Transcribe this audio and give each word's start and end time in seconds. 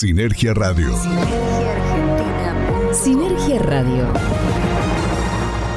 Sinergia 0.00 0.54
Radio. 0.54 0.96
Sinergia 2.90 3.58
Radio. 3.58 4.06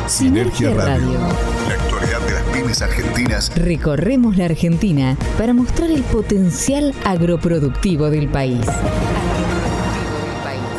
Sinergia 0.07 0.73
Radio. 0.73 1.19
La 1.67 1.73
actualidad 1.73 2.21
de 2.25 2.31
las 2.31 2.43
pymes 2.43 2.81
argentinas. 2.81 3.51
Recorremos 3.57 4.37
la 4.37 4.45
Argentina 4.45 5.17
para 5.37 5.53
mostrar 5.53 5.91
el 5.91 6.03
potencial 6.03 6.93
agroproductivo 7.03 8.09
del 8.09 8.29
país. 8.29 8.65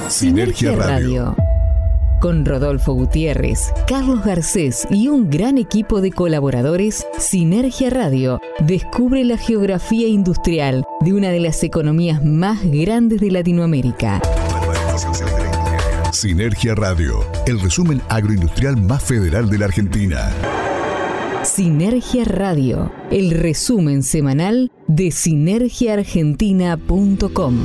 Sinergia 0.09 0.75
Radio. 0.75 1.37
Con 2.23 2.47
Rodolfo 2.47 2.95
Gutiérrez, 2.95 3.75
Carlos 3.87 4.25
Garcés 4.25 4.89
y 4.89 5.09
un 5.09 5.29
gran 5.29 5.59
equipo 5.59 6.01
de 6.01 6.13
colaboradores, 6.13 7.07
Sinergia 7.19 7.91
Radio 7.91 8.41
descubre 8.61 9.23
la 9.23 9.37
geografía 9.37 10.09
industrial 10.09 10.87
de 11.05 11.13
una 11.13 11.29
de 11.29 11.39
las 11.41 11.63
economías 11.63 12.25
más 12.25 12.65
grandes 12.65 13.21
de 13.21 13.31
Latinoamérica. 13.31 14.23
Sinergia 16.13 16.75
Radio, 16.75 17.23
el 17.47 17.61
resumen 17.61 18.01
agroindustrial 18.09 18.81
más 18.81 19.03
federal 19.03 19.51
de 19.51 19.59
la 19.59 19.67
Argentina. 19.67 20.31
Sinergia 21.43 22.25
Radio, 22.25 22.91
el 23.11 23.33
resumen 23.33 24.03
semanal 24.03 24.73
de 24.87 25.11
sinergiaargentina.com. 25.11 27.59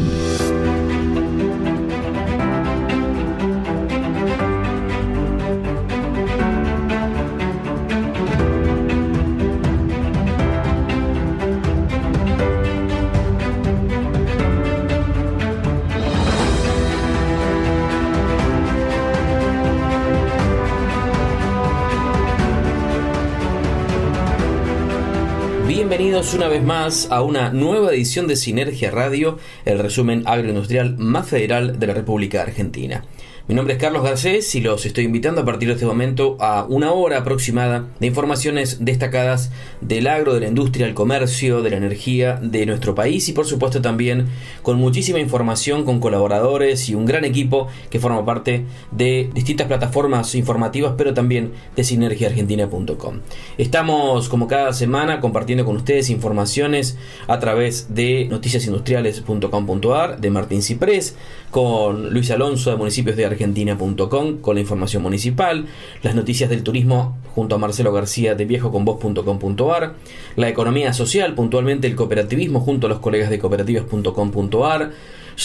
Una 26.20 26.50
vez 26.50 26.62
más 26.62 27.08
a 27.12 27.22
una 27.22 27.50
nueva 27.54 27.94
edición 27.94 28.28
de 28.28 28.36
Sinergia 28.36 28.92
Radio, 28.92 29.40
el 29.64 29.80
resumen 29.80 30.24
agroindustrial 30.26 30.98
más 30.98 31.30
federal 31.30 31.80
de 31.80 31.88
la 31.88 31.94
República 31.94 32.42
Argentina. 32.42 33.06
Mi 33.50 33.56
nombre 33.56 33.74
es 33.74 33.80
Carlos 33.80 34.04
Garcés 34.04 34.54
y 34.54 34.62
los 34.62 34.86
estoy 34.86 35.06
invitando 35.06 35.42
a 35.42 35.46
partir 35.46 35.70
de 35.70 35.74
este 35.74 35.88
momento 35.88 36.38
a 36.40 36.68
una 36.70 36.92
hora 36.92 37.18
aproximada 37.18 37.88
de 38.00 38.06
informaciones 38.06 38.86
destacadas 38.86 39.50
del 39.82 40.06
agro, 40.06 40.36
de 40.36 40.42
la 40.42 40.50
industria, 40.50 40.86
el 40.86 40.94
comercio, 40.94 41.64
de 41.64 41.72
la 41.72 41.78
energía 41.78 42.36
de 42.36 42.68
nuestro 42.68 42.94
país 42.94 43.28
y 43.28 43.34
por 43.34 43.48
supuesto 43.48 43.82
también 43.82 44.28
con 44.62 44.78
muchísima 44.78 45.18
información, 45.18 45.84
con 45.84 46.00
colaboradores 46.00 46.90
y 46.90 46.94
un 46.94 47.08
gran 47.08 47.26
equipo 47.26 47.70
que 47.90 48.00
forma 48.00 48.24
parte 48.24 48.66
de 48.92 49.32
distintas 49.34 49.66
plataformas 49.66 50.36
informativas, 50.36 50.94
pero 50.96 51.16
también 51.16 51.54
de 51.76 51.84
sinergiaargentina.com. 51.84 53.22
Estamos 53.58 54.30
como 54.30 54.48
cada 54.48 54.74
semana 54.74 55.20
compartiendo 55.20 55.66
con 55.66 55.76
ustedes 55.76 56.12
informaciones 56.12 57.00
a 57.28 57.40
través 57.40 57.96
de 57.96 58.28
noticiasindustriales.com.ar, 58.30 60.22
de 60.22 60.30
Martín 60.30 60.62
Ciprés, 60.62 61.16
con 61.50 62.12
Luis 62.14 62.30
Alonso 62.30 62.70
de 62.70 62.78
Municipios 62.78 63.18
de 63.18 63.39
Argentina.com 63.40 64.42
con 64.42 64.56
la 64.56 64.62
información 64.62 65.02
municipal, 65.02 65.66
las 66.04 66.14
noticias 66.14 66.50
del 66.50 66.64
turismo 66.64 67.18
junto 67.34 67.56
a 67.56 67.58
Marcelo 67.58 67.94
García 67.94 68.36
de 68.36 68.44
viejoconvoz.com.ar, 68.44 69.96
la 70.36 70.50
economía 70.50 70.92
social, 70.92 71.36
puntualmente 71.36 71.88
el 71.88 71.96
cooperativismo 71.96 72.60
junto 72.60 72.88
a 72.88 72.90
los 72.90 73.00
colegas 73.00 73.30
de 73.30 73.40
cooperativas.com.ar, 73.40 74.92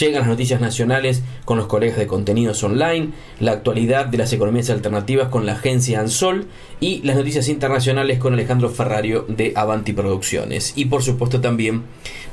llegan 0.01 0.21
las 0.23 0.29
noticias 0.29 0.61
nacionales 0.61 1.23
con 1.45 1.57
los 1.57 1.69
colegas 1.69 1.99
de 1.99 2.09
contenidos 2.09 2.65
online, 2.65 3.11
la 3.39 3.53
actualidad 3.53 4.07
de 4.07 4.19
las 4.19 4.33
economías 4.33 4.71
alternativas 4.71 5.29
con 5.29 5.47
la 5.47 5.53
agencia 5.53 6.01
Ansol 6.01 6.47
y 6.85 7.01
las 7.03 7.17
noticias 7.17 7.49
internacionales 7.49 8.19
con 8.19 8.35
Alejandro 8.35 8.69
Ferrario 8.69 9.25
de 9.27 9.55
Avanti 9.57 9.95
Producciones. 9.95 10.75
Y 10.77 10.85
por 10.85 11.03
supuesto 11.03 11.41
también 11.41 11.85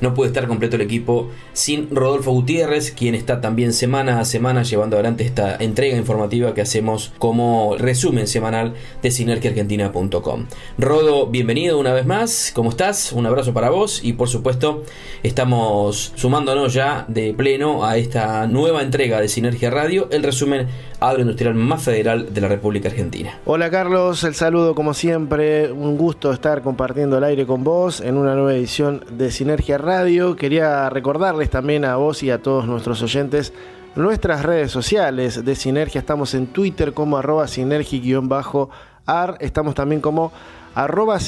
no 0.02 0.14
puede 0.14 0.28
estar 0.28 0.46
completo 0.46 0.76
el 0.76 0.82
equipo 0.82 1.30
sin 1.54 1.96
Rodolfo 1.96 2.32
Gutiérrez, 2.32 2.92
quien 2.92 3.16
está 3.16 3.40
también 3.40 3.72
semana 3.72 4.20
a 4.20 4.26
semana 4.26 4.64
llevando 4.64 4.98
adelante 4.98 5.24
esta 5.24 5.56
entrega 5.56 5.96
informativa 5.96 6.54
que 6.54 6.60
hacemos 6.60 7.14
como 7.18 7.78
resumen 7.78 8.28
semanal 8.28 8.74
de 9.02 9.12
sinergiaargentina.com. 9.12 10.48
Rodo, 10.78 11.28
bienvenido 11.28 11.80
una 11.80 11.94
vez 11.94 12.06
más, 12.06 12.52
¿cómo 12.54 12.72
estás? 12.72 13.14
Un 13.14 13.28
abrazo 13.28 13.54
para 13.54 13.70
vos 13.70 14.02
y 14.04 14.14
por 14.14 14.28
supuesto 14.28 14.84
estamos 15.24 16.12
sumándonos 16.16 16.74
ya 16.74 17.06
de 17.08 17.34
pleno 17.34 17.86
a 17.86 17.96
esta 17.96 18.48
nueva 18.48 18.82
entrega 18.82 19.22
de 19.22 19.30
Sinergia 19.30 19.70
Radio, 19.70 20.10
el 20.12 20.24
resumen 20.24 20.68
agroindustrial 21.00 21.56
más 21.56 21.84
federal 21.84 22.34
de 22.34 22.42
la 22.42 22.48
República 22.48 22.90
Argentina. 22.90 23.40
Hola 23.46 23.70
Carlos, 23.70 24.24
saludo 24.42 24.74
como 24.74 24.96
siempre, 24.96 25.72
un 25.72 26.00
gusto 26.00 26.34
estar 26.34 26.64
compartiendo 26.64 27.20
el 27.20 27.24
aire 27.24 27.46
con 27.46 27.64
vos 27.64 28.02
en 28.02 28.18
una 28.18 28.34
nueva 28.34 28.56
edición 28.56 29.06
de 29.12 29.30
Sinergia 29.30 29.78
Radio. 29.78 30.36
Quería 30.36 30.90
recordarles 30.90 31.52
también 31.52 31.86
a 31.86 31.98
vos 31.98 32.24
y 32.24 32.32
a 32.32 32.42
todos 32.42 32.66
nuestros 32.66 33.04
oyentes 33.04 33.54
nuestras 33.96 34.42
redes 34.42 34.72
sociales 34.72 35.46
de 35.46 35.54
Sinergia. 35.54 36.00
Estamos 36.00 36.34
en 36.34 36.48
Twitter 36.48 36.92
como 36.92 37.18
arroba 37.18 37.48
sinergi-ar, 37.48 39.38
estamos 39.42 39.76
también 39.76 40.02
como 40.02 40.32
arroba 40.74 41.20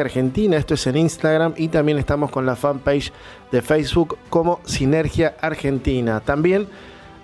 Argentina, 0.00 0.56
esto 0.56 0.72
es 0.72 0.86
en 0.86 0.96
Instagram 0.96 1.52
y 1.58 1.68
también 1.68 1.98
estamos 1.98 2.30
con 2.30 2.46
la 2.46 2.56
fanpage 2.56 3.12
de 3.50 3.60
Facebook 3.60 4.16
como 4.30 4.60
Sinergia 4.64 5.34
Argentina. 5.42 6.20
También 6.20 6.68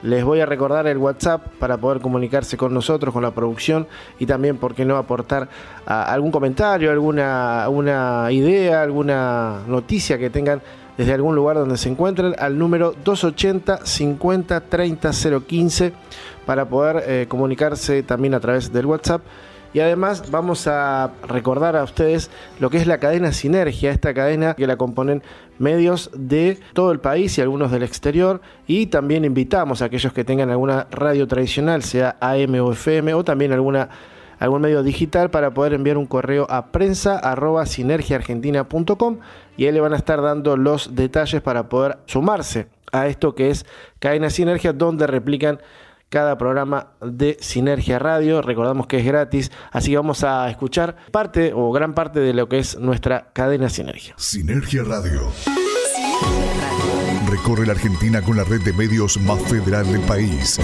les 0.02 0.24
voy 0.24 0.40
a 0.40 0.46
recordar 0.46 0.86
el 0.86 0.98
WhatsApp 0.98 1.46
para 1.58 1.76
poder 1.76 2.00
comunicarse 2.00 2.56
con 2.56 2.72
nosotros, 2.72 3.12
con 3.12 3.22
la 3.22 3.32
producción 3.32 3.86
y 4.18 4.26
también, 4.26 4.56
¿por 4.56 4.74
qué 4.74 4.84
no 4.84 4.96
aportar 4.96 5.48
algún 5.86 6.30
comentario, 6.30 6.90
alguna 6.90 7.66
una 7.68 8.30
idea, 8.30 8.82
alguna 8.82 9.62
noticia 9.66 10.18
que 10.18 10.30
tengan 10.30 10.62
desde 10.96 11.14
algún 11.14 11.36
lugar 11.36 11.56
donde 11.56 11.76
se 11.76 11.88
encuentren 11.88 12.34
al 12.38 12.58
número 12.58 12.92
280 13.04 13.86
50 13.86 14.60
30 14.62 15.10
015 15.46 15.92
para 16.44 16.68
poder 16.68 17.04
eh, 17.06 17.26
comunicarse 17.28 18.02
también 18.02 18.34
a 18.34 18.40
través 18.40 18.72
del 18.72 18.86
WhatsApp 18.86 19.22
y 19.72 19.80
además 19.80 20.30
vamos 20.30 20.66
a 20.66 21.10
recordar 21.26 21.76
a 21.76 21.84
ustedes 21.84 22.30
lo 22.58 22.70
que 22.70 22.78
es 22.78 22.86
la 22.86 22.98
cadena 22.98 23.32
Sinergia, 23.32 23.90
esta 23.90 24.14
cadena 24.14 24.54
que 24.54 24.66
la 24.66 24.76
componen 24.76 25.22
medios 25.58 26.10
de 26.14 26.58
todo 26.72 26.92
el 26.92 27.00
país 27.00 27.36
y 27.36 27.42
algunos 27.42 27.70
del 27.70 27.82
exterior. 27.82 28.40
Y 28.66 28.86
también 28.86 29.24
invitamos 29.24 29.82
a 29.82 29.86
aquellos 29.86 30.12
que 30.12 30.24
tengan 30.24 30.50
alguna 30.50 30.86
radio 30.90 31.26
tradicional, 31.26 31.82
sea 31.82 32.16
AM 32.20 32.54
o 32.60 32.72
FM, 32.72 33.14
o 33.14 33.24
también 33.24 33.52
algún 33.52 34.62
medio 34.62 34.82
digital 34.82 35.30
para 35.30 35.52
poder 35.52 35.74
enviar 35.74 35.98
un 35.98 36.06
correo 36.06 36.46
a 36.48 36.66
prensa 36.66 37.20
sinergiaargentina.com 37.66 39.18
y 39.56 39.66
ahí 39.66 39.72
le 39.72 39.80
van 39.80 39.92
a 39.92 39.96
estar 39.96 40.22
dando 40.22 40.56
los 40.56 40.94
detalles 40.94 41.42
para 41.42 41.68
poder 41.68 41.98
sumarse 42.06 42.68
a 42.92 43.06
esto 43.06 43.34
que 43.34 43.50
es 43.50 43.66
Cadena 43.98 44.30
Sinergia, 44.30 44.72
donde 44.72 45.06
replican 45.06 45.60
cada 46.08 46.38
programa 46.38 46.92
de 47.00 47.36
Sinergia 47.40 47.98
Radio. 47.98 48.42
Recordamos 48.42 48.86
que 48.86 48.98
es 48.98 49.04
gratis, 49.04 49.50
así 49.70 49.90
que 49.90 49.96
vamos 49.96 50.24
a 50.24 50.48
escuchar 50.50 50.96
parte 51.10 51.52
o 51.54 51.70
gran 51.72 51.94
parte 51.94 52.20
de 52.20 52.32
lo 52.32 52.48
que 52.48 52.58
es 52.58 52.78
nuestra 52.78 53.30
cadena 53.32 53.68
Sinergia. 53.68 54.14
Sinergia 54.16 54.82
Radio. 54.84 55.32
Recorre 57.28 57.66
la 57.66 57.72
Argentina 57.72 58.22
con 58.22 58.36
la 58.36 58.44
red 58.44 58.62
de 58.62 58.72
medios 58.72 59.20
más 59.20 59.40
federal 59.42 59.90
del 59.92 60.00
país. 60.02 60.58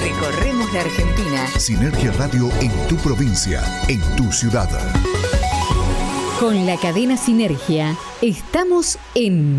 Recorremos 0.00 0.72
la 0.72 0.80
Argentina. 0.80 1.46
Sinergia 1.58 2.12
Radio 2.12 2.50
en 2.60 2.70
tu 2.88 2.96
provincia, 2.96 3.62
en 3.88 4.00
tu 4.16 4.30
ciudad. 4.30 4.68
Con 6.38 6.66
la 6.66 6.76
cadena 6.76 7.16
Sinergia 7.16 7.96
estamos 8.28 8.98
en 9.14 9.58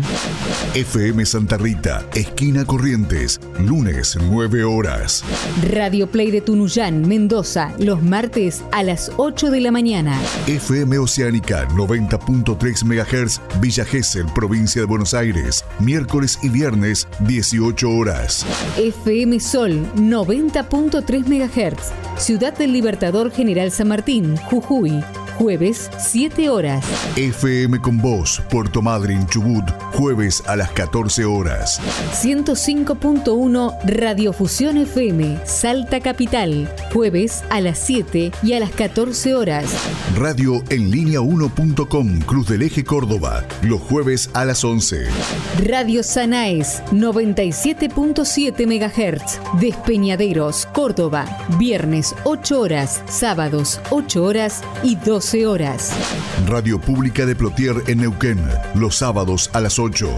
FM 0.74 1.24
Santa 1.24 1.56
Rita, 1.56 2.04
esquina 2.16 2.64
Corrientes, 2.64 3.40
lunes 3.60 4.18
9 4.20 4.64
horas. 4.64 5.22
Radio 5.70 6.08
Play 6.08 6.32
de 6.32 6.40
Tunuyán, 6.40 7.06
Mendoza, 7.06 7.72
los 7.78 8.02
martes 8.02 8.64
a 8.72 8.82
las 8.82 9.12
8 9.18 9.52
de 9.52 9.60
la 9.60 9.70
mañana. 9.70 10.20
FM 10.48 10.98
Oceánica 10.98 11.68
90.3 11.68 12.84
MHz, 12.84 13.40
Villa 13.60 13.84
Gesell, 13.84 14.26
provincia 14.34 14.80
de 14.80 14.86
Buenos 14.88 15.14
Aires, 15.14 15.64
miércoles 15.78 16.36
y 16.42 16.48
viernes 16.48 17.06
18 17.20 17.88
horas. 17.88 18.44
FM 18.76 19.38
Sol 19.38 19.86
90.3 19.94 21.24
MHz, 21.24 21.92
Ciudad 22.20 22.58
del 22.58 22.72
Libertador 22.72 23.30
General 23.30 23.70
San 23.70 23.86
Martín, 23.86 24.36
Jujuy 24.38 25.04
jueves 25.36 25.90
7 25.98 26.48
horas. 26.50 26.84
FM 27.16 27.80
con 27.80 27.98
Voz, 27.98 28.42
Puerto 28.56 28.80
Madryn, 28.80 29.26
Chubut, 29.26 29.70
jueves 29.92 30.42
a 30.46 30.56
las 30.56 30.70
14 30.70 31.26
horas. 31.26 31.78
105.1 32.14 33.76
Radiofusión 33.84 34.78
FM, 34.78 35.40
Salta 35.44 36.00
Capital, 36.00 36.66
jueves 36.90 37.44
a 37.50 37.60
las 37.60 37.78
7 37.78 38.32
y 38.42 38.54
a 38.54 38.60
las 38.60 38.70
14 38.70 39.34
horas. 39.34 39.66
Radio 40.16 40.62
en 40.70 40.90
línea 40.90 41.20
1.com, 41.20 42.20
Cruz 42.20 42.48
del 42.48 42.62
Eje 42.62 42.82
Córdoba, 42.82 43.44
los 43.60 43.78
jueves 43.82 44.30
a 44.32 44.46
las 44.46 44.64
11. 44.64 45.04
Radio 45.66 46.02
Sanaes, 46.02 46.82
97.7 46.92 48.64
MHz, 48.66 49.60
Despeñaderos, 49.60 50.64
Córdoba, 50.72 51.26
viernes 51.58 52.14
8 52.24 52.58
horas, 52.58 53.02
sábados 53.06 53.82
8 53.90 54.24
horas 54.24 54.62
y 54.82 54.96
12 54.96 55.46
horas. 55.46 55.92
Radio 56.48 56.80
Pública 56.80 57.26
de 57.26 57.36
Plotier 57.36 57.74
en 57.88 57.98
Neuquén, 57.98 58.45
los 58.74 58.96
sábados 58.96 59.50
a 59.52 59.60
las 59.60 59.78
8. 59.78 60.08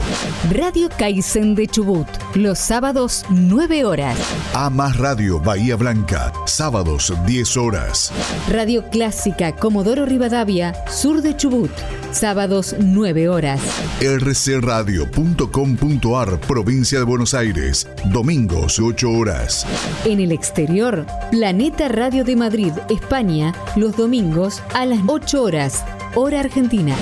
Radio 0.53 0.89
Kaizen 0.97 1.55
de 1.55 1.67
Chubut, 1.67 2.07
los 2.35 2.59
sábados 2.59 3.25
9 3.31 3.85
horas. 3.85 4.17
A 4.55 4.71
más 4.71 4.97
Radio 4.97 5.41
Bahía 5.41 5.77
Blanca, 5.77 6.33
sábados 6.47 7.13
10 7.27 7.57
horas. 7.57 8.13
Radio 8.49 8.89
Clásica 8.91 9.55
Comodoro 9.55 10.07
Rivadavia, 10.07 10.75
sur 10.91 11.23
de 11.23 11.37
Chubut, 11.37 11.71
sábados 12.13 12.75
9 12.79 13.29
horas. 13.29 13.61
rcradio.com.ar, 14.01 16.41
provincia 16.41 16.99
de 16.99 17.05
Buenos 17.05 17.35
Aires, 17.35 17.87
domingos 18.07 18.79
8 18.79 19.11
horas. 19.11 19.67
En 20.05 20.21
el 20.21 20.33
exterior, 20.33 21.07
Planeta 21.31 21.89
Radio 21.89 22.25
de 22.25 22.37
Madrid, 22.37 22.73
España, 22.89 23.55
los 23.77 23.97
domingos 23.97 24.63
a 24.75 24.87
las 24.87 25.01
8 25.07 25.43
horas, 25.43 25.85
hora 26.15 26.41
argentina. 26.41 26.95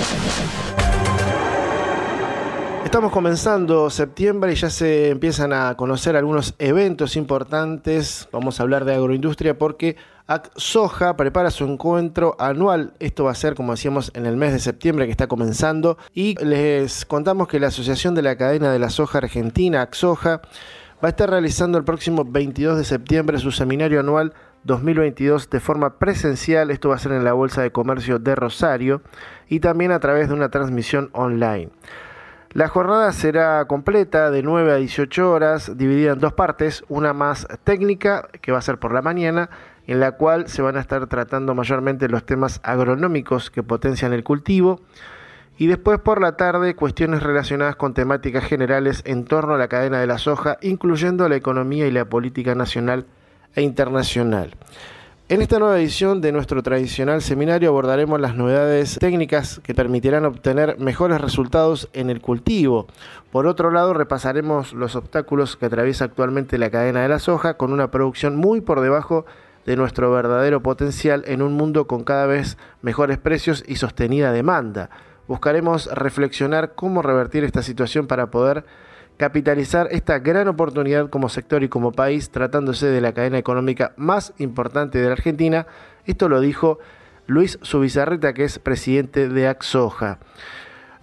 Estamos 2.97 3.13
comenzando 3.13 3.91
septiembre 3.91 4.53
y 4.53 4.55
ya 4.55 4.71
se 4.71 5.11
empiezan 5.11 5.53
a 5.53 5.77
conocer 5.77 6.15
algunos 6.15 6.55
eventos 6.57 7.15
importantes. 7.15 8.27
Vamos 8.31 8.59
a 8.59 8.63
hablar 8.63 8.85
de 8.85 8.95
agroindustria 8.95 9.55
porque 9.55 9.97
Soja 10.55 11.15
prepara 11.15 11.51
su 11.51 11.65
encuentro 11.65 12.35
anual. 12.39 12.93
Esto 12.97 13.25
va 13.25 13.33
a 13.33 13.35
ser, 13.35 13.53
como 13.53 13.73
decíamos, 13.73 14.09
en 14.15 14.25
el 14.25 14.35
mes 14.35 14.51
de 14.51 14.57
septiembre 14.57 15.05
que 15.05 15.11
está 15.11 15.27
comenzando. 15.27 15.99
Y 16.11 16.43
les 16.43 17.05
contamos 17.05 17.47
que 17.47 17.59
la 17.59 17.67
Asociación 17.67 18.15
de 18.15 18.23
la 18.23 18.35
Cadena 18.35 18.71
de 18.71 18.79
la 18.79 18.89
Soja 18.89 19.19
Argentina, 19.19 19.83
AXOJA, 19.83 20.41
va 20.41 21.07
a 21.07 21.09
estar 21.09 21.29
realizando 21.29 21.77
el 21.77 21.83
próximo 21.83 22.25
22 22.25 22.79
de 22.79 22.83
septiembre 22.83 23.37
su 23.37 23.51
seminario 23.51 23.99
anual 23.99 24.33
2022 24.63 25.51
de 25.51 25.59
forma 25.59 25.99
presencial. 25.99 26.71
Esto 26.71 26.89
va 26.89 26.95
a 26.95 26.99
ser 26.99 27.11
en 27.11 27.23
la 27.23 27.33
Bolsa 27.33 27.61
de 27.61 27.71
Comercio 27.71 28.17
de 28.17 28.33
Rosario 28.33 29.03
y 29.47 29.59
también 29.59 29.91
a 29.91 29.99
través 29.99 30.29
de 30.29 30.33
una 30.33 30.49
transmisión 30.49 31.11
online. 31.13 31.69
La 32.53 32.69
jornada 32.69 33.11
será 33.11 33.65
completa 33.65 34.31
de 34.31 34.41
9 34.41 34.71
a 34.71 34.75
18 34.77 35.31
horas, 35.31 35.77
dividida 35.77 36.13
en 36.13 36.19
dos 36.19 36.33
partes, 36.33 36.83
una 36.87 37.13
más 37.13 37.47
técnica, 37.63 38.29
que 38.41 38.51
va 38.51 38.59
a 38.59 38.61
ser 38.61 38.79
por 38.79 38.93
la 38.93 39.01
mañana, 39.01 39.49
en 39.85 39.99
la 39.99 40.13
cual 40.13 40.47
se 40.47 40.61
van 40.61 40.77
a 40.77 40.79
estar 40.79 41.07
tratando 41.07 41.53
mayormente 41.53 42.07
los 42.07 42.25
temas 42.25 42.59
agronómicos 42.63 43.51
que 43.51 43.63
potencian 43.63 44.13
el 44.13 44.23
cultivo, 44.23 44.81
y 45.57 45.67
después 45.67 45.99
por 45.99 46.21
la 46.21 46.37
tarde 46.37 46.75
cuestiones 46.75 47.21
relacionadas 47.21 47.75
con 47.75 47.93
temáticas 47.93 48.45
generales 48.45 49.01
en 49.05 49.25
torno 49.25 49.55
a 49.55 49.57
la 49.57 49.67
cadena 49.67 49.99
de 49.99 50.07
la 50.07 50.17
soja, 50.17 50.57
incluyendo 50.61 51.27
la 51.27 51.35
economía 51.35 51.87
y 51.87 51.91
la 51.91 52.05
política 52.05 52.55
nacional 52.55 53.07
e 53.55 53.61
internacional. 53.61 54.55
En 55.29 55.41
esta 55.41 55.59
nueva 55.59 55.77
edición 55.77 56.21
de 56.21 56.31
nuestro 56.31 56.63
tradicional 56.63 57.21
seminario 57.21 57.67
abordaremos 57.67 58.17
las 58.21 58.37
novedades 58.37 58.97
técnicas 58.97 59.59
que 59.61 59.75
permitirán 59.75 60.23
obtener 60.23 60.79
mejores 60.79 61.19
resultados 61.19 61.89
en 61.91 62.09
el 62.09 62.21
cultivo. 62.21 62.87
Por 63.29 63.45
otro 63.45 63.69
lado, 63.69 63.93
repasaremos 63.93 64.71
los 64.71 64.95
obstáculos 64.95 65.57
que 65.57 65.65
atraviesa 65.65 66.05
actualmente 66.05 66.57
la 66.57 66.69
cadena 66.69 67.01
de 67.01 67.09
la 67.09 67.19
soja 67.19 67.57
con 67.57 67.73
una 67.73 67.91
producción 67.91 68.37
muy 68.37 68.61
por 68.61 68.79
debajo 68.79 69.25
de 69.65 69.75
nuestro 69.75 70.09
verdadero 70.13 70.63
potencial 70.63 71.25
en 71.27 71.41
un 71.41 71.55
mundo 71.55 71.87
con 71.87 72.05
cada 72.05 72.25
vez 72.25 72.57
mejores 72.81 73.17
precios 73.17 73.65
y 73.67 73.75
sostenida 73.75 74.31
demanda. 74.31 74.89
Buscaremos 75.27 75.87
reflexionar 75.93 76.71
cómo 76.73 77.01
revertir 77.01 77.43
esta 77.43 77.63
situación 77.63 78.07
para 78.07 78.31
poder 78.31 78.63
capitalizar 79.17 79.87
esta 79.91 80.19
gran 80.19 80.47
oportunidad 80.47 81.09
como 81.09 81.29
sector 81.29 81.63
y 81.63 81.69
como 81.69 81.91
país, 81.91 82.29
tratándose 82.29 82.87
de 82.87 83.01
la 83.01 83.13
cadena 83.13 83.37
económica 83.37 83.93
más 83.97 84.33
importante 84.37 84.99
de 84.99 85.07
la 85.07 85.13
Argentina. 85.13 85.67
Esto 86.05 86.29
lo 86.29 86.39
dijo 86.39 86.79
Luis 87.25 87.59
Subizarreta, 87.61 88.33
que 88.33 88.43
es 88.43 88.59
presidente 88.59 89.27
de 89.27 89.47
Axoja. 89.47 90.19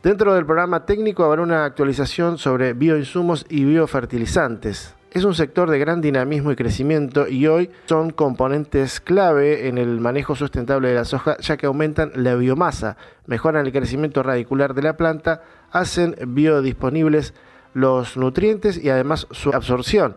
Dentro 0.03 0.35
del 0.35 0.47
programa 0.47 0.85
técnico 0.87 1.25
habrá 1.25 1.43
una 1.43 1.65
actualización 1.65 2.39
sobre 2.39 2.73
bioinsumos 2.73 3.47
y 3.49 3.65
biofertilizantes. 3.65 4.95
Es 5.11 5.25
un 5.25 5.35
sector 5.35 5.71
de 5.71 5.79
gran 5.79 6.01
dinamismo 6.01 6.51
y 6.51 6.57
crecimiento 6.57 7.29
y 7.29 7.47
hoy 7.47 7.71
son 7.87 8.11
componentes 8.11 9.01
clave 9.01 9.69
en 9.69 9.79
el 9.79 10.01
manejo 10.01 10.35
sustentable 10.35 10.89
de 10.89 10.97
la 10.97 11.05
soja 11.05 11.37
ya 11.39 11.57
que 11.57 11.67
aumentan 11.67 12.11
la 12.17 12.35
biomasa, 12.35 12.97
mejoran 13.27 13.65
el 13.65 13.73
crecimiento 13.73 14.23
radicular 14.23 14.75
de 14.75 14.83
la 14.83 14.97
planta, 14.97 15.43
hacen 15.71 16.17
biodisponibles 16.27 17.33
los 17.75 18.17
nutrientes 18.17 18.83
y 18.83 18.89
además 18.89 19.27
su 19.31 19.51
absorción. 19.51 20.17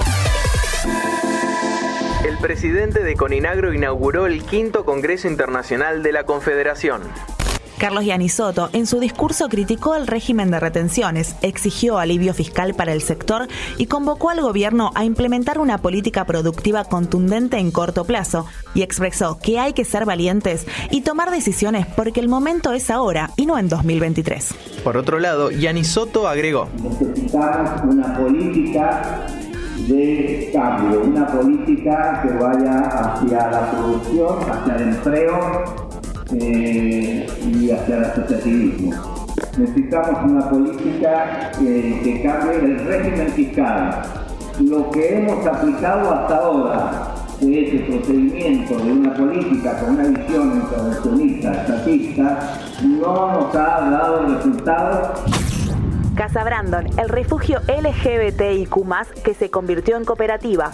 El 2.45 2.49
presidente 2.49 3.03
de 3.03 3.17
Coninagro 3.17 3.73
inauguró 3.73 4.27
el 4.27 4.43
quinto 4.45 4.85
Congreso 4.85 5.29
Internacional 5.29 6.03
de 6.03 6.13
la 6.13 6.25
Confederación. 6.25 7.01
Carlos 7.79 8.05
Yanisotto, 8.05 8.69
en 8.75 8.87
su 8.87 9.01
discurso, 9.01 9.49
criticó 9.49 9.95
el 9.95 10.07
régimen 10.07 10.51
de 10.51 10.61
retenciones, 10.61 11.37
exigió 11.41 11.97
alivio 11.97 12.35
fiscal 12.35 12.75
para 12.75 12.93
el 12.93 13.01
sector 13.01 13.49
y 13.79 13.87
convocó 13.87 14.29
al 14.29 14.43
gobierno 14.43 14.91
a 14.95 15.07
implementar 15.07 15.59
una 15.59 15.79
política 15.79 16.27
productiva 16.27 16.85
contundente 16.85 17.57
en 17.57 17.71
corto 17.71 18.05
plazo 18.05 18.45
y 18.75 18.83
expresó 18.83 19.39
que 19.39 19.59
hay 19.59 19.73
que 19.73 19.87
ser 19.87 20.05
valientes 20.05 20.67
y 20.91 21.01
tomar 21.01 21.31
decisiones 21.31 21.87
porque 21.97 22.21
el 22.21 22.29
momento 22.29 22.75
es 22.75 22.91
ahora 22.91 23.31
y 23.37 23.47
no 23.47 23.59
en 23.59 23.71
2023. 23.71 24.55
Por 24.85 24.99
otro 24.99 25.19
lado, 25.19 25.51
Yanisotto 25.51 26.29
agregó: 26.29 26.69
Necesitamos 26.83 27.81
una 27.85 28.19
política 28.19 29.27
de 29.77 30.51
cambio, 30.53 31.03
una 31.03 31.27
política 31.27 32.21
que 32.23 32.33
vaya 32.35 32.79
hacia 32.79 33.51
la 33.51 33.71
producción, 33.71 34.39
hacia 34.51 34.77
el 34.77 34.83
empleo 34.83 35.65
eh, 36.33 37.27
y 37.47 37.71
hacia 37.71 37.97
el 37.97 38.05
asociativismo. 38.05 38.93
Necesitamos 39.59 40.25
una 40.25 40.49
política 40.49 41.51
que 41.59 42.23
cambie 42.25 42.57
el 42.57 42.87
régimen 42.87 43.29
fiscal. 43.29 44.03
Lo 44.61 44.91
que 44.91 45.19
hemos 45.19 45.47
aplicado 45.47 46.13
hasta 46.13 46.37
ahora, 46.37 47.15
de 47.41 47.67
ese 47.67 47.79
procedimiento 47.85 48.77
de 48.79 48.93
una 48.93 49.15
política 49.15 49.79
con 49.81 49.95
una 49.95 50.05
visión 50.05 50.63
intervencionista, 50.63 51.53
estatista, 51.53 52.59
no 52.83 53.33
nos 53.33 53.55
ha 53.55 53.91
dado 53.91 54.27
resultados. 54.27 55.54
Casa 56.15 56.45
Brandon, 56.45 56.87
el 56.97 57.09
refugio 57.09 57.61
LGBTIQ, 57.67 59.23
que 59.25 59.35
se 59.35 59.51
convirtió 59.51 59.97
en 59.97 60.05
cooperativa. 60.05 60.71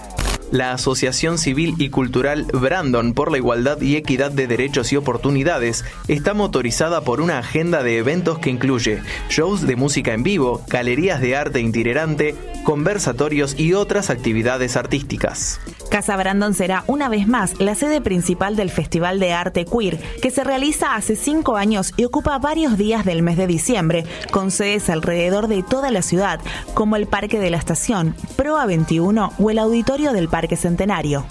La 0.50 0.73
Asociación 0.73 1.38
Civil 1.38 1.76
y 1.78 1.90
Cultural 1.90 2.45
Brandon 2.52 3.14
por 3.14 3.30
la 3.30 3.38
Igualdad 3.38 3.80
y 3.80 3.95
Equidad 3.95 4.33
de 4.33 4.49
Derechos 4.49 4.92
y 4.92 4.97
Oportunidades 4.97 5.85
está 6.09 6.35
motorizada 6.35 7.02
por 7.02 7.21
una 7.21 7.38
agenda 7.38 7.85
de 7.85 7.99
eventos 7.99 8.40
que 8.40 8.50
incluye 8.50 9.00
shows 9.28 9.64
de 9.64 9.76
música 9.76 10.12
en 10.12 10.25
vivo, 10.25 10.62
galerías 10.66 11.21
de 11.21 11.37
arte 11.37 11.61
itinerante, 11.61 12.35
conversatorios 12.64 13.59
y 13.61 13.75
otras 13.75 14.11
actividades 14.11 14.76
artísticas. 14.76 15.61
Casa 15.88 16.16
Brandon 16.16 16.54
será 16.54 16.85
una 16.87 17.09
vez 17.09 17.28
más 17.28 17.61
la 17.61 17.75
sede 17.76 18.00
principal 18.00 18.57
del 18.57 18.71
Festival 18.71 19.21
de 19.21 19.33
Arte 19.33 19.64
Queer, 19.64 19.99
que 20.21 20.30
se 20.30 20.45
realiza 20.45 20.95
hace 20.95 21.14
cinco 21.14 21.57
años 21.57 21.92
y 21.97 22.04
ocupa 22.04 22.38
varios 22.38 22.76
días 22.76 23.04
del 23.04 23.23
mes 23.23 23.37
de 23.37 23.47
diciembre, 23.47 24.04
con 24.30 24.50
sedes 24.50 24.90
alrededor 24.90 25.47
de 25.47 25.62
toda 25.62 25.90
la 25.90 26.02
ciudad, 26.02 26.40
como 26.75 26.97
el 26.97 27.07
Parque 27.07 27.38
de 27.38 27.50
la 27.50 27.57
Estación, 27.57 28.14
Proa 28.37 28.66
21 28.66 29.33
o 29.38 29.50
el 29.50 29.59
Auditorio 29.59 30.12
del 30.12 30.28
Parque 30.28 30.40
Centenario. 30.57 31.27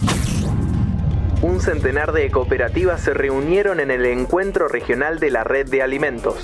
Un 1.42 1.62
centenar 1.62 2.12
de 2.12 2.30
cooperativas 2.32 3.01
se 3.01 3.13
reunieron 3.13 3.80
en 3.80 3.92
el 3.92 4.06
encuentro 4.06 4.68
regional 4.68 5.20
de 5.20 5.32
la 5.32 5.44
Red 5.44 5.70
de 5.70 5.82
Alimentos. 5.82 6.36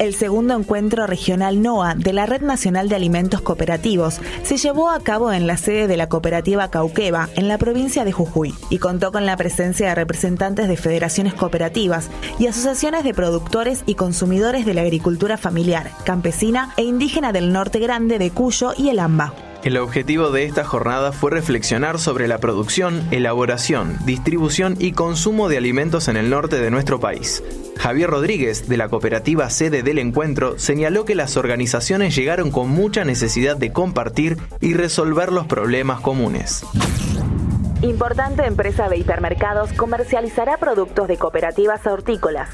El 0.00 0.12
segundo 0.12 0.58
encuentro 0.58 1.06
regional 1.06 1.62
NOA 1.62 1.94
de 1.94 2.12
la 2.12 2.26
Red 2.26 2.42
Nacional 2.42 2.88
de 2.88 2.96
Alimentos 2.96 3.40
Cooperativos 3.42 4.20
se 4.42 4.56
llevó 4.56 4.90
a 4.90 4.98
cabo 4.98 5.32
en 5.32 5.46
la 5.46 5.56
sede 5.56 5.86
de 5.86 5.96
la 5.96 6.08
cooperativa 6.08 6.68
Cauqueva, 6.68 7.28
en 7.36 7.46
la 7.46 7.58
provincia 7.58 8.04
de 8.04 8.10
Jujuy, 8.10 8.52
y 8.70 8.78
contó 8.78 9.12
con 9.12 9.24
la 9.24 9.36
presencia 9.36 9.88
de 9.88 9.94
representantes 9.94 10.66
de 10.66 10.76
federaciones 10.76 11.32
cooperativas 11.34 12.10
y 12.40 12.48
asociaciones 12.48 13.04
de 13.04 13.14
productores 13.14 13.84
y 13.86 13.94
consumidores 13.94 14.66
de 14.66 14.74
la 14.74 14.82
agricultura 14.82 15.36
familiar, 15.36 15.92
campesina 16.04 16.74
e 16.76 16.82
indígena 16.82 17.32
del 17.32 17.52
norte 17.52 17.78
grande 17.78 18.18
de 18.18 18.32
Cuyo 18.32 18.72
y 18.76 18.88
el 18.88 18.98
AMBA. 18.98 19.53
El 19.64 19.78
objetivo 19.78 20.30
de 20.30 20.44
esta 20.44 20.62
jornada 20.62 21.10
fue 21.10 21.30
reflexionar 21.30 21.98
sobre 21.98 22.28
la 22.28 22.36
producción, 22.36 23.02
elaboración, 23.10 23.96
distribución 24.04 24.76
y 24.78 24.92
consumo 24.92 25.48
de 25.48 25.56
alimentos 25.56 26.08
en 26.08 26.18
el 26.18 26.28
norte 26.28 26.60
de 26.60 26.70
nuestro 26.70 27.00
país. 27.00 27.42
Javier 27.78 28.10
Rodríguez, 28.10 28.68
de 28.68 28.76
la 28.76 28.90
cooperativa 28.90 29.48
sede 29.48 29.82
del 29.82 29.98
encuentro, 29.98 30.58
señaló 30.58 31.06
que 31.06 31.14
las 31.14 31.38
organizaciones 31.38 32.14
llegaron 32.14 32.50
con 32.50 32.68
mucha 32.68 33.06
necesidad 33.06 33.56
de 33.56 33.72
compartir 33.72 34.36
y 34.60 34.74
resolver 34.74 35.32
los 35.32 35.46
problemas 35.46 36.00
comunes. 36.00 36.62
Importante 37.80 38.44
empresa 38.44 38.90
de 38.90 38.98
hipermercados 38.98 39.72
comercializará 39.72 40.58
productos 40.58 41.08
de 41.08 41.16
cooperativas 41.16 41.86
hortícolas. 41.86 42.50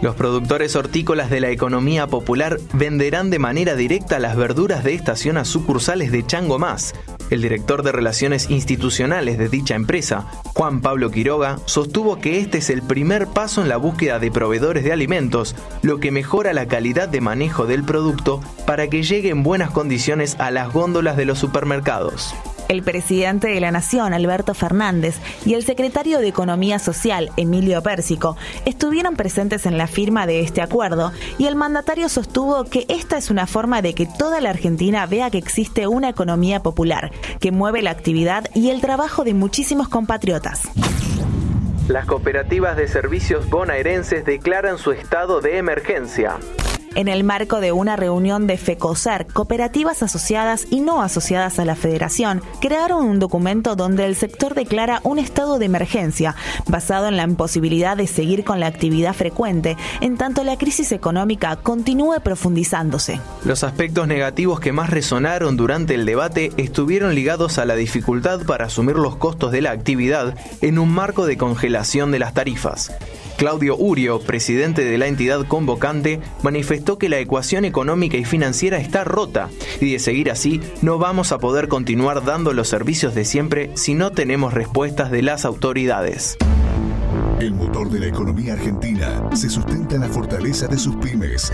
Los 0.00 0.14
productores 0.14 0.76
hortícolas 0.76 1.28
de 1.28 1.40
la 1.40 1.50
economía 1.50 2.06
popular 2.06 2.58
venderán 2.72 3.30
de 3.30 3.40
manera 3.40 3.74
directa 3.74 4.20
las 4.20 4.36
verduras 4.36 4.84
de 4.84 4.94
estación 4.94 5.36
a 5.36 5.44
sucursales 5.44 6.12
de 6.12 6.24
Chango 6.24 6.56
Más. 6.60 6.94
El 7.30 7.42
director 7.42 7.82
de 7.82 7.90
Relaciones 7.90 8.48
Institucionales 8.48 9.38
de 9.38 9.48
dicha 9.48 9.74
empresa, 9.74 10.26
Juan 10.54 10.82
Pablo 10.82 11.10
Quiroga, 11.10 11.58
sostuvo 11.64 12.20
que 12.20 12.38
este 12.38 12.58
es 12.58 12.70
el 12.70 12.82
primer 12.82 13.26
paso 13.26 13.60
en 13.60 13.68
la 13.68 13.76
búsqueda 13.76 14.20
de 14.20 14.30
proveedores 14.30 14.84
de 14.84 14.92
alimentos, 14.92 15.56
lo 15.82 15.98
que 15.98 16.12
mejora 16.12 16.52
la 16.52 16.66
calidad 16.66 17.08
de 17.08 17.20
manejo 17.20 17.66
del 17.66 17.82
producto 17.82 18.40
para 18.66 18.88
que 18.88 19.02
llegue 19.02 19.30
en 19.30 19.42
buenas 19.42 19.72
condiciones 19.72 20.36
a 20.38 20.52
las 20.52 20.72
góndolas 20.72 21.16
de 21.16 21.24
los 21.24 21.40
supermercados. 21.40 22.34
El 22.68 22.82
presidente 22.82 23.48
de 23.48 23.60
la 23.60 23.70
Nación, 23.70 24.12
Alberto 24.12 24.52
Fernández, 24.52 25.16
y 25.46 25.54
el 25.54 25.64
secretario 25.64 26.18
de 26.18 26.28
Economía 26.28 26.78
Social, 26.78 27.30
Emilio 27.38 27.82
Pérsico, 27.82 28.36
estuvieron 28.66 29.16
presentes 29.16 29.64
en 29.64 29.78
la 29.78 29.86
firma 29.86 30.26
de 30.26 30.40
este 30.40 30.60
acuerdo 30.60 31.12
y 31.38 31.46
el 31.46 31.56
mandatario 31.56 32.10
sostuvo 32.10 32.64
que 32.64 32.84
esta 32.88 33.16
es 33.16 33.30
una 33.30 33.46
forma 33.46 33.80
de 33.80 33.94
que 33.94 34.06
toda 34.06 34.42
la 34.42 34.50
Argentina 34.50 35.06
vea 35.06 35.30
que 35.30 35.38
existe 35.38 35.86
una 35.86 36.10
economía 36.10 36.62
popular 36.62 37.10
que 37.40 37.52
mueve 37.52 37.80
la 37.80 37.90
actividad 37.90 38.44
y 38.54 38.68
el 38.68 38.82
trabajo 38.82 39.24
de 39.24 39.32
muchísimos 39.32 39.88
compatriotas. 39.88 40.68
Las 41.88 42.04
cooperativas 42.04 42.76
de 42.76 42.86
servicios 42.86 43.48
bonaerenses 43.48 44.26
declaran 44.26 44.76
su 44.76 44.92
estado 44.92 45.40
de 45.40 45.56
emergencia 45.56 46.36
en 46.98 47.06
el 47.06 47.22
marco 47.22 47.60
de 47.60 47.70
una 47.70 47.94
reunión 47.94 48.48
de 48.48 48.56
FECOSER, 48.56 49.28
cooperativas 49.28 50.02
asociadas 50.02 50.66
y 50.68 50.80
no 50.80 51.00
asociadas 51.00 51.60
a 51.60 51.64
la 51.64 51.76
federación, 51.76 52.42
crearon 52.60 53.06
un 53.06 53.20
documento 53.20 53.76
donde 53.76 54.04
el 54.04 54.16
sector 54.16 54.56
declara 54.56 55.00
un 55.04 55.20
estado 55.20 55.60
de 55.60 55.66
emergencia, 55.66 56.34
basado 56.66 57.06
en 57.06 57.16
la 57.16 57.22
imposibilidad 57.22 57.96
de 57.96 58.08
seguir 58.08 58.42
con 58.42 58.58
la 58.58 58.66
actividad 58.66 59.14
frecuente, 59.14 59.76
en 60.00 60.16
tanto 60.16 60.42
la 60.42 60.58
crisis 60.58 60.90
económica 60.90 61.54
continúe 61.54 62.16
profundizándose. 62.20 63.20
Los 63.44 63.62
aspectos 63.62 64.08
negativos 64.08 64.58
que 64.58 64.72
más 64.72 64.90
resonaron 64.90 65.56
durante 65.56 65.94
el 65.94 66.04
debate 66.04 66.50
estuvieron 66.56 67.14
ligados 67.14 67.58
a 67.58 67.64
la 67.64 67.76
dificultad 67.76 68.40
para 68.44 68.66
asumir 68.66 68.96
los 68.96 69.14
costos 69.14 69.52
de 69.52 69.62
la 69.62 69.70
actividad 69.70 70.36
en 70.62 70.80
un 70.80 70.92
marco 70.92 71.26
de 71.26 71.36
congelación 71.36 72.10
de 72.10 72.18
las 72.18 72.34
tarifas. 72.34 72.90
Claudio 73.38 73.76
Urio, 73.76 74.18
presidente 74.18 74.84
de 74.84 74.98
la 74.98 75.06
entidad 75.06 75.46
convocante, 75.46 76.18
manifestó 76.42 76.98
que 76.98 77.08
la 77.08 77.20
ecuación 77.20 77.64
económica 77.64 78.16
y 78.16 78.24
financiera 78.24 78.78
está 78.78 79.04
rota 79.04 79.48
y 79.80 79.92
de 79.92 80.00
seguir 80.00 80.32
así 80.32 80.60
no 80.82 80.98
vamos 80.98 81.30
a 81.30 81.38
poder 81.38 81.68
continuar 81.68 82.24
dando 82.24 82.52
los 82.52 82.66
servicios 82.66 83.14
de 83.14 83.24
siempre 83.24 83.70
si 83.74 83.94
no 83.94 84.10
tenemos 84.10 84.54
respuestas 84.54 85.12
de 85.12 85.22
las 85.22 85.44
autoridades. 85.44 86.36
El 87.38 87.54
motor 87.54 87.88
de 87.90 88.00
la 88.00 88.06
economía 88.08 88.54
argentina 88.54 89.30
se 89.36 89.48
sustenta 89.48 89.94
en 89.94 90.00
la 90.00 90.08
fortaleza 90.08 90.66
de 90.66 90.76
sus 90.76 90.96
pymes. 90.96 91.52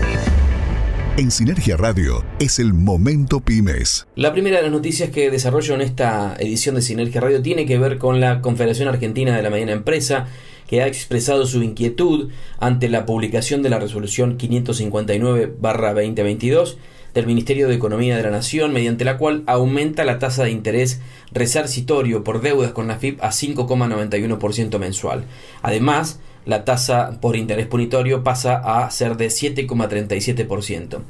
En 1.17 1.29
Sinergia 1.29 1.77
Radio 1.77 2.25
es 2.39 2.57
el 2.57 2.73
momento 2.73 3.41
pymes. 3.41 4.07
La 4.15 4.33
primera 4.33 4.57
de 4.57 4.63
las 4.63 4.71
noticias 4.71 5.11
que 5.11 5.29
desarrollo 5.29 5.75
en 5.75 5.81
esta 5.81 6.35
edición 6.39 6.73
de 6.73 6.81
Sinergia 6.81 7.21
Radio 7.21 7.43
tiene 7.43 7.67
que 7.67 7.77
ver 7.77 7.99
con 7.99 8.19
la 8.19 8.41
Confederación 8.41 8.87
Argentina 8.87 9.37
de 9.37 9.43
la 9.43 9.51
Mediana 9.51 9.73
Empresa 9.73 10.25
que 10.67 10.81
ha 10.81 10.87
expresado 10.87 11.45
su 11.45 11.63
inquietud 11.63 12.31
ante 12.59 12.89
la 12.89 13.05
publicación 13.05 13.61
de 13.61 13.69
la 13.69 13.79
resolución 13.79 14.37
559-2022 14.37 16.75
del 17.13 17.27
Ministerio 17.27 17.69
de 17.69 17.75
Economía 17.75 18.17
de 18.17 18.23
la 18.23 18.31
Nación, 18.31 18.73
mediante 18.73 19.05
la 19.05 19.17
cual 19.17 19.43
aumenta 19.47 20.03
la 20.03 20.19
tasa 20.19 20.43
de 20.43 20.51
interés 20.51 20.99
resarcitorio 21.31 22.25
por 22.25 22.41
deudas 22.41 22.73
con 22.73 22.87
la 22.87 22.97
FIP 22.97 23.23
a 23.23 23.29
5,91% 23.29 24.79
mensual. 24.79 25.23
Además, 25.61 26.19
la 26.45 26.63
tasa 26.63 27.19
por 27.21 27.35
interés 27.35 27.67
punitorio 27.67 28.23
pasa 28.23 28.57
a 28.57 28.89
ser 28.91 29.17
de 29.17 29.27
7,37%. 29.27 31.01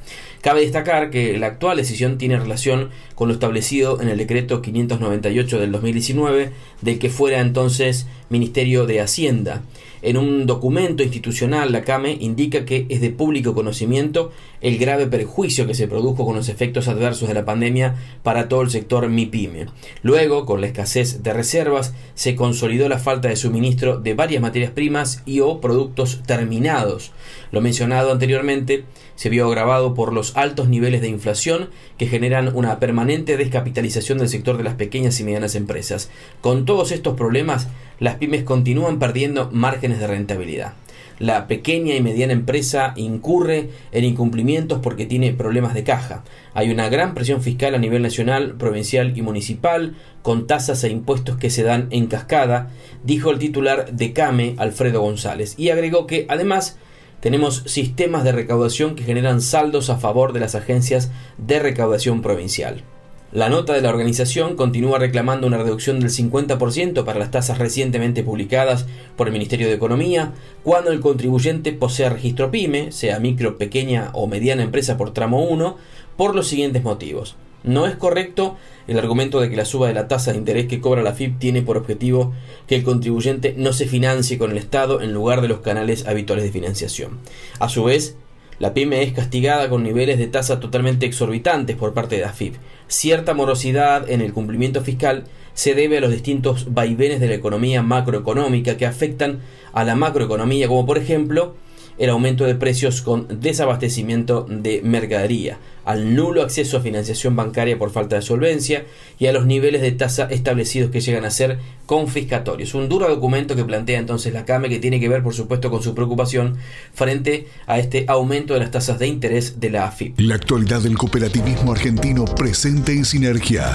Cabe 0.46 0.62
destacar 0.62 1.10
que 1.10 1.40
la 1.40 1.48
actual 1.48 1.78
decisión 1.78 2.20
tiene 2.20 2.38
relación 2.38 2.92
con 3.16 3.30
lo 3.30 3.34
establecido 3.34 4.00
en 4.00 4.10
el 4.10 4.20
decreto 4.20 4.62
598 4.62 5.60
del 5.60 5.72
2019 5.72 6.52
de 6.84 7.00
que 7.00 7.10
fuera 7.10 7.40
entonces 7.40 8.06
Ministerio 8.30 8.86
de 8.86 9.02
Hacienda. 9.02 9.64
En 10.04 10.18
un 10.18 10.46
documento 10.46 11.02
institucional, 11.02 11.72
la 11.72 11.82
CAME 11.82 12.16
indica 12.20 12.64
que 12.64 12.86
es 12.90 13.02
de 13.02 13.10
público 13.10 13.56
conocimiento 13.56 14.32
el 14.62 14.78
grave 14.78 15.08
perjuicio 15.08 15.66
que 15.66 15.74
se 15.74 15.88
produjo 15.88 16.28
con 16.28 16.36
los 16.36 16.48
efectos 16.48 16.88
adversos 16.88 17.28
de 17.28 17.34
la 17.34 17.44
pandemia 17.44 17.96
para 18.22 18.48
todo 18.48 18.62
el 18.62 18.70
sector 18.70 19.10
MIPYME. 19.10 19.66
Luego, 20.04 20.46
con 20.46 20.62
la 20.62 20.68
escasez 20.68 21.24
de 21.24 21.34
reservas, 21.34 21.96
se 22.14 22.36
consolidó 22.36 22.88
la 22.88 23.00
falta 23.00 23.30
de 23.30 23.36
suministro 23.36 24.00
de 24.00 24.14
varias 24.14 24.44
materias 24.44 24.70
primas 24.70 25.24
y 25.26 25.40
o 25.40 25.60
productos 25.60 26.22
terminados. 26.28 27.12
Lo 27.52 27.62
mencionado 27.62 28.12
anteriormente 28.12 28.84
se 29.16 29.30
vio 29.30 29.48
agravado 29.48 29.94
por 29.94 30.14
los 30.14 30.36
altos 30.38 30.70
niveles 30.70 31.02
de 31.02 31.08
inflación 31.08 31.70
que 31.98 32.08
generan 32.08 32.56
una 32.56 32.80
permanente 32.80 33.38
descapitalización 33.38 34.18
del 34.18 34.30
sector 34.30 34.58
de 34.58 34.64
las 34.64 34.76
pequeñas 34.76 35.20
y 35.20 35.24
medianas 35.24 35.56
empresas. 35.56 36.10
Con 36.42 36.66
todos 36.66 36.92
estos 36.92 37.16
problemas, 37.16 37.68
las 38.00 38.16
pymes 38.16 38.44
continúan 38.44 39.00
perdiendo 39.00 39.50
márgenes 39.52 40.00
de 40.00 40.08
rentabilidad. 40.08 40.74
La 41.18 41.48
pequeña 41.48 41.96
y 41.96 42.02
mediana 42.02 42.34
empresa 42.34 42.92
incurre 42.98 43.70
en 43.94 44.04
incumplimientos 44.04 44.80
porque 44.84 45.06
tiene 45.06 45.32
problemas 45.32 45.74
de 45.74 45.86
caja. 45.86 46.26
Hay 46.54 46.72
una 46.72 46.90
gran 46.90 47.14
presión 47.14 47.42
fiscal 47.42 47.74
a 47.74 47.78
nivel 47.78 48.02
nacional, 48.02 48.56
provincial 48.58 49.18
y 49.18 49.22
municipal, 49.22 49.96
con 50.22 50.46
tasas 50.46 50.84
e 50.84 50.90
impuestos 50.90 51.38
que 51.38 51.50
se 51.50 51.64
dan 51.64 51.88
en 51.92 52.08
cascada, 52.08 52.70
dijo 53.04 53.32
el 53.32 53.40
titular 53.40 53.94
de 53.94 54.12
CAME, 54.12 54.56
Alfredo 54.58 55.02
González, 55.02 55.56
y 55.58 55.70
agregó 55.70 56.06
que 56.06 56.26
además 56.28 56.78
tenemos 57.26 57.64
sistemas 57.66 58.24
de 58.24 58.32
recaudación 58.32 58.94
que 58.94 59.04
generan 59.04 59.42
saldos 59.42 59.90
a 59.90 59.98
favor 59.98 60.32
de 60.32 60.40
las 60.40 60.54
agencias 60.54 61.10
de 61.40 61.58
recaudación 61.58 62.22
provincial. 62.22 62.84
La 63.32 63.50
nota 63.50 63.74
de 63.74 63.82
la 63.82 63.90
organización 63.90 64.56
continúa 64.56 65.00
reclamando 65.00 65.48
una 65.48 65.58
reducción 65.58 66.00
del 66.00 66.12
50% 66.12 67.04
para 67.04 67.18
las 67.18 67.32
tasas 67.32 67.58
recientemente 67.58 68.22
publicadas 68.22 68.86
por 69.18 69.26
el 69.26 69.34
Ministerio 69.34 69.66
de 69.68 69.74
Economía 69.74 70.34
cuando 70.62 70.92
el 70.92 71.00
contribuyente 71.00 71.74
posea 71.74 72.12
registro 72.12 72.52
PYME, 72.52 72.92
sea 72.92 73.20
micro, 73.20 73.58
pequeña 73.58 74.12
o 74.14 74.28
mediana 74.28 74.62
empresa 74.62 74.96
por 74.96 75.12
tramo 75.12 75.46
1, 75.46 75.78
por 76.18 76.36
los 76.36 76.46
siguientes 76.46 76.84
motivos. 76.84 77.38
No 77.66 77.88
es 77.88 77.96
correcto 77.96 78.58
el 78.88 79.00
argumento 79.00 79.42
de 79.42 79.50
que 79.50 79.56
la 79.56 79.66
suba 79.66 79.88
de 79.88 79.96
la 79.96 80.08
tasa 80.08 80.32
de 80.32 80.38
interés 80.38 80.68
que 80.68 80.80
cobra 80.80 81.02
la 81.02 81.14
FIP 81.14 81.40
tiene 81.40 81.64
por 81.64 81.78
objetivo 81.78 82.34
que 82.68 82.76
el 82.76 82.84
contribuyente 82.84 83.56
no 83.58 83.74
se 83.74 83.88
financie 83.88 84.38
con 84.38 84.52
el 84.52 84.58
Estado 84.58 85.02
en 85.02 85.14
lugar 85.14 85.42
de 85.42 85.48
los 85.48 85.60
canales 85.60 86.06
habituales 86.08 86.46
de 86.46 86.52
financiación. 86.52 87.18
A 87.60 87.68
su 87.68 87.84
vez, 87.84 88.18
la 88.60 88.74
pyme 88.74 89.02
es 89.02 89.14
castigada 89.14 89.68
con 89.68 89.84
niveles 89.84 90.20
de 90.20 90.28
tasa 90.28 90.60
totalmente 90.60 91.08
exorbitantes 91.08 91.76
por 91.76 91.94
parte 91.94 92.16
de 92.16 92.22
la 92.22 92.34
FIP. 92.34 92.56
Cierta 92.88 93.34
morosidad 93.34 94.10
en 94.10 94.22
el 94.22 94.32
cumplimiento 94.32 94.82
fiscal 94.82 95.24
se 95.56 95.74
debe 95.74 95.98
a 95.98 96.02
los 96.02 96.12
distintos 96.12 96.74
vaivenes 96.74 97.20
de 97.20 97.28
la 97.28 97.34
economía 97.34 97.82
macroeconómica 97.82 98.78
que 98.78 98.86
afectan 98.86 99.40
a 99.74 99.84
la 99.84 99.96
macroeconomía, 99.96 100.68
como 100.68 100.86
por 100.86 101.00
ejemplo 101.00 101.56
el 101.98 102.10
aumento 102.10 102.46
de 102.46 102.56
precios 102.56 103.02
con 103.02 103.42
desabastecimiento 103.42 104.46
de 104.50 104.82
mercadería, 104.84 105.58
al 105.86 106.16
nulo 106.16 106.42
acceso 106.42 106.78
a 106.78 106.82
financiación 106.82 107.36
bancaria 107.36 107.78
por 107.78 107.92
falta 107.92 108.16
de 108.16 108.22
solvencia 108.22 108.86
y 109.20 109.28
a 109.28 109.34
los 109.34 109.46
niveles 109.46 109.82
de 109.82 109.92
tasa 109.92 110.24
establecidos 110.26 110.92
que 110.92 111.02
llegan 111.02 111.26
a 111.26 111.32
ser 111.32 111.60
confiscatorios. 111.86 112.74
Un 112.74 112.90
duro 112.90 113.08
documento 113.08 113.56
que 113.56 113.64
plantea 113.64 114.00
entonces 114.00 114.34
la 114.34 114.46
CAME 114.46 114.70
que 114.70 114.80
tiene 114.80 115.00
que 115.00 115.10
ver 115.10 115.22
por 115.24 115.34
supuesto 115.34 115.70
con 115.70 115.84
su 115.84 115.96
preocupación 115.96 116.58
frente 116.94 117.48
a 117.68 117.80
este 117.80 118.06
aumento 118.08 118.56
de 118.56 118.62
las 118.62 118.72
tasas 118.72 118.98
de 119.00 119.08
interés 119.08 119.60
de 119.60 119.70
la 119.70 119.86
AFIP. 119.86 120.20
La 120.20 120.36
actualidad 120.36 120.82
del 120.82 120.98
cooperativismo 120.98 121.72
argentino 121.72 122.26
presente 122.26 122.94
en 122.94 123.06
sinergia. 123.06 123.74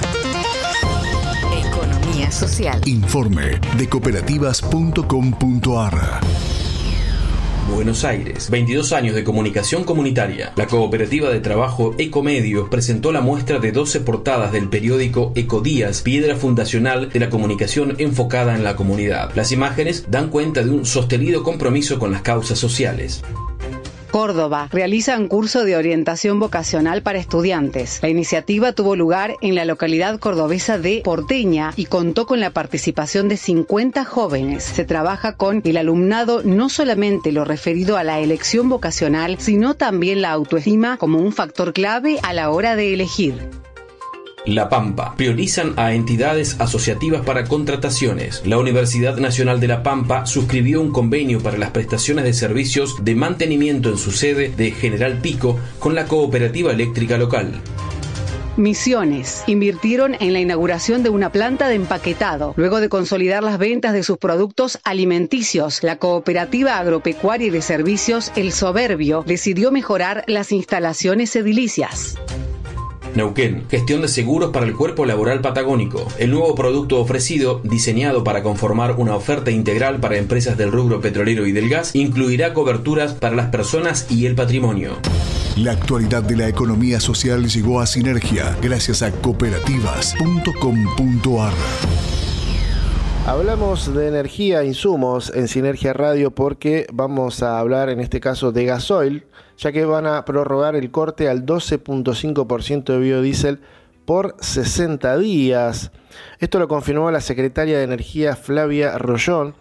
Economía 1.67 2.29
social. 2.31 2.81
Informe 2.85 3.59
de 3.77 3.87
cooperativas.com.ar. 3.87 6.19
Buenos 7.69 8.03
Aires. 8.03 8.49
22 8.49 8.91
años 8.91 9.15
de 9.15 9.23
comunicación 9.23 9.83
comunitaria. 9.83 10.51
La 10.55 10.67
cooperativa 10.67 11.29
de 11.29 11.39
trabajo 11.39 11.93
Ecomedios 11.97 12.69
presentó 12.69 13.11
la 13.11 13.21
muestra 13.21 13.59
de 13.59 13.71
12 13.71 14.01
portadas 14.01 14.51
del 14.51 14.69
periódico 14.69 15.31
Ecodías, 15.35 16.01
piedra 16.01 16.35
fundacional 16.35 17.09
de 17.09 17.19
la 17.19 17.29
comunicación 17.29 17.95
enfocada 17.99 18.55
en 18.55 18.63
la 18.63 18.75
comunidad. 18.75 19.31
Las 19.35 19.51
imágenes 19.51 20.05
dan 20.09 20.29
cuenta 20.29 20.63
de 20.63 20.71
un 20.71 20.85
sostenido 20.85 21.43
compromiso 21.43 21.99
con 21.99 22.11
las 22.11 22.23
causas 22.23 22.59
sociales. 22.59 23.21
Córdoba 24.11 24.67
realiza 24.71 25.17
un 25.17 25.27
curso 25.27 25.63
de 25.63 25.77
orientación 25.77 26.39
vocacional 26.39 27.01
para 27.01 27.17
estudiantes. 27.17 27.99
La 28.01 28.09
iniciativa 28.09 28.73
tuvo 28.73 28.95
lugar 28.95 29.35
en 29.41 29.55
la 29.55 29.63
localidad 29.65 30.19
cordobesa 30.19 30.77
de 30.77 31.01
Porteña 31.03 31.73
y 31.77 31.85
contó 31.85 32.25
con 32.25 32.41
la 32.41 32.51
participación 32.51 33.29
de 33.29 33.37
50 33.37 34.03
jóvenes. 34.03 34.63
Se 34.63 34.83
trabaja 34.83 35.37
con 35.37 35.61
el 35.63 35.77
alumnado 35.77 36.41
no 36.43 36.69
solamente 36.69 37.31
lo 37.31 37.45
referido 37.45 37.97
a 37.97 38.03
la 38.03 38.19
elección 38.19 38.67
vocacional, 38.67 39.37
sino 39.39 39.75
también 39.75 40.21
la 40.21 40.31
autoestima 40.31 40.97
como 40.97 41.19
un 41.19 41.31
factor 41.31 41.71
clave 41.71 42.19
a 42.21 42.33
la 42.33 42.49
hora 42.49 42.75
de 42.75 42.93
elegir. 42.93 43.49
La 44.45 44.69
Pampa. 44.69 45.13
Priorizan 45.17 45.73
a 45.77 45.93
entidades 45.93 46.59
asociativas 46.59 47.23
para 47.23 47.43
contrataciones. 47.43 48.41
La 48.45 48.57
Universidad 48.57 49.17
Nacional 49.17 49.59
de 49.59 49.67
La 49.67 49.83
Pampa 49.83 50.25
suscribió 50.25 50.81
un 50.81 50.91
convenio 50.91 51.41
para 51.41 51.59
las 51.59 51.69
prestaciones 51.69 52.25
de 52.25 52.33
servicios 52.33 53.03
de 53.03 53.13
mantenimiento 53.13 53.89
en 53.89 53.97
su 53.97 54.11
sede 54.11 54.49
de 54.49 54.71
General 54.71 55.19
Pico 55.19 55.59
con 55.77 55.93
la 55.93 56.05
cooperativa 56.05 56.71
eléctrica 56.71 57.17
local. 57.17 57.61
Misiones. 58.57 59.43
Invirtieron 59.47 60.17
en 60.19 60.33
la 60.33 60.39
inauguración 60.39 61.03
de 61.03 61.09
una 61.09 61.31
planta 61.31 61.69
de 61.69 61.75
empaquetado, 61.75 62.53
luego 62.57 62.81
de 62.81 62.89
consolidar 62.89 63.43
las 63.43 63.57
ventas 63.59 63.93
de 63.93 64.03
sus 64.03 64.17
productos 64.17 64.79
alimenticios. 64.83 65.83
La 65.83 65.97
cooperativa 65.97 66.77
agropecuaria 66.77 67.47
y 67.47 67.51
de 67.51 67.61
servicios 67.61 68.31
El 68.35 68.51
Soberbio 68.51 69.23
decidió 69.25 69.71
mejorar 69.71 70.23
las 70.27 70.51
instalaciones 70.51 71.35
edilicias. 71.35 72.17
Neuquén, 73.15 73.65
gestión 73.69 74.01
de 74.01 74.07
seguros 74.07 74.51
para 74.51 74.65
el 74.65 74.75
cuerpo 74.75 75.05
laboral 75.05 75.41
patagónico. 75.41 76.07
El 76.17 76.31
nuevo 76.31 76.55
producto 76.55 76.99
ofrecido, 76.99 77.61
diseñado 77.63 78.23
para 78.23 78.43
conformar 78.43 78.95
una 78.97 79.15
oferta 79.15 79.51
integral 79.51 79.99
para 79.99 80.17
empresas 80.17 80.57
del 80.57 80.71
rubro 80.71 81.01
petrolero 81.01 81.45
y 81.45 81.51
del 81.51 81.69
gas, 81.69 81.95
incluirá 81.95 82.53
coberturas 82.53 83.13
para 83.13 83.35
las 83.35 83.47
personas 83.47 84.07
y 84.09 84.25
el 84.25 84.35
patrimonio. 84.35 84.97
La 85.57 85.73
actualidad 85.73 86.23
de 86.23 86.37
la 86.37 86.47
economía 86.47 87.01
social 87.01 87.47
llegó 87.47 87.81
a 87.81 87.85
Sinergia 87.85 88.57
gracias 88.61 89.01
a 89.01 89.11
cooperativas.com.ar. 89.11 91.53
Hablamos 93.27 93.93
de 93.93 94.07
energía, 94.07 94.63
insumos 94.63 95.31
en 95.35 95.47
Sinergia 95.47 95.93
Radio 95.93 96.31
porque 96.31 96.87
vamos 96.91 97.43
a 97.43 97.59
hablar 97.59 97.89
en 97.89 97.99
este 97.99 98.19
caso 98.19 98.51
de 98.51 98.65
gasoil, 98.65 99.25
ya 99.61 99.71
que 99.71 99.85
van 99.85 100.07
a 100.07 100.25
prorrogar 100.25 100.75
el 100.75 100.89
corte 100.89 101.29
al 101.29 101.45
12.5% 101.45 102.83
de 102.83 102.99
biodiesel 102.99 103.59
por 104.05 104.35
60 104.39 105.17
días. 105.19 105.91
Esto 106.39 106.57
lo 106.57 106.67
confirmó 106.67 107.11
la 107.11 107.21
secretaria 107.21 107.77
de 107.77 107.83
Energía 107.83 108.35
Flavia 108.35 108.97
Rollón. 108.97 109.53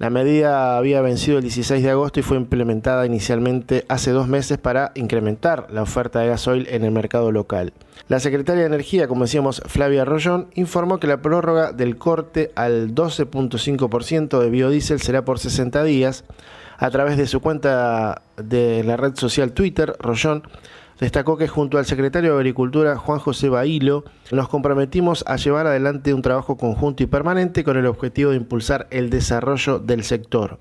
La 0.00 0.08
medida 0.08 0.78
había 0.78 1.02
vencido 1.02 1.36
el 1.36 1.42
16 1.42 1.82
de 1.82 1.90
agosto 1.90 2.20
y 2.20 2.22
fue 2.22 2.38
implementada 2.38 3.04
inicialmente 3.04 3.84
hace 3.90 4.12
dos 4.12 4.28
meses 4.28 4.56
para 4.56 4.92
incrementar 4.94 5.66
la 5.70 5.82
oferta 5.82 6.20
de 6.20 6.28
gasoil 6.28 6.66
en 6.70 6.84
el 6.84 6.90
mercado 6.90 7.30
local. 7.32 7.74
La 8.08 8.18
secretaria 8.18 8.62
de 8.62 8.68
Energía, 8.68 9.08
como 9.08 9.24
decíamos, 9.24 9.60
Flavia 9.66 10.06
Rollón, 10.06 10.48
informó 10.54 10.98
que 11.00 11.06
la 11.06 11.20
prórroga 11.20 11.72
del 11.72 11.98
corte 11.98 12.50
al 12.54 12.94
12.5% 12.94 14.40
de 14.40 14.48
biodiesel 14.48 15.02
será 15.02 15.26
por 15.26 15.38
60 15.38 15.84
días. 15.84 16.24
A 16.78 16.88
través 16.88 17.18
de 17.18 17.26
su 17.26 17.40
cuenta 17.40 18.22
de 18.42 18.82
la 18.84 18.96
red 18.96 19.14
social 19.16 19.52
Twitter, 19.52 19.94
Rollón 19.98 20.44
destacó 21.00 21.36
que 21.36 21.48
junto 21.48 21.78
al 21.78 21.86
secretario 21.86 22.32
de 22.34 22.36
Agricultura, 22.36 22.96
Juan 22.96 23.18
José 23.18 23.48
Bailo, 23.48 24.04
nos 24.30 24.48
comprometimos 24.48 25.24
a 25.26 25.36
llevar 25.36 25.66
adelante 25.66 26.14
un 26.14 26.22
trabajo 26.22 26.56
conjunto 26.56 27.02
y 27.02 27.06
permanente 27.06 27.64
con 27.64 27.76
el 27.76 27.86
objetivo 27.86 28.30
de 28.30 28.36
impulsar 28.36 28.86
el 28.90 29.10
desarrollo 29.10 29.78
del 29.78 30.04
sector. 30.04 30.58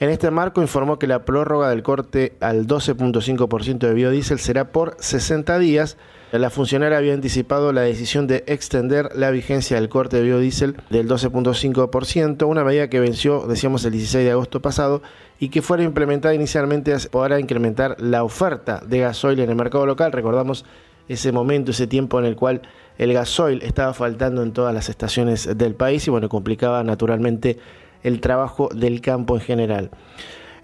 En 0.00 0.10
este 0.10 0.30
marco 0.30 0.62
informó 0.62 0.98
que 0.98 1.06
la 1.06 1.24
prórroga 1.24 1.68
del 1.68 1.82
corte 1.82 2.36
al 2.40 2.66
12.5% 2.66 3.78
de 3.78 3.94
biodiesel 3.94 4.38
será 4.38 4.72
por 4.72 4.96
60 4.98 5.58
días 5.58 5.96
la 6.38 6.50
funcionaria 6.50 6.98
había 6.98 7.14
anticipado 7.14 7.72
la 7.72 7.82
decisión 7.82 8.26
de 8.26 8.42
extender 8.48 9.10
la 9.14 9.30
vigencia 9.30 9.76
del 9.76 9.88
corte 9.88 10.16
de 10.16 10.24
biodiesel 10.24 10.76
del 10.90 11.08
12.5%, 11.08 12.48
una 12.48 12.64
medida 12.64 12.90
que 12.90 12.98
venció, 12.98 13.46
decíamos, 13.46 13.84
el 13.84 13.92
16 13.92 14.24
de 14.24 14.32
agosto 14.32 14.60
pasado 14.60 15.00
y 15.38 15.50
que 15.50 15.62
fuera 15.62 15.84
implementada 15.84 16.34
inicialmente 16.34 16.92
para 17.12 17.38
incrementar 17.38 17.96
la 18.00 18.24
oferta 18.24 18.82
de 18.84 18.98
gasoil 18.98 19.38
en 19.38 19.50
el 19.50 19.56
mercado 19.56 19.86
local. 19.86 20.10
Recordamos 20.10 20.64
ese 21.08 21.30
momento, 21.30 21.70
ese 21.70 21.86
tiempo 21.86 22.18
en 22.18 22.24
el 22.24 22.34
cual 22.34 22.62
el 22.98 23.12
gasoil 23.12 23.62
estaba 23.62 23.94
faltando 23.94 24.42
en 24.42 24.52
todas 24.52 24.74
las 24.74 24.88
estaciones 24.88 25.56
del 25.56 25.74
país 25.76 26.06
y 26.08 26.10
bueno, 26.10 26.28
complicaba 26.28 26.82
naturalmente 26.82 27.58
el 28.02 28.20
trabajo 28.20 28.68
del 28.74 29.00
campo 29.00 29.36
en 29.36 29.40
general. 29.40 29.90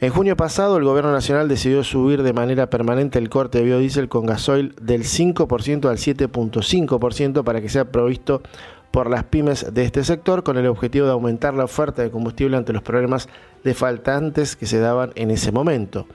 En 0.03 0.09
junio 0.09 0.35
pasado, 0.35 0.79
el 0.79 0.85
Gobierno 0.85 1.13
Nacional 1.13 1.47
decidió 1.47 1.85
subir 1.85 2.23
de 2.23 2.33
manera 2.33 2.71
permanente 2.71 3.19
el 3.19 3.29
corte 3.29 3.59
de 3.59 3.65
biodiesel 3.65 4.09
con 4.09 4.25
gasoil 4.25 4.75
del 4.81 5.03
5% 5.03 5.91
al 5.91 5.99
7.5% 5.99 7.45
para 7.45 7.61
que 7.61 7.69
sea 7.69 7.93
provisto 7.93 8.41
por 8.93 9.11
las 9.11 9.25
pymes 9.25 9.75
de 9.75 9.85
este 9.85 10.03
sector 10.03 10.43
con 10.43 10.57
el 10.57 10.67
objetivo 10.69 11.05
de 11.05 11.13
aumentar 11.13 11.53
la 11.53 11.65
oferta 11.65 12.01
de 12.01 12.11
combustible 12.11 12.57
ante 12.57 12.73
los 12.73 12.83
problemas 12.83 13.29
de 13.63 13.75
faltantes 13.75 14.57
que 14.57 14.65
se 14.65 14.81
daban 14.81 15.13
en 15.17 15.31
ese 15.31 15.53
momento. 15.53 16.07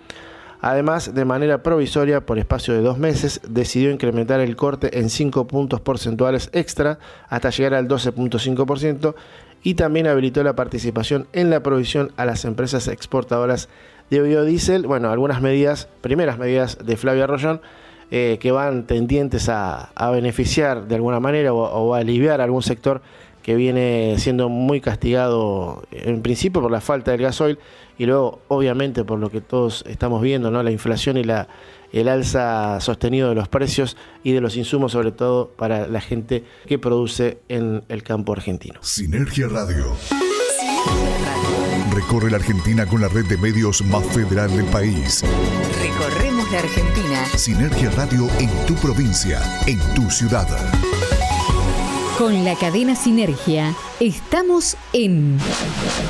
Además, 0.61 1.13
de 1.13 1.25
manera 1.25 1.61
provisoria, 1.61 2.25
por 2.25 2.39
espacio 2.39 2.73
de 2.73 2.81
dos 2.81 2.97
meses, 2.97 3.39
decidió 3.47 3.91
incrementar 3.91 4.39
el 4.39 4.55
corte 4.55 4.97
en 4.97 5.11
5 5.11 5.45
puntos 5.45 5.79
porcentuales 5.79 6.49
extra 6.53 6.97
hasta 7.29 7.51
llegar 7.51 7.75
al 7.75 7.87
12.5% 7.87 9.13
y 9.65 9.73
también 9.73 10.05
habilitó 10.05 10.43
la 10.43 10.55
participación 10.55 11.27
en 11.33 11.49
la 11.49 11.63
provisión 11.63 12.11
a 12.17 12.25
las 12.25 12.45
empresas 12.45 12.87
exportadoras 12.87 13.67
de 14.11 14.21
biodiesel. 14.21 14.85
Bueno, 14.85 15.09
algunas 15.09 15.41
medidas, 15.41 15.89
primeras 16.01 16.37
medidas 16.37 16.77
de 16.85 16.95
Flavia 16.95 17.25
Rollón, 17.25 17.61
eh, 18.11 18.37
que 18.39 18.51
van 18.51 18.85
tendientes 18.85 19.49
a, 19.49 19.91
beneficiar 20.11 20.87
de 20.87 20.93
alguna 20.93 21.19
manera 21.19 21.51
o, 21.51 21.95
a 21.95 21.97
aliviar 21.97 22.41
algún 22.41 22.61
sector 22.61 23.01
que 23.41 23.55
viene 23.55 24.13
siendo 24.19 24.49
muy 24.49 24.81
castigado 24.81 25.81
en 25.91 26.21
principio 26.21 26.61
por 26.61 26.69
la 26.69 26.79
falta 26.79 27.09
del 27.09 27.21
gasoil 27.21 27.57
y 27.97 28.05
luego 28.05 28.39
obviamente 28.47 29.03
por 29.03 29.19
lo 29.19 29.29
que 29.29 29.41
todos 29.41 29.83
estamos 29.87 30.21
viendo, 30.21 30.51
¿no? 30.51 30.63
la 30.63 30.71
inflación 30.71 31.17
y 31.17 31.23
la, 31.23 31.47
el 31.91 32.07
alza 32.07 32.79
sostenido 32.81 33.29
de 33.29 33.35
los 33.35 33.47
precios 33.47 33.95
y 34.23 34.33
de 34.33 34.41
los 34.41 34.57
insumos, 34.57 34.91
sobre 34.91 35.11
todo 35.11 35.49
para 35.49 35.87
la 35.87 36.01
gente 36.01 36.43
que 36.67 36.77
produce 36.77 37.39
en 37.47 37.83
el 37.89 38.03
campo 38.03 38.33
argentino. 38.33 38.79
Sinergia 38.81 39.47
Radio. 39.47 39.95
Recorre 41.93 42.29
la 42.29 42.37
Argentina 42.37 42.85
con 42.85 43.01
la 43.01 43.07
red 43.07 43.25
de 43.25 43.37
medios 43.37 43.81
más 43.83 44.05
federal 44.07 44.55
del 44.55 44.65
país. 44.65 45.23
Recorremos 45.81 46.51
la 46.51 46.59
Argentina. 46.59 47.25
Sinergia 47.37 47.89
Radio 47.91 48.27
en 48.39 48.49
tu 48.65 48.75
provincia, 48.75 49.39
en 49.65 49.79
tu 49.93 50.09
ciudad. 50.11 50.47
Con 52.17 52.43
la 52.43 52.55
cadena 52.55 52.95
Sinergia 52.95 53.73
estamos 53.99 54.75
en 54.93 55.37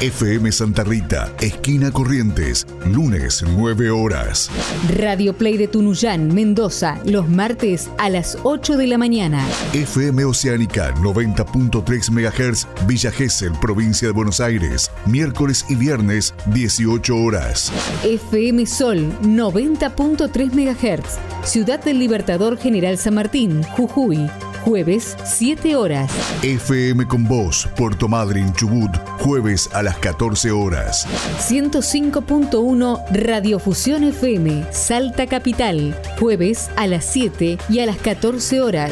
FM 0.01 0.51
Santa 0.51 0.83
Rita, 0.83 1.31
esquina 1.39 1.91
Corrientes, 1.91 2.65
lunes 2.85 3.43
9 3.47 3.91
horas. 3.91 4.49
Radio 4.97 5.37
Play 5.37 5.57
de 5.57 5.67
Tunuyán, 5.67 6.33
Mendoza, 6.33 6.99
los 7.05 7.29
martes 7.29 7.89
a 7.97 8.09
las 8.09 8.37
8 8.43 8.77
de 8.77 8.87
la 8.87 8.97
mañana. 8.97 9.45
FM 9.73 10.25
Oceánica 10.25 10.93
90.3 10.95 12.09
MHz, 12.09 12.87
Villa 12.87 13.11
Gesell, 13.11 13.53
provincia 13.61 14.07
de 14.07 14.13
Buenos 14.13 14.39
Aires, 14.39 14.89
miércoles 15.05 15.65
y 15.69 15.75
viernes 15.75 16.33
18 16.47 17.15
horas. 17.15 17.71
FM 18.03 18.65
Sol 18.65 19.11
90.3 19.21 20.53
MHz, 20.53 21.47
Ciudad 21.47 21.83
del 21.83 21.99
Libertador 21.99 22.57
General 22.57 22.97
San 22.97 23.13
Martín, 23.13 23.61
Jujuy 23.63 24.27
jueves 24.65 25.15
7 25.23 25.75
horas. 25.75 26.11
FM 26.41 27.05
con 27.07 27.23
Voz, 27.23 27.69
Puerto 27.75 28.07
Madryn, 28.07 28.51
Chubut, 28.53 28.89
jueves 29.19 29.69
a 29.73 29.83
las 29.83 29.99
14 29.99 30.49
horas. 30.49 31.05
105.1 31.47 33.03
Radiofusión 33.11 34.03
FM, 34.05 34.65
Salta 34.71 35.27
Capital, 35.27 35.95
jueves 36.19 36.71
a 36.77 36.87
las 36.87 37.05
7 37.05 37.59
y 37.69 37.79
a 37.79 37.85
las 37.85 37.97
14 37.97 38.61
horas. 38.61 38.91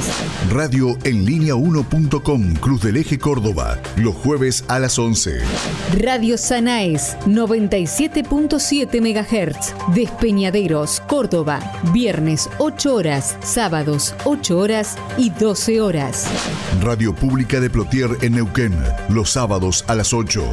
Radio 0.51 0.95
en 1.05 1.25
línea 1.25 1.55
1.com, 1.55 2.53
Cruz 2.57 2.83
del 2.83 2.97
Eje 2.97 3.17
Córdoba, 3.17 3.79
los 3.95 4.13
jueves 4.13 4.65
a 4.67 4.77
las 4.77 4.99
11. 4.99 5.39
Radio 5.97 6.37
Sanaes, 6.37 7.17
97.7 7.25 9.01
MHz, 9.01 9.73
Despeñaderos, 9.95 11.01
Córdoba, 11.07 11.59
viernes 11.91 12.47
8 12.59 12.93
horas, 12.93 13.37
sábados 13.41 14.13
8 14.25 14.59
horas 14.59 14.97
y 15.17 15.31
12 15.31 15.62
horas. 15.69 16.25
Radio 16.81 17.15
Pública 17.15 17.59
de 17.59 17.69
Plotier 17.69 18.09
en 18.21 18.33
Neuquén, 18.33 18.77
los 19.09 19.29
sábados 19.29 19.85
a 19.87 19.95
las 19.95 20.13
8. 20.13 20.43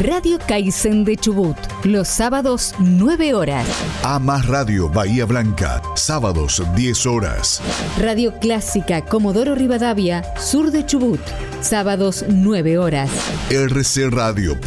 Radio 0.00 0.38
Kaizen 0.46 1.04
de 1.04 1.16
Chubut, 1.16 1.56
los 1.84 2.08
sábados 2.08 2.74
9 2.78 3.32
horas. 3.34 3.66
A 4.02 4.18
más 4.18 4.46
Radio 4.46 4.90
Bahía 4.90 5.24
Blanca, 5.24 5.80
sábados 5.94 6.62
10 6.76 7.06
horas. 7.06 7.62
Radio 7.98 8.38
Clásica 8.38 9.02
Comodoro 9.02 9.54
Rivadavia, 9.54 10.22
sur 10.38 10.70
de 10.70 10.84
Chubut, 10.84 11.20
sábados 11.62 12.26
9 12.28 12.76
horas. 12.78 13.10
rcradio.com.ar, 13.50 14.60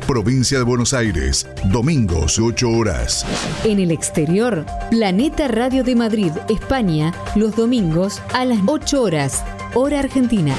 provincia 0.00 0.58
de 0.58 0.64
Buenos 0.64 0.94
Aires, 0.94 1.48
domingos 1.64 2.38
8 2.38 2.70
horas. 2.70 3.26
En 3.64 3.80
el 3.80 3.90
exterior, 3.90 4.64
Planeta 4.90 5.48
Radio 5.48 5.82
de 5.82 5.96
Madrid, 5.96 6.30
España, 6.48 7.12
los 7.34 7.56
domingos 7.56 8.22
a 8.32 8.44
las 8.44 8.59
8 8.66 9.02
horas, 9.02 9.44
hora 9.74 10.00
argentina. 10.00 10.54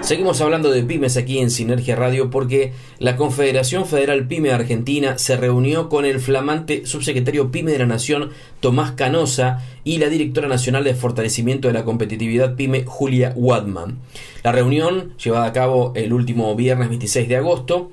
Seguimos 0.00 0.40
hablando 0.40 0.70
de 0.70 0.82
pymes 0.82 1.16
aquí 1.16 1.38
en 1.38 1.50
Sinergia 1.50 1.96
Radio 1.96 2.30
porque 2.30 2.72
la 2.98 3.16
Confederación 3.16 3.86
Federal 3.86 4.28
Pyme 4.28 4.52
Argentina 4.52 5.18
se 5.18 5.36
reunió 5.36 5.88
con 5.88 6.04
el 6.04 6.20
flamante 6.20 6.86
subsecretario 6.86 7.50
Pyme 7.50 7.72
de 7.72 7.80
la 7.80 7.86
Nación 7.86 8.30
Tomás 8.60 8.92
Canosa 8.92 9.64
y 9.84 9.98
la 9.98 10.08
directora 10.08 10.48
nacional 10.48 10.84
de 10.84 10.94
fortalecimiento 10.94 11.66
de 11.68 11.74
la 11.74 11.84
competitividad 11.84 12.54
Pyme 12.54 12.84
Julia 12.84 13.32
Wadman. 13.34 13.98
La 14.44 14.52
reunión, 14.52 15.12
llevada 15.22 15.46
a 15.46 15.52
cabo 15.52 15.92
el 15.96 16.12
último 16.12 16.54
viernes 16.54 16.88
26 16.88 17.28
de 17.28 17.36
agosto, 17.36 17.90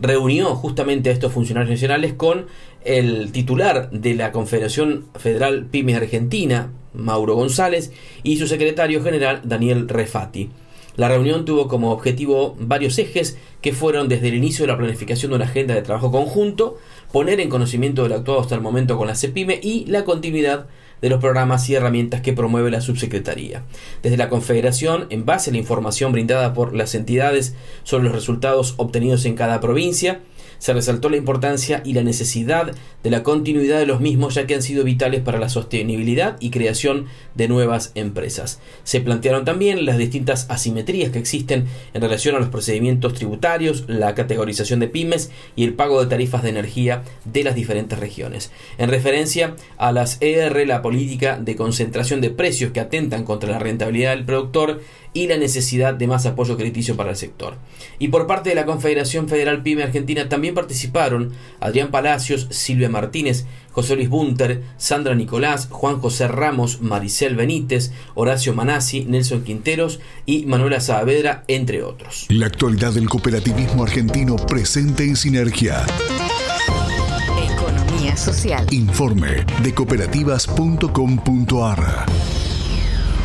reunió 0.00 0.54
justamente 0.54 1.10
a 1.10 1.12
estos 1.12 1.32
funcionarios 1.32 1.70
nacionales 1.70 2.14
con 2.14 2.46
el 2.84 3.32
titular 3.32 3.90
de 3.90 4.14
la 4.14 4.32
Confederación 4.32 5.06
Federal 5.18 5.66
Pymes 5.66 5.96
Argentina, 5.96 6.72
Mauro 6.94 7.34
González, 7.34 7.92
y 8.22 8.36
su 8.36 8.46
secretario 8.46 9.02
general, 9.02 9.42
Daniel 9.44 9.88
Refati. 9.88 10.50
La 10.96 11.08
reunión 11.08 11.44
tuvo 11.44 11.68
como 11.68 11.92
objetivo 11.92 12.56
varios 12.58 12.98
ejes 12.98 13.38
que 13.60 13.72
fueron 13.72 14.08
desde 14.08 14.28
el 14.28 14.34
inicio 14.34 14.64
de 14.64 14.72
la 14.72 14.78
planificación 14.78 15.30
de 15.30 15.36
una 15.36 15.44
agenda 15.46 15.74
de 15.74 15.82
trabajo 15.82 16.10
conjunto, 16.10 16.78
poner 17.12 17.40
en 17.40 17.48
conocimiento 17.48 18.02
del 18.02 18.12
actuado 18.12 18.40
hasta 18.40 18.54
el 18.54 18.60
momento 18.60 18.98
con 18.98 19.06
la 19.06 19.14
CEPIME 19.14 19.60
y 19.62 19.86
la 19.86 20.04
continuidad 20.04 20.66
de 21.00 21.08
los 21.08 21.20
programas 21.20 21.68
y 21.68 21.74
herramientas 21.74 22.20
que 22.20 22.32
promueve 22.32 22.70
la 22.70 22.80
subsecretaría. 22.80 23.64
Desde 24.02 24.16
la 24.16 24.28
Confederación, 24.28 25.06
en 25.10 25.24
base 25.24 25.50
a 25.50 25.52
la 25.52 25.58
información 25.58 26.12
brindada 26.12 26.52
por 26.52 26.74
las 26.74 26.94
entidades 26.94 27.54
sobre 27.84 28.04
los 28.04 28.12
resultados 28.12 28.74
obtenidos 28.76 29.24
en 29.24 29.36
cada 29.36 29.60
provincia, 29.60 30.20
se 30.60 30.72
resaltó 30.72 31.08
la 31.08 31.16
importancia 31.16 31.82
y 31.84 31.94
la 31.94 32.04
necesidad 32.04 32.72
de 33.02 33.10
la 33.10 33.24
continuidad 33.24 33.78
de 33.78 33.86
los 33.86 34.00
mismos 34.00 34.34
ya 34.34 34.46
que 34.46 34.54
han 34.54 34.62
sido 34.62 34.84
vitales 34.84 35.22
para 35.22 35.40
la 35.40 35.48
sostenibilidad 35.48 36.36
y 36.38 36.50
creación 36.50 37.06
de 37.34 37.48
nuevas 37.48 37.90
empresas. 37.94 38.60
Se 38.84 39.00
plantearon 39.00 39.44
también 39.44 39.86
las 39.86 39.98
distintas 39.98 40.46
asimetrías 40.50 41.10
que 41.10 41.18
existen 41.18 41.66
en 41.94 42.02
relación 42.02 42.36
a 42.36 42.38
los 42.38 42.50
procedimientos 42.50 43.14
tributarios, 43.14 43.84
la 43.88 44.14
categorización 44.14 44.80
de 44.80 44.88
pymes 44.88 45.30
y 45.56 45.64
el 45.64 45.74
pago 45.74 46.00
de 46.00 46.08
tarifas 46.10 46.42
de 46.42 46.50
energía 46.50 47.02
de 47.24 47.42
las 47.42 47.54
diferentes 47.54 47.98
regiones. 47.98 48.52
En 48.76 48.90
referencia 48.90 49.56
a 49.78 49.92
las 49.92 50.18
ER, 50.20 50.66
la 50.66 50.82
política 50.82 51.38
de 51.38 51.56
concentración 51.56 52.20
de 52.20 52.30
precios 52.30 52.72
que 52.72 52.80
atentan 52.80 53.24
contra 53.24 53.50
la 53.50 53.58
rentabilidad 53.58 54.10
del 54.10 54.26
productor, 54.26 54.80
y 55.12 55.26
la 55.26 55.36
necesidad 55.36 55.94
de 55.94 56.06
más 56.06 56.26
apoyo 56.26 56.56
crediticio 56.56 56.96
para 56.96 57.10
el 57.10 57.16
sector. 57.16 57.56
Y 57.98 58.08
por 58.08 58.26
parte 58.26 58.50
de 58.50 58.54
la 58.54 58.66
Confederación 58.66 59.28
Federal 59.28 59.62
Pyme 59.62 59.82
Argentina 59.82 60.28
también 60.28 60.54
participaron 60.54 61.32
Adrián 61.60 61.90
Palacios, 61.90 62.46
Silvia 62.50 62.88
Martínez, 62.88 63.46
José 63.72 63.96
Luis 63.96 64.08
Bunter, 64.08 64.62
Sandra 64.76 65.14
Nicolás, 65.14 65.68
Juan 65.70 66.00
José 66.00 66.28
Ramos, 66.28 66.80
Maricel 66.80 67.36
Benítez, 67.36 67.92
Horacio 68.14 68.54
Manasi, 68.54 69.04
Nelson 69.04 69.44
Quinteros 69.44 70.00
y 70.26 70.46
Manuela 70.46 70.80
Saavedra, 70.80 71.44
entre 71.48 71.82
otros. 71.82 72.26
La 72.28 72.46
actualidad 72.46 72.92
del 72.92 73.08
cooperativismo 73.08 73.82
argentino 73.84 74.36
presente 74.36 75.04
en 75.04 75.16
sinergia. 75.16 75.84
Economía 77.52 78.16
social. 78.16 78.66
Informe 78.70 79.44
de 79.62 79.74
cooperativas.com.ar. 79.74 82.06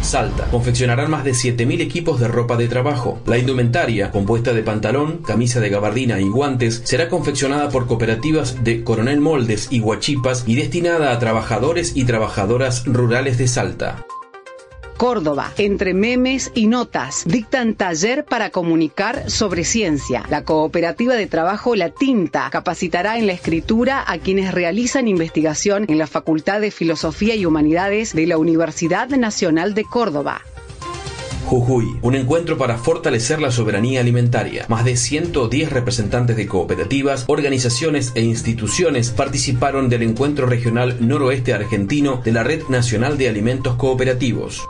Salta. 0.05 0.45
Confeccionarán 0.51 1.11
más 1.11 1.23
de 1.23 1.31
7.000 1.31 1.81
equipos 1.81 2.19
de 2.19 2.27
ropa 2.27 2.55
de 2.55 2.67
trabajo. 2.67 3.19
La 3.25 3.37
indumentaria, 3.37 4.11
compuesta 4.11 4.53
de 4.53 4.63
pantalón, 4.63 5.17
camisa 5.17 5.59
de 5.59 5.69
gabardina 5.69 6.21
y 6.21 6.29
guantes, 6.29 6.81
será 6.85 7.09
confeccionada 7.09 7.69
por 7.69 7.87
cooperativas 7.87 8.63
de 8.63 8.83
Coronel 8.83 9.19
Moldes 9.19 9.67
y 9.71 9.81
Huachipas 9.81 10.43
y 10.47 10.55
destinada 10.55 11.11
a 11.11 11.19
trabajadores 11.19 11.95
y 11.95 12.05
trabajadoras 12.05 12.85
rurales 12.85 13.37
de 13.37 13.47
Salta. 13.47 14.05
Córdoba, 14.97 15.51
entre 15.57 15.93
memes 15.93 16.51
y 16.55 16.67
notas, 16.67 17.23
dictan 17.25 17.75
taller 17.75 18.25
para 18.25 18.49
comunicar 18.49 19.29
sobre 19.29 19.63
ciencia. 19.63 20.23
La 20.29 20.43
cooperativa 20.43 21.15
de 21.15 21.27
trabajo 21.27 21.75
La 21.75 21.89
Tinta 21.89 22.49
capacitará 22.49 23.17
en 23.17 23.27
la 23.27 23.33
escritura 23.33 24.03
a 24.07 24.17
quienes 24.17 24.53
realizan 24.53 25.07
investigación 25.07 25.85
en 25.89 25.97
la 25.97 26.07
Facultad 26.07 26.61
de 26.61 26.71
Filosofía 26.71 27.35
y 27.35 27.45
Humanidades 27.45 28.13
de 28.13 28.27
la 28.27 28.37
Universidad 28.37 29.09
Nacional 29.09 29.73
de 29.73 29.83
Córdoba. 29.83 30.41
Jujuy, 31.45 31.85
un 32.01 32.15
encuentro 32.15 32.57
para 32.57 32.77
fortalecer 32.77 33.39
la 33.39 33.51
soberanía 33.51 33.99
alimentaria. 33.99 34.65
Más 34.67 34.83
de 34.83 34.97
110 34.97 35.71
representantes 35.71 36.35
de 36.35 36.47
cooperativas, 36.47 37.25
organizaciones 37.27 38.13
e 38.15 38.21
instituciones 38.21 39.11
participaron 39.11 39.87
del 39.87 40.01
encuentro 40.01 40.47
regional 40.47 40.97
noroeste 41.01 41.53
argentino 41.53 42.21
de 42.25 42.31
la 42.31 42.43
Red 42.43 42.63
Nacional 42.69 43.19
de 43.19 43.29
Alimentos 43.29 43.75
Cooperativos. 43.75 44.67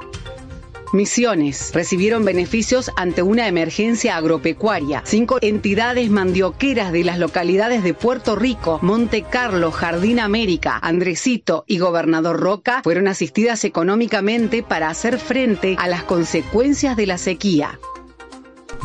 Misiones 0.94 1.72
recibieron 1.74 2.26
beneficios 2.26 2.92
ante 2.96 3.22
una 3.22 3.48
emergencia 3.48 4.16
agropecuaria. 4.16 5.02
Cinco 5.06 5.38
entidades 5.42 6.10
mandioqueras 6.10 6.92
de 6.92 7.04
las 7.04 7.20
localidades 7.20 7.84
de 7.84 7.94
Puerto 7.94 8.36
Rico, 8.36 8.80
Monte 8.82 9.24
Carlo, 9.24 9.72
Jardín 9.72 10.20
América, 10.20 10.80
Andresito 10.82 11.64
y 11.68 11.80
Gobernador 11.80 12.40
Roca 12.40 12.82
fueron 12.84 13.08
asistidas 13.08 13.64
económicamente 13.64 14.64
para 14.64 14.90
hacer 14.90 15.20
frente 15.20 15.76
a 15.80 15.88
las 15.88 16.04
consecuencias 16.04 16.96
de 16.96 17.06
la 17.08 17.18
sequía. 17.18 17.80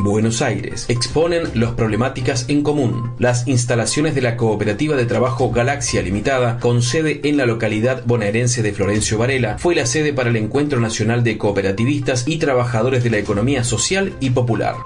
Buenos 0.03 0.41
Aires, 0.41 0.85
exponen 0.89 1.43
las 1.53 1.73
problemáticas 1.73 2.45
en 2.49 2.63
común. 2.63 3.13
Las 3.19 3.47
instalaciones 3.47 4.15
de 4.15 4.21
la 4.21 4.35
Cooperativa 4.35 4.95
de 4.95 5.05
Trabajo 5.05 5.51
Galaxia 5.51 6.01
Limitada, 6.01 6.59
con 6.59 6.81
sede 6.81 7.21
en 7.23 7.37
la 7.37 7.45
localidad 7.45 8.03
bonaerense 8.05 8.63
de 8.63 8.73
Florencio 8.73 9.19
Varela, 9.19 9.59
fue 9.59 9.75
la 9.75 9.85
sede 9.85 10.11
para 10.11 10.31
el 10.31 10.37
Encuentro 10.37 10.79
Nacional 10.79 11.23
de 11.23 11.37
Cooperativistas 11.37 12.27
y 12.27 12.37
Trabajadores 12.37 13.03
de 13.03 13.11
la 13.11 13.17
Economía 13.19 13.63
Social 13.63 14.13
y 14.19 14.31
Popular. 14.31 14.77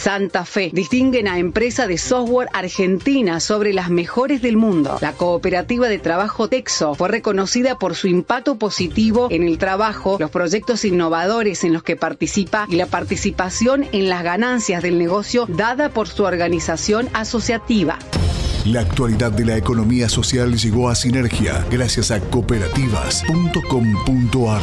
Santa 0.00 0.46
Fe 0.46 0.70
distinguen 0.72 1.28
a 1.28 1.38
empresa 1.38 1.86
de 1.86 1.98
software 1.98 2.48
argentina 2.54 3.38
sobre 3.38 3.74
las 3.74 3.90
mejores 3.90 4.40
del 4.40 4.56
mundo. 4.56 4.96
La 5.02 5.12
cooperativa 5.12 5.88
de 5.88 5.98
trabajo 5.98 6.48
Texo 6.48 6.94
fue 6.94 7.10
reconocida 7.10 7.78
por 7.78 7.94
su 7.94 8.08
impacto 8.08 8.56
positivo 8.56 9.28
en 9.30 9.42
el 9.42 9.58
trabajo, 9.58 10.16
los 10.18 10.30
proyectos 10.30 10.86
innovadores 10.86 11.64
en 11.64 11.74
los 11.74 11.82
que 11.82 11.96
participa 11.96 12.64
y 12.70 12.76
la 12.76 12.86
participación 12.86 13.86
en 13.92 14.08
las 14.08 14.22
ganancias 14.22 14.82
del 14.82 14.98
negocio 14.98 15.44
dada 15.46 15.90
por 15.90 16.08
su 16.08 16.24
organización 16.24 17.10
asociativa. 17.12 17.98
La 18.64 18.80
actualidad 18.80 19.32
de 19.32 19.44
la 19.44 19.58
economía 19.58 20.08
social 20.08 20.56
llegó 20.56 20.88
a 20.88 20.94
Sinergia 20.94 21.66
gracias 21.70 22.10
a 22.10 22.20
cooperativas.com.ar. 22.20 24.62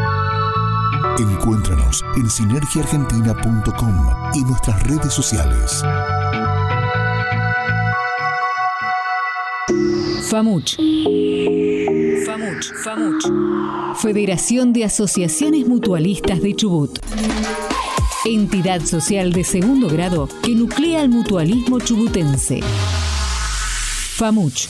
Encuéntranos 1.19 2.03
en 2.15 2.29
sinergiaargentina.com 2.29 4.31
y 4.33 4.43
nuestras 4.43 4.81
redes 4.83 5.13
sociales. 5.13 5.83
FAMUCH. 10.29 10.77
FAMUCH. 12.25 12.73
FAMUCH. 12.83 13.97
Federación 13.97 14.71
de 14.71 14.85
Asociaciones 14.85 15.67
Mutualistas 15.67 16.41
de 16.41 16.55
Chubut. 16.55 16.99
Entidad 18.25 18.81
social 18.81 19.33
de 19.33 19.43
segundo 19.43 19.89
grado 19.89 20.29
que 20.41 20.55
nuclea 20.55 21.01
el 21.01 21.09
mutualismo 21.09 21.79
chubutense. 21.79 22.61
FAMUCH. 24.15 24.69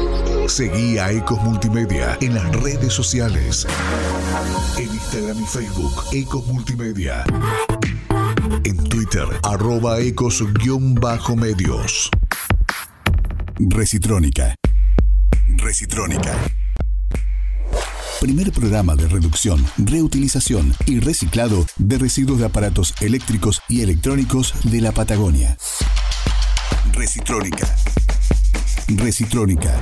Seguí 0.47 0.97
a 0.97 1.11
Ecos 1.11 1.41
Multimedia 1.43 2.17
en 2.21 2.35
las 2.35 2.51
redes 2.61 2.93
sociales. 2.93 3.67
En 4.77 4.85
Instagram 4.85 5.41
y 5.41 5.45
Facebook, 5.45 6.03
Ecos 6.11 6.45
Multimedia. 6.47 7.23
En 8.63 8.77
Twitter, 8.89 9.25
arroba 9.43 9.99
ecos-medios. 9.99 12.09
Recitrónica. 13.59 14.55
Recitrónica. 15.57 16.35
Primer 18.19 18.51
programa 18.51 18.95
de 18.95 19.07
reducción, 19.07 19.65
reutilización 19.77 20.75
y 20.85 20.99
reciclado 20.99 21.65
de 21.77 21.97
residuos 21.97 22.39
de 22.39 22.45
aparatos 22.45 22.93
eléctricos 23.01 23.61
y 23.67 23.81
electrónicos 23.81 24.53
de 24.63 24.81
la 24.81 24.91
Patagonia. 24.91 25.57
Recitrónica. 26.93 27.75
Recitrónica. 28.87 29.79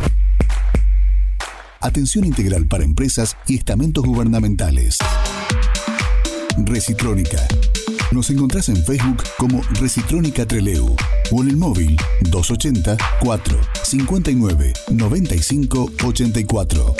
Atención 1.82 2.26
integral 2.26 2.68
para 2.68 2.84
empresas 2.84 3.38
y 3.48 3.56
estamentos 3.56 4.04
gubernamentales. 4.04 4.98
Recitrónica. 6.66 7.48
Nos 8.12 8.30
encontrás 8.30 8.68
en 8.70 8.84
Facebook 8.84 9.24
como 9.38 9.62
Recitrónica 9.80 10.46
Treleu 10.46 10.96
o 11.32 11.42
en 11.42 11.50
el 11.50 11.58
móvil 11.58 11.96
280 12.24 12.98
4 13.22 13.60
59 13.84 14.74
95 14.92 15.92
84. 16.04 16.96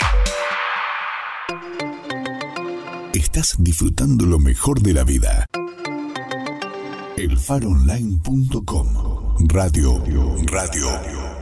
Estás 3.12 3.56
disfrutando 3.58 4.24
lo 4.24 4.38
mejor 4.38 4.80
de 4.80 4.94
la 4.94 5.04
vida. 5.04 5.44
Elfaronline.com 7.18 8.86
Radio, 9.48 10.02
radio 10.46 10.88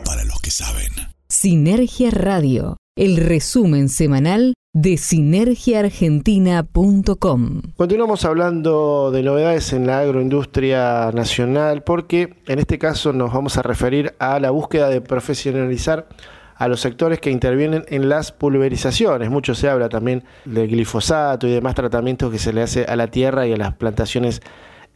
para 0.05 0.24
los 0.24 0.40
que 0.40 0.51
saben. 0.51 0.90
Sinergia 1.29 2.11
Radio, 2.11 2.79
el 2.99 3.17
resumen 3.17 3.89
semanal 3.89 4.53
de 4.73 4.97
sinergiaargentina.com. 4.97 7.63
Continuamos 7.77 8.25
hablando 8.25 9.13
de 9.13 9.23
novedades 9.23 9.73
en 9.73 9.87
la 9.87 10.01
agroindustria 10.01 11.13
nacional 11.13 11.85
porque 11.85 12.35
en 12.47 12.59
este 12.59 12.81
caso 12.81 13.13
nos 13.13 13.33
vamos 13.33 13.57
a 13.57 13.63
referir 13.63 14.17
a 14.19 14.41
la 14.41 14.51
búsqueda 14.51 14.89
de 14.89 15.01
profesionalizar 15.01 16.09
a 16.57 16.67
los 16.67 16.81
sectores 16.81 17.21
que 17.21 17.31
intervienen 17.31 17.85
en 17.87 18.09
las 18.09 18.33
pulverizaciones. 18.33 19.31
Mucho 19.31 19.55
se 19.55 19.69
habla 19.69 19.89
también 19.89 20.25
del 20.45 20.67
glifosato 20.67 21.47
y 21.47 21.53
demás 21.53 21.77
tratamientos 21.77 22.33
que 22.33 22.41
se 22.41 22.53
le 22.53 22.63
hace 22.63 22.85
a 22.85 22.97
la 22.97 23.07
tierra 23.07 23.47
y 23.47 23.53
a 23.53 23.57
las 23.57 23.75
plantaciones 23.75 24.43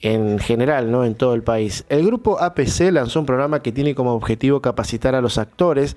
en 0.02 0.40
general, 0.40 0.90
¿no? 0.90 1.04
en 1.04 1.14
todo 1.14 1.34
el 1.34 1.42
país. 1.42 1.84
El 1.88 2.04
grupo 2.04 2.40
APC 2.40 2.90
lanzó 2.90 3.20
un 3.20 3.26
programa 3.26 3.62
que 3.62 3.72
tiene 3.72 3.94
como 3.94 4.12
objetivo 4.12 4.60
capacitar 4.60 5.14
a 5.14 5.20
los 5.20 5.38
actores 5.38 5.96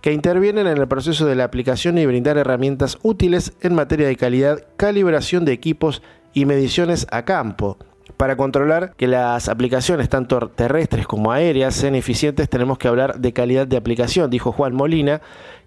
que 0.00 0.12
intervienen 0.12 0.66
en 0.66 0.76
el 0.76 0.88
proceso 0.88 1.24
de 1.24 1.36
la 1.36 1.44
aplicación 1.44 1.96
y 1.96 2.04
brindar 2.04 2.36
herramientas 2.36 2.98
útiles 3.02 3.52
en 3.60 3.74
materia 3.74 4.08
de 4.08 4.16
calidad, 4.16 4.58
calibración 4.76 5.44
de 5.44 5.52
equipos 5.52 6.02
y 6.34 6.46
mediciones 6.46 7.06
a 7.10 7.24
campo. 7.24 7.78
Para 8.16 8.36
controlar 8.36 8.94
que 8.96 9.06
las 9.06 9.48
aplicaciones, 9.48 10.08
tanto 10.08 10.48
terrestres 10.48 11.06
como 11.06 11.32
aéreas, 11.32 11.74
sean 11.74 11.94
eficientes, 11.94 12.48
tenemos 12.48 12.78
que 12.78 12.88
hablar 12.88 13.18
de 13.18 13.32
calidad 13.32 13.66
de 13.66 13.76
aplicación, 13.76 14.30
dijo 14.30 14.52
Juan 14.52 14.74
Molina, 14.74 15.20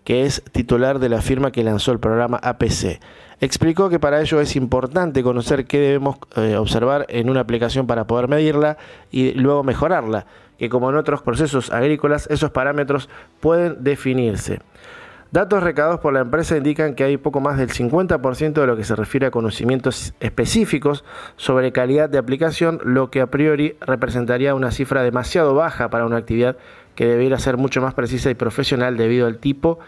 que 0.04 0.26
es 0.26 0.44
titular 0.52 1.00
de 1.00 1.10
la 1.10 1.22
firma 1.22 1.52
que 1.52 1.64
lanzó 1.64 1.92
el 1.92 2.00
programa 2.00 2.38
APC. 2.38 3.00
Explicó 3.40 3.90
que 3.90 4.00
para 4.00 4.20
ello 4.20 4.42
es 4.42 4.56
importante 4.56 5.22
conocer 5.22 5.66
qué 5.66 5.80
debemos 5.80 6.18
eh, 6.36 6.56
observar 6.58 7.06
en 7.10 7.30
una 7.30 7.42
aplicación 7.42 7.86
para 7.86 8.08
poder 8.08 8.28
medirla 8.28 8.78
y 9.12 9.34
luego 9.34 9.64
mejorarla, 9.64 10.26
que 10.58 10.70
como 10.70 10.90
en 10.90 10.96
otros 10.96 11.22
procesos 11.22 11.72
agrícolas 11.72 12.28
esos 12.32 12.50
parámetros 12.50 13.10
pueden 13.40 13.84
definirse. 13.84 14.60
Datos 15.32 15.62
recabados 15.62 16.00
por 16.00 16.14
la 16.14 16.22
empresa 16.22 16.58
indican 16.58 16.96
que 16.96 17.04
hay 17.04 17.18
poco 17.18 17.42
más 17.42 17.58
del 17.58 17.70
50% 17.70 18.54
de 18.54 18.66
lo 18.66 18.78
que 18.78 18.86
se 18.86 18.96
refiere 18.96 19.28
a 19.28 19.32
conocimientos 19.32 20.14
específicos 20.20 21.04
sobre 21.36 21.74
calidad 21.74 22.10
de 22.10 22.18
aplicación, 22.18 22.80
lo 22.86 23.12
que 23.12 23.22
a 23.22 23.28
priori 23.28 23.76
representaría 23.82 24.56
una 24.56 24.72
cifra 24.72 25.04
demasiado 25.04 25.54
baja 25.54 25.90
para 25.90 26.06
una 26.06 26.18
actividad 26.18 26.58
que 26.96 27.06
debiera 27.06 27.38
ser 27.40 27.58
mucho 27.58 27.82
más 27.82 27.94
precisa 27.94 28.32
y 28.32 28.36
profesional 28.36 28.96
debido 28.96 29.28
al 29.28 29.38
tipo 29.38 29.80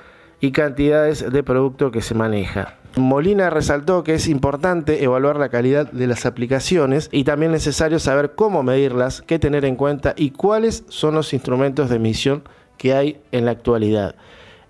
y 0.41 0.51
cantidades 0.51 1.31
de 1.31 1.41
producto 1.41 1.89
que 1.89 2.01
se 2.01 2.15
maneja. 2.15 2.78
Molina 2.95 3.49
resaltó 3.49 4.03
que 4.03 4.15
es 4.15 4.27
importante 4.27 5.03
evaluar 5.03 5.37
la 5.37 5.49
calidad 5.49 5.91
de 5.91 6.07
las 6.07 6.25
aplicaciones 6.25 7.09
y 7.11 7.23
también 7.23 7.51
necesario 7.51 7.99
saber 7.99 8.33
cómo 8.35 8.63
medirlas, 8.63 9.21
qué 9.21 9.39
tener 9.39 9.63
en 9.65 9.75
cuenta 9.75 10.13
y 10.17 10.31
cuáles 10.31 10.83
son 10.89 11.15
los 11.15 11.33
instrumentos 11.33 11.89
de 11.89 11.99
medición 11.99 12.43
que 12.77 12.93
hay 12.93 13.21
en 13.31 13.45
la 13.45 13.51
actualidad. 13.51 14.15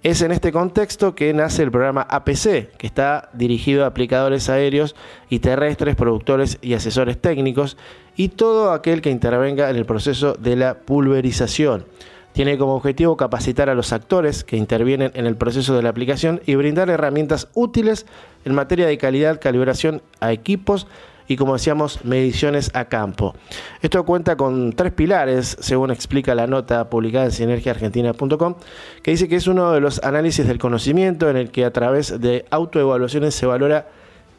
Es 0.01 0.21
en 0.21 0.31
este 0.31 0.53
contexto 0.53 1.13
que 1.13 1.33
nace 1.33 1.61
el 1.61 1.71
programa 1.71 2.07
APC, 2.09 2.71
que 2.77 2.87
está 2.87 3.29
dirigido 3.33 3.83
a 3.83 3.87
aplicadores 3.87 4.49
aéreos 4.49 4.95
y 5.29 5.39
terrestres, 5.39 5.97
productores 5.97 6.57
y 6.61 6.73
asesores 6.73 7.19
técnicos, 7.19 7.75
y 8.15 8.29
todo 8.29 8.71
aquel 8.71 9.01
que 9.01 9.09
intervenga 9.09 9.69
en 9.69 9.75
el 9.75 9.85
proceso 9.85 10.33
de 10.33 10.55
la 10.55 10.79
pulverización. 10.79 11.85
Tiene 12.33 12.57
como 12.57 12.75
objetivo 12.75 13.17
capacitar 13.17 13.69
a 13.69 13.75
los 13.75 13.91
actores 13.91 14.43
que 14.43 14.55
intervienen 14.55 15.11
en 15.15 15.25
el 15.25 15.35
proceso 15.35 15.75
de 15.75 15.81
la 15.81 15.89
aplicación 15.89 16.41
y 16.45 16.55
brindar 16.55 16.89
herramientas 16.89 17.49
útiles 17.53 18.05
en 18.45 18.55
materia 18.55 18.87
de 18.87 18.97
calidad, 18.97 19.39
calibración 19.41 20.01
a 20.19 20.31
equipos 20.31 20.87
y 21.29 21.35
como 21.35 21.53
decíamos, 21.53 22.03
mediciones 22.03 22.71
a 22.73 22.85
campo. 22.85 23.35
Esto 23.81 24.03
cuenta 24.03 24.35
con 24.35 24.73
tres 24.73 24.91
pilares, 24.91 25.57
según 25.59 25.91
explica 25.91 26.33
la 26.33 26.47
nota 26.47 26.89
publicada 26.89 27.25
en 27.25 27.31
sinergiaargentina.com, 27.31 28.55
que 29.03 29.11
dice 29.11 29.27
que 29.29 29.35
es 29.35 29.45
uno 29.45 29.71
de 29.71 29.79
los 29.79 30.03
análisis 30.03 30.47
del 30.47 30.57
conocimiento 30.57 31.29
en 31.29 31.37
el 31.37 31.51
que 31.51 31.65
a 31.65 31.71
través 31.71 32.19
de 32.19 32.45
autoevaluaciones 32.49 33.35
se 33.35 33.45
valora 33.45 33.87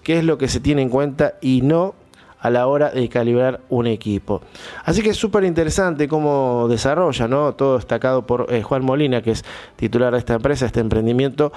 qué 0.03 0.19
es 0.19 0.25
lo 0.25 0.37
que 0.37 0.49
se 0.49 0.59
tiene 0.59 0.83
en 0.83 0.89
cuenta 0.89 1.35
y 1.41 1.63
no 1.63 1.95
a 2.41 2.51
la 2.51 2.67
hora 2.67 2.91
de 2.91 3.09
calibrar 3.09 3.61
un 3.69 3.87
equipo. 3.87 4.43
Así 4.85 5.03
que 5.03 5.11
es 5.11 5.17
súper 5.17 5.45
interesante 5.45 6.09
cómo 6.09 6.67
desarrolla, 6.69 7.29
¿no? 7.29 7.55
Todo 7.55 7.77
destacado 7.77 8.27
por 8.27 8.47
eh, 8.51 8.63
Juan 8.63 8.85
Molina, 8.85 9.23
que 9.23 9.33
es 9.33 9.45
titular 9.77 10.13
de 10.13 10.19
esta 10.19 10.35
empresa, 10.35 10.67
este 10.67 10.81
emprendimiento, 10.81 11.53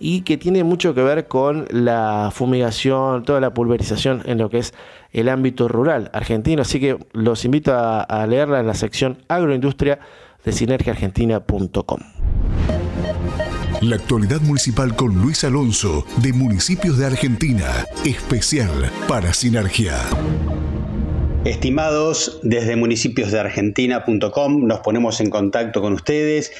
y 0.00 0.22
que 0.22 0.36
tiene 0.36 0.64
mucho 0.64 0.94
que 0.94 1.02
ver 1.02 1.26
con 1.26 1.66
la 1.70 2.30
fumigación, 2.32 3.24
toda 3.24 3.40
la 3.40 3.52
pulverización 3.52 4.22
en 4.26 4.38
lo 4.38 4.48
que 4.48 4.58
es 4.58 4.74
el 5.12 5.28
ámbito 5.28 5.68
rural 5.68 6.10
argentino. 6.12 6.62
Así 6.62 6.78
que 6.80 6.98
los 7.12 7.44
invito 7.44 7.72
a, 7.74 8.26
leerla 8.28 8.60
en 8.60 8.66
la 8.66 8.74
sección 8.74 9.18
agroindustria 9.28 9.98
de 10.44 10.52
sinergiaargentina.com. 10.52 11.98
La 13.80 13.94
actualidad 13.94 14.40
municipal 14.40 14.96
con 14.96 15.14
Luis 15.14 15.44
Alonso 15.44 16.04
de 16.20 16.32
Municipios 16.32 16.98
de 16.98 17.06
Argentina, 17.06 17.86
especial 18.04 18.90
para 19.06 19.32
Sinergia. 19.32 19.94
Estimados, 21.44 22.40
desde 22.42 22.74
municipiosdeargentina.com 22.74 24.66
nos 24.66 24.80
ponemos 24.80 25.20
en 25.20 25.30
contacto 25.30 25.80
con 25.80 25.92
ustedes 25.92 26.50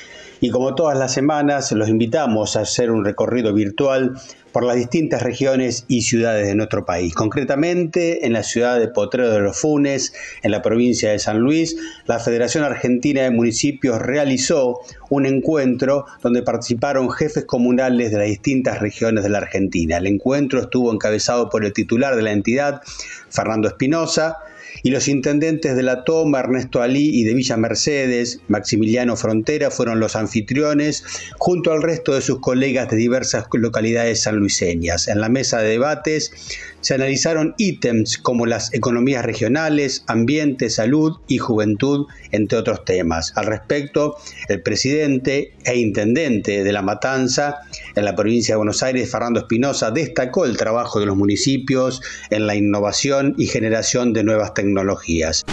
y 0.41 0.51
como 0.51 0.75
todas 0.75 0.99
las 0.99 1.13
semanas 1.13 1.73
los 1.73 1.89
invitamos 1.89 2.57
a 2.57 2.61
hacer 2.61 2.91
un 2.91 3.05
recorrido 3.05 3.53
virtual 3.53 4.19
por 4.53 4.65
las 4.65 4.77
distintas 4.77 5.23
regiones 5.23 5.85
y 5.89 6.03
ciudades 6.03 6.47
de 6.47 6.55
nuestro 6.55 6.85
país. 6.85 7.15
Concretamente, 7.15 8.27
en 8.27 8.33
la 8.33 8.43
ciudad 8.43 8.79
de 8.79 8.89
Potrero 8.89 9.31
de 9.31 9.41
los 9.41 9.59
Funes, 9.59 10.13
en 10.43 10.51
la 10.51 10.63
provincia 10.63 11.11
de 11.11 11.19
San 11.19 11.39
Luis, 11.39 11.77
la 12.07 12.19
Federación 12.19 12.65
Argentina 12.65 13.23
de 13.23 13.31
Municipios 13.31 14.01
realizó 14.01 14.81
un 15.11 15.27
encuentro 15.27 16.07
donde 16.23 16.43
participaron 16.43 17.11
jefes 17.11 17.45
comunales 17.45 18.11
de 18.11 18.19
las 18.19 18.27
distintas 18.27 18.81
regiones 18.81 19.25
de 19.25 19.31
la 19.31 19.39
Argentina. 19.39 19.99
El 19.99 20.07
encuentro 20.07 20.61
estuvo 20.61 20.93
encabezado 20.93 21.51
por 21.51 21.65
el 21.65 21.73
titular 21.73 22.17
de 22.17 22.23
la 22.23 22.33
entidad, 22.33 22.81
Fernando 23.29 23.69
Espinosa, 23.69 24.39
y 24.83 24.91
los 24.91 25.09
intendentes 25.09 25.77
de 25.77 25.83
La 25.83 26.05
Toma, 26.05 26.41
Ernesto 26.41 26.83
Alí 26.83 27.11
y 27.21 27.25
de 27.25 27.35
Villa 27.35 27.57
Mercedes, 27.57 28.41
Maximiliano 28.49 29.17
Frontera, 29.17 29.71
fueron 29.71 30.01
los 30.01 30.17
anfitriones, 30.17 31.05
junto 31.39 31.73
al 31.73 31.83
resto 31.83 32.15
de 32.15 32.21
sus 32.21 32.41
colegas 32.41 32.89
de 32.91 32.97
diversas 32.97 33.47
localidades 33.53 34.23
sanluiseñas. 34.23 35.09
En 35.09 35.21
la 35.21 35.29
mesa 35.29 35.59
de 35.61 35.71
debates 35.71 36.33
se 36.81 36.95
analizaron 36.95 37.55
ítems 37.59 38.19
como 38.19 38.47
las 38.47 38.73
economías 38.75 39.25
regionales, 39.25 40.05
ambiente, 40.07 40.71
salud 40.71 41.19
y 41.27 41.39
juventud, 41.39 42.07
entre 42.33 42.59
otros 42.59 42.85
temas. 42.85 43.33
Al 43.37 43.47
respecto, 43.47 44.17
el 44.49 44.63
presidente 44.63 45.53
e 45.65 45.77
intendente 45.77 46.65
de 46.65 46.73
La 46.73 46.83
Matanza 46.83 47.59
en 47.95 48.05
la 48.05 48.15
provincia 48.15 48.55
de 48.55 48.59
Buenos 48.59 48.83
Aires, 48.83 49.11
Fernando 49.11 49.41
Espinosa, 49.41 49.91
destacó 49.91 50.45
el 50.45 50.57
trabajo 50.57 51.01
de 51.01 51.07
los 51.07 51.17
municipios 51.17 52.03
en 52.31 52.47
la 52.47 52.55
innovación 52.55 53.35
y 53.37 53.47
generación 53.47 54.13
de 54.13 54.25
nuevas 54.25 54.55
tecnologías. 54.55 55.45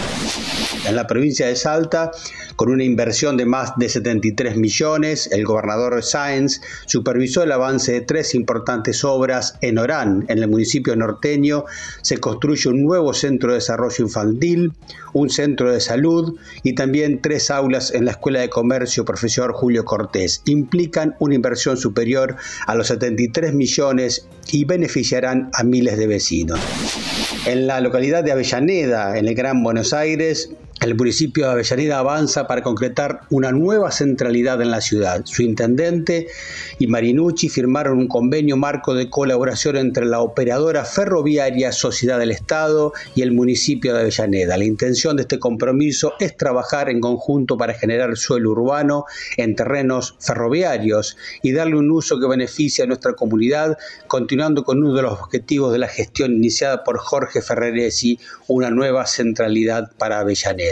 En 0.86 0.94
la 0.94 1.08
provincia 1.08 1.48
de 1.48 1.56
Salta, 1.56 2.12
con 2.54 2.70
una 2.70 2.84
inversión 2.84 3.36
de 3.36 3.44
más 3.44 3.72
de 3.76 3.88
73 3.88 4.56
millones, 4.56 5.28
el 5.32 5.44
gobernador 5.44 6.00
Sáenz 6.02 6.60
supervisó 6.86 7.42
el 7.42 7.50
avance 7.50 7.92
de 7.92 8.02
tres 8.02 8.36
importantes 8.36 9.02
obras 9.02 9.58
en 9.62 9.78
Orán, 9.78 10.24
en 10.28 10.38
el 10.38 10.48
municipio 10.48 10.94
norteño. 10.94 11.64
Se 12.02 12.18
construye 12.18 12.70
un 12.70 12.84
nuevo 12.84 13.14
centro 13.14 13.50
de 13.50 13.56
desarrollo 13.56 14.04
infantil, 14.04 14.72
un 15.12 15.28
centro 15.28 15.72
de 15.72 15.80
salud 15.80 16.38
y 16.62 16.74
también 16.74 17.20
tres 17.20 17.50
aulas 17.50 17.92
en 17.92 18.04
la 18.04 18.12
Escuela 18.12 18.40
de 18.40 18.48
Comercio 18.48 19.04
Profesor 19.04 19.52
Julio 19.52 19.84
Cortés. 19.84 20.42
Implican 20.44 21.16
una 21.18 21.34
inversión 21.34 21.76
superior 21.76 22.36
a 22.66 22.76
los 22.76 22.86
73 22.86 23.54
millones 23.54 24.28
y 24.52 24.64
beneficiarán 24.64 25.50
a 25.52 25.64
miles 25.64 25.98
de 25.98 26.06
vecinos. 26.06 26.60
En 27.44 27.66
la 27.66 27.80
localidad 27.80 28.22
de 28.22 28.32
Avellaneda, 28.32 29.18
en 29.18 29.26
el 29.26 29.34
Gran 29.34 29.62
Buenos 29.62 29.92
Aires, 29.92 30.50
el 30.82 30.94
municipio 30.94 31.46
de 31.46 31.52
Avellaneda 31.52 31.98
avanza 31.98 32.46
para 32.46 32.62
concretar 32.62 33.22
una 33.30 33.50
nueva 33.50 33.90
centralidad 33.90 34.60
en 34.60 34.70
la 34.70 34.82
ciudad. 34.82 35.22
Su 35.24 35.42
intendente 35.42 36.28
y 36.78 36.86
Marinucci 36.86 37.48
firmaron 37.48 37.98
un 37.98 38.08
convenio 38.08 38.58
marco 38.58 38.92
de 38.92 39.08
colaboración 39.08 39.76
entre 39.76 40.04
la 40.04 40.20
operadora 40.20 40.84
ferroviaria 40.84 41.72
Sociedad 41.72 42.18
del 42.18 42.30
Estado 42.30 42.92
y 43.14 43.22
el 43.22 43.32
municipio 43.32 43.94
de 43.94 44.00
Avellaneda. 44.00 44.58
La 44.58 44.64
intención 44.64 45.16
de 45.16 45.22
este 45.22 45.38
compromiso 45.38 46.12
es 46.20 46.36
trabajar 46.36 46.90
en 46.90 47.00
conjunto 47.00 47.56
para 47.56 47.72
generar 47.72 48.14
suelo 48.18 48.50
urbano 48.50 49.06
en 49.38 49.56
terrenos 49.56 50.16
ferroviarios 50.20 51.16
y 51.42 51.52
darle 51.52 51.76
un 51.76 51.90
uso 51.90 52.20
que 52.20 52.28
beneficie 52.28 52.84
a 52.84 52.86
nuestra 52.86 53.14
comunidad, 53.14 53.78
continuando 54.08 54.62
con 54.62 54.84
uno 54.84 54.94
de 54.94 55.02
los 55.02 55.12
objetivos 55.14 55.72
de 55.72 55.78
la 55.78 55.88
gestión 55.88 56.32
iniciada 56.32 56.84
por 56.84 56.98
Jorge 56.98 57.40
Ferreresi, 57.40 58.20
una 58.46 58.70
nueva 58.70 59.06
centralidad 59.06 59.90
para 59.96 60.20
Avellaneda. 60.20 60.65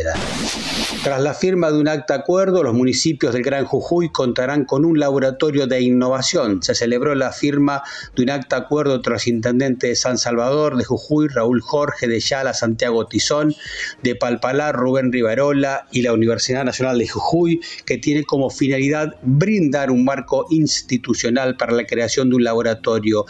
Tras 1.02 1.20
la 1.20 1.34
firma 1.34 1.70
de 1.70 1.78
un 1.78 1.88
acta 1.88 2.14
acuerdo, 2.14 2.62
los 2.62 2.74
municipios 2.74 3.34
del 3.34 3.42
Gran 3.42 3.64
Jujuy 3.66 4.10
contarán 4.10 4.64
con 4.64 4.84
un 4.84 4.98
laboratorio 4.98 5.66
de 5.66 5.82
innovación. 5.82 6.62
Se 6.62 6.74
celebró 6.74 7.14
la 7.14 7.30
firma 7.32 7.82
de 8.16 8.22
un 8.22 8.30
acta 8.30 8.56
acuerdo 8.56 9.02
tras 9.02 9.26
intendente 9.26 9.88
de 9.88 9.96
San 9.96 10.16
Salvador, 10.16 10.76
de 10.76 10.84
Jujuy, 10.84 11.28
Raúl 11.28 11.60
Jorge, 11.60 12.08
de 12.08 12.20
Yala, 12.20 12.54
Santiago 12.54 13.06
Tizón, 13.06 13.54
de 14.02 14.16
Palpalar, 14.16 14.74
Rubén 14.74 15.12
Rivarola 15.12 15.86
y 15.92 16.02
la 16.02 16.12
Universidad 16.12 16.64
Nacional 16.64 16.98
de 16.98 17.08
Jujuy, 17.08 17.60
que 17.84 17.98
tiene 17.98 18.24
como 18.24 18.48
finalidad 18.48 19.16
brindar 19.22 19.90
un 19.90 20.04
marco 20.04 20.46
institucional 20.50 21.56
para 21.56 21.72
la 21.72 21.84
creación 21.84 22.30
de 22.30 22.36
un 22.36 22.44
laboratorio 22.44 23.26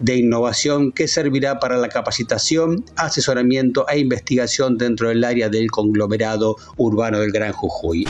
de 0.00 0.16
innovación 0.16 0.92
que 0.92 1.08
servirá 1.08 1.58
para 1.60 1.76
la 1.76 1.88
capacitación, 1.88 2.84
asesoramiento 2.96 3.86
e 3.88 3.98
investigación 3.98 4.76
dentro 4.78 5.08
del 5.08 5.24
área 5.24 5.48
del 5.48 5.70
conglomerado 5.70 6.56
urbano 6.76 7.20
del 7.20 7.32
Gran 7.32 7.52
Jujuy. 7.52 8.06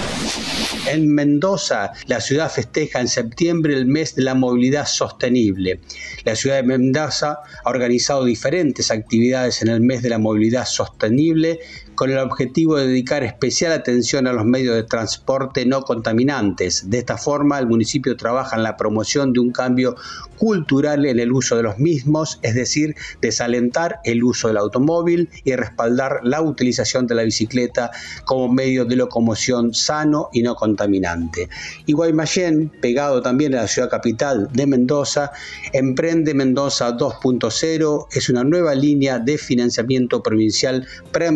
En 0.87 1.15
Mendoza, 1.15 1.93
la 2.07 2.21
ciudad 2.21 2.51
festeja 2.51 3.01
en 3.01 3.09
septiembre 3.09 3.75
el 3.75 3.87
mes 3.87 4.15
de 4.15 4.23
la 4.23 4.35
movilidad 4.35 4.87
sostenible. 4.87 5.81
La 6.25 6.37
ciudad 6.37 6.57
de 6.57 6.63
Mendoza 6.63 7.39
ha 7.65 7.71
organizado 7.71 8.25
diferentes 8.25 8.91
actividades 8.91 9.63
en 9.63 9.69
el 9.69 9.81
mes 9.81 10.03
de 10.03 10.11
la 10.11 10.19
movilidad 10.19 10.67
sostenible 10.67 11.61
con 11.95 12.11
el 12.11 12.19
objetivo 12.19 12.77
de 12.77 12.87
dedicar 12.87 13.23
especial 13.25 13.73
atención 13.73 14.27
a 14.27 14.33
los 14.33 14.45
medios 14.45 14.75
de 14.75 14.83
transporte 14.83 15.67
no 15.67 15.83
contaminantes. 15.83 16.91
De 16.91 16.99
esta 16.99 17.17
forma, 17.17 17.59
el 17.59 17.67
municipio 17.67 18.17
trabaja 18.17 18.57
en 18.57 18.63
la 18.63 18.77
promoción 18.77 19.33
de 19.33 19.41
un 19.41 19.51
cambio 19.51 19.97
cultural 20.37 21.07
en 21.07 21.19
el 21.19 21.33
uso 21.33 21.57
de 21.57 21.63
los 21.63 21.79
mismos, 21.79 22.39
es 22.43 22.55
decir, 22.55 22.95
desalentar 23.21 24.01
el 24.05 24.23
uso 24.25 24.49
del 24.49 24.57
automóvil 24.57 25.31
y 25.45 25.55
respaldar 25.55 26.21
la 26.23 26.43
utilización 26.43 27.07
de 27.07 27.15
la 27.15 27.23
bicicleta 27.23 27.91
como 28.25 28.53
medio 28.53 28.85
de 28.85 28.97
locomoción 28.97 29.75
sano 29.75 30.29
y 30.33 30.43
no 30.43 30.55
contaminante. 30.55 31.49
Y 31.87 31.93
Guaymallén, 31.93 32.71
pegado 32.81 33.23
también 33.23 33.55
a 33.55 33.63
la 33.63 33.69
ciudad 33.69 33.91
capital 33.91 34.49
de 34.53 34.67
Mendoza, 34.67 35.33
emprende 35.73 36.35
Mendoza 36.35 36.97
2.0, 36.97 38.07
es 38.13 38.29
una 38.29 38.45
nueva 38.45 38.75
línea 38.75 39.19
de 39.19 39.39
financiamiento 39.39 40.23
provincial 40.23 40.87
para 41.13 41.27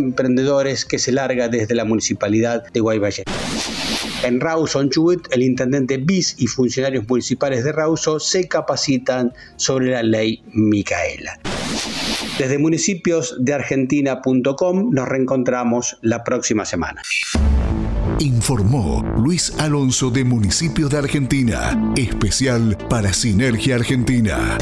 que 0.88 0.98
se 0.98 1.12
larga 1.12 1.48
desde 1.48 1.74
la 1.74 1.84
municipalidad 1.84 2.64
de 2.72 2.80
Guaymallén. 2.80 3.24
En 4.24 4.40
Rawson 4.40 4.88
Chubut, 4.90 5.28
el 5.30 5.42
intendente 5.42 5.98
BIS 5.98 6.36
y 6.38 6.46
funcionarios 6.46 7.06
municipales 7.06 7.64
de 7.64 7.72
Rawson 7.72 8.18
se 8.18 8.48
capacitan 8.48 9.32
sobre 9.56 9.90
la 9.90 10.02
ley 10.02 10.42
Micaela. 10.52 11.38
Desde 12.38 12.58
municipios 12.58 13.36
de 13.38 13.52
Argentina.com 13.52 14.90
nos 14.90 15.08
reencontramos 15.08 15.98
la 16.02 16.24
próxima 16.24 16.64
semana. 16.64 17.02
Informó 18.20 19.04
Luis 19.18 19.52
Alonso 19.58 20.10
de 20.10 20.24
Municipios 20.24 20.90
de 20.90 20.98
Argentina, 20.98 21.92
especial 21.96 22.76
para 22.88 23.12
Sinergia 23.12 23.76
Argentina. 23.76 24.58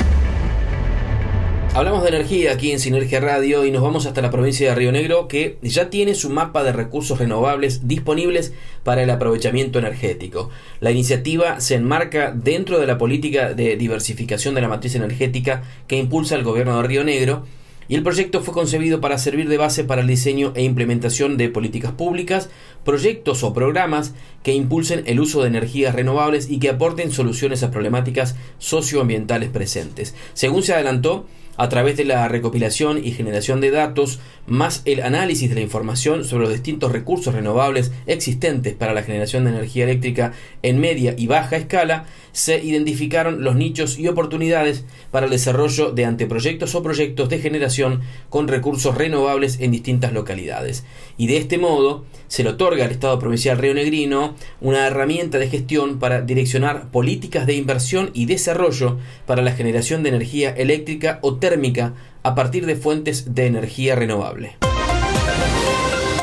Hablamos 1.76 2.04
de 2.04 2.08
energía 2.08 2.52
aquí 2.52 2.72
en 2.72 2.80
Sinergia 2.80 3.20
Radio 3.20 3.66
y 3.66 3.70
nos 3.70 3.82
vamos 3.82 4.06
hasta 4.06 4.22
la 4.22 4.30
provincia 4.30 4.70
de 4.70 4.74
Río 4.74 4.92
Negro 4.92 5.28
que 5.28 5.58
ya 5.60 5.90
tiene 5.90 6.14
su 6.14 6.30
mapa 6.30 6.64
de 6.64 6.72
recursos 6.72 7.18
renovables 7.18 7.86
disponibles 7.86 8.54
para 8.82 9.02
el 9.02 9.10
aprovechamiento 9.10 9.78
energético. 9.78 10.48
La 10.80 10.90
iniciativa 10.90 11.60
se 11.60 11.74
enmarca 11.74 12.32
dentro 12.32 12.80
de 12.80 12.86
la 12.86 12.96
política 12.96 13.52
de 13.52 13.76
diversificación 13.76 14.54
de 14.54 14.62
la 14.62 14.68
matriz 14.68 14.94
energética 14.94 15.64
que 15.86 15.98
impulsa 15.98 16.34
el 16.34 16.44
gobierno 16.44 16.80
de 16.80 16.88
Río 16.88 17.04
Negro 17.04 17.44
y 17.88 17.94
el 17.94 18.02
proyecto 18.02 18.40
fue 18.40 18.54
concebido 18.54 19.02
para 19.02 19.18
servir 19.18 19.46
de 19.48 19.58
base 19.58 19.84
para 19.84 20.00
el 20.00 20.08
diseño 20.08 20.52
e 20.56 20.64
implementación 20.64 21.36
de 21.36 21.50
políticas 21.50 21.92
públicas, 21.92 22.48
proyectos 22.84 23.42
o 23.44 23.52
programas 23.52 24.14
que 24.42 24.54
impulsen 24.54 25.04
el 25.06 25.20
uso 25.20 25.42
de 25.42 25.48
energías 25.48 25.94
renovables 25.94 26.50
y 26.50 26.58
que 26.58 26.70
aporten 26.70 27.12
soluciones 27.12 27.62
a 27.62 27.70
problemáticas 27.70 28.34
socioambientales 28.58 29.50
presentes. 29.50 30.14
Según 30.34 30.62
se 30.62 30.72
adelantó, 30.72 31.26
a 31.56 31.68
través 31.68 31.96
de 31.96 32.04
la 32.04 32.28
recopilación 32.28 33.04
y 33.04 33.12
generación 33.12 33.60
de 33.60 33.70
datos, 33.70 34.20
más 34.46 34.82
el 34.84 35.02
análisis 35.02 35.48
de 35.48 35.56
la 35.56 35.60
información 35.60 36.24
sobre 36.24 36.44
los 36.44 36.52
distintos 36.52 36.92
recursos 36.92 37.34
renovables 37.34 37.92
existentes 38.06 38.74
para 38.74 38.94
la 38.94 39.02
generación 39.02 39.44
de 39.44 39.50
energía 39.50 39.84
eléctrica 39.84 40.32
en 40.62 40.78
media 40.78 41.14
y 41.16 41.26
baja 41.26 41.56
escala, 41.56 42.06
se 42.32 42.62
identificaron 42.62 43.42
los 43.42 43.56
nichos 43.56 43.98
y 43.98 44.08
oportunidades 44.08 44.84
para 45.10 45.26
el 45.26 45.32
desarrollo 45.32 45.92
de 45.92 46.04
anteproyectos 46.04 46.74
o 46.74 46.82
proyectos 46.82 47.28
de 47.28 47.38
generación 47.38 48.02
con 48.28 48.48
recursos 48.48 48.94
renovables 48.94 49.58
en 49.60 49.70
distintas 49.70 50.12
localidades. 50.12 50.84
Y 51.16 51.28
de 51.28 51.38
este 51.38 51.58
modo 51.58 52.04
se 52.28 52.42
le 52.42 52.50
otorga 52.50 52.84
al 52.84 52.90
Estado 52.90 53.18
Provincial 53.18 53.58
Río 53.58 53.74
Negrino 53.74 54.34
una 54.60 54.86
herramienta 54.86 55.38
de 55.38 55.48
gestión 55.48 55.98
para 55.98 56.22
direccionar 56.22 56.88
políticas 56.90 57.46
de 57.46 57.54
inversión 57.54 58.10
y 58.14 58.26
desarrollo 58.26 58.98
para 59.26 59.42
la 59.42 59.52
generación 59.52 60.02
de 60.02 60.10
energía 60.10 60.50
eléctrica 60.50 61.18
o 61.22 61.36
térmica 61.36 61.94
a 62.22 62.34
partir 62.34 62.66
de 62.66 62.76
fuentes 62.76 63.34
de 63.34 63.46
energía 63.46 63.94
renovable. 63.94 64.56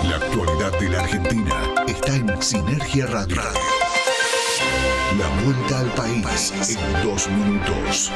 La 0.09 0.17
actualidad 0.17 0.79
de 0.79 0.89
la 0.89 0.99
Argentina 0.99 1.73
está 1.87 2.15
en 2.15 2.41
Sinergia 2.41 3.05
Radio. 3.05 3.41
La 5.17 5.43
vuelta 5.43 5.79
al 5.79 5.93
país 5.93 6.51
en 6.69 7.03
dos 7.07 7.29
minutos. 7.29 8.11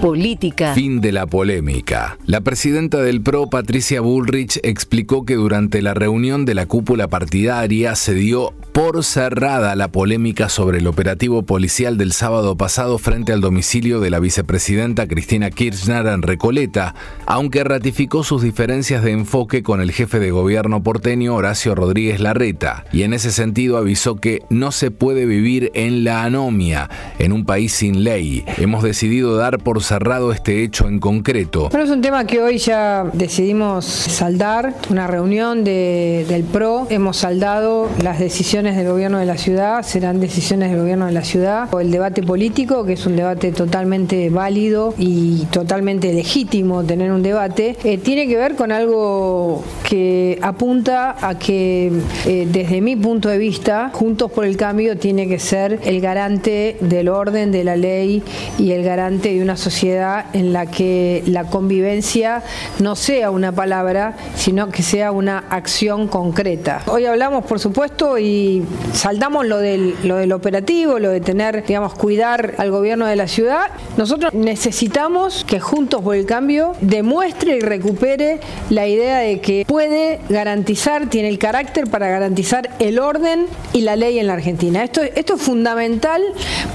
Política. 0.00 0.74
Fin 0.74 1.00
de 1.00 1.10
la 1.10 1.26
polémica. 1.26 2.18
La 2.26 2.42
presidenta 2.42 3.00
del 3.00 3.22
PRO, 3.22 3.48
Patricia 3.48 4.02
Bullrich, 4.02 4.60
explicó 4.62 5.24
que 5.24 5.36
durante 5.36 5.80
la 5.80 5.94
reunión 5.94 6.44
de 6.44 6.54
la 6.54 6.66
cúpula 6.66 7.08
partidaria 7.08 7.96
se 7.96 8.12
dio 8.12 8.52
por 8.76 9.02
cerrada 9.02 9.74
la 9.74 9.88
polémica 9.88 10.50
sobre 10.50 10.78
el 10.78 10.86
operativo 10.86 11.44
policial 11.44 11.96
del 11.96 12.12
sábado 12.12 12.58
pasado 12.58 12.98
frente 12.98 13.32
al 13.32 13.40
domicilio 13.40 14.00
de 14.00 14.10
la 14.10 14.20
vicepresidenta 14.20 15.08
Cristina 15.08 15.50
Kirchner 15.50 16.06
en 16.08 16.20
Recoleta, 16.20 16.94
aunque 17.24 17.64
ratificó 17.64 18.22
sus 18.22 18.42
diferencias 18.42 19.02
de 19.02 19.12
enfoque 19.12 19.62
con 19.62 19.80
el 19.80 19.92
jefe 19.92 20.18
de 20.18 20.30
gobierno 20.30 20.82
porteño 20.82 21.36
Horacio 21.36 21.74
Rodríguez 21.74 22.20
Larreta, 22.20 22.84
y 22.92 23.04
en 23.04 23.14
ese 23.14 23.32
sentido 23.32 23.78
avisó 23.78 24.16
que 24.16 24.42
no 24.50 24.72
se 24.72 24.90
puede 24.90 25.24
vivir 25.24 25.70
en 25.72 26.04
la 26.04 26.24
anomia, 26.24 26.90
en 27.18 27.32
un 27.32 27.46
país 27.46 27.72
sin 27.72 28.04
ley. 28.04 28.44
Hemos 28.58 28.82
decidido 28.82 29.36
dar 29.36 29.58
por 29.58 29.82
cerrado 29.86 30.32
este 30.32 30.64
hecho 30.64 30.88
en 30.88 30.98
concreto. 30.98 31.68
Bueno, 31.70 31.84
es 31.84 31.90
un 31.92 32.02
tema 32.02 32.26
que 32.26 32.42
hoy 32.42 32.58
ya 32.58 33.04
decidimos 33.12 33.84
saldar, 33.84 34.74
una 34.90 35.06
reunión 35.06 35.62
del 35.62 36.44
PRO, 36.52 36.88
hemos 36.90 37.18
saldado 37.18 37.88
las 38.02 38.18
decisiones 38.18 38.76
del 38.76 38.88
gobierno 38.88 39.18
de 39.18 39.26
la 39.26 39.38
ciudad, 39.38 39.84
serán 39.84 40.18
decisiones 40.18 40.70
del 40.70 40.80
gobierno 40.80 41.06
de 41.06 41.12
la 41.12 41.22
ciudad, 41.22 41.72
o 41.72 41.78
el 41.78 41.92
debate 41.92 42.24
político, 42.24 42.84
que 42.84 42.94
es 42.94 43.06
un 43.06 43.14
debate 43.14 43.52
totalmente 43.52 44.28
válido 44.28 44.92
y 44.98 45.44
totalmente 45.52 46.12
legítimo 46.12 46.82
tener 46.82 47.12
un 47.12 47.22
debate, 47.22 47.76
eh, 47.84 47.98
tiene 47.98 48.26
que 48.26 48.36
ver 48.36 48.56
con 48.56 48.72
algo 48.72 49.62
que 49.88 50.40
apunta 50.42 51.16
a 51.20 51.38
que 51.38 51.92
eh, 52.26 52.48
desde 52.50 52.80
mi 52.80 52.96
punto 52.96 53.28
de 53.28 53.38
vista, 53.38 53.90
Juntos 53.92 54.32
por 54.32 54.46
el 54.46 54.56
Cambio 54.56 54.98
tiene 54.98 55.28
que 55.28 55.38
ser 55.38 55.78
el 55.84 56.00
garante 56.00 56.76
del 56.80 57.08
orden, 57.08 57.52
de 57.52 57.62
la 57.62 57.76
ley 57.76 58.22
y 58.58 58.72
el 58.72 58.82
garante 58.82 59.32
de 59.32 59.42
una 59.42 59.56
sociedad 59.56 59.75
en 59.82 60.52
la 60.52 60.66
que 60.66 61.22
la 61.26 61.44
convivencia 61.44 62.42
no 62.78 62.96
sea 62.96 63.30
una 63.30 63.52
palabra, 63.52 64.16
sino 64.34 64.70
que 64.70 64.82
sea 64.82 65.12
una 65.12 65.44
acción 65.50 66.08
concreta. 66.08 66.82
Hoy 66.86 67.04
hablamos, 67.04 67.44
por 67.44 67.60
supuesto, 67.60 68.18
y 68.18 68.64
saldamos 68.94 69.46
lo 69.46 69.58
del, 69.58 69.94
lo 70.02 70.16
del 70.16 70.32
operativo, 70.32 70.98
lo 70.98 71.10
de 71.10 71.20
tener, 71.20 71.64
digamos, 71.66 71.94
cuidar 71.94 72.54
al 72.56 72.70
gobierno 72.70 73.06
de 73.06 73.16
la 73.16 73.28
ciudad. 73.28 73.70
Nosotros 73.98 74.32
necesitamos 74.32 75.44
que 75.46 75.60
Juntos 75.60 76.02
por 76.02 76.16
el 76.16 76.24
Cambio 76.24 76.72
demuestre 76.80 77.56
y 77.56 77.60
recupere 77.60 78.40
la 78.70 78.86
idea 78.86 79.18
de 79.18 79.40
que 79.40 79.64
puede 79.66 80.20
garantizar, 80.28 81.08
tiene 81.10 81.28
el 81.28 81.38
carácter 81.38 81.88
para 81.88 82.08
garantizar 82.08 82.70
el 82.78 82.98
orden 82.98 83.46
y 83.72 83.82
la 83.82 83.96
ley 83.96 84.18
en 84.18 84.26
la 84.28 84.34
Argentina. 84.34 84.82
Esto, 84.82 85.02
esto 85.02 85.34
es 85.34 85.42
fundamental 85.42 86.22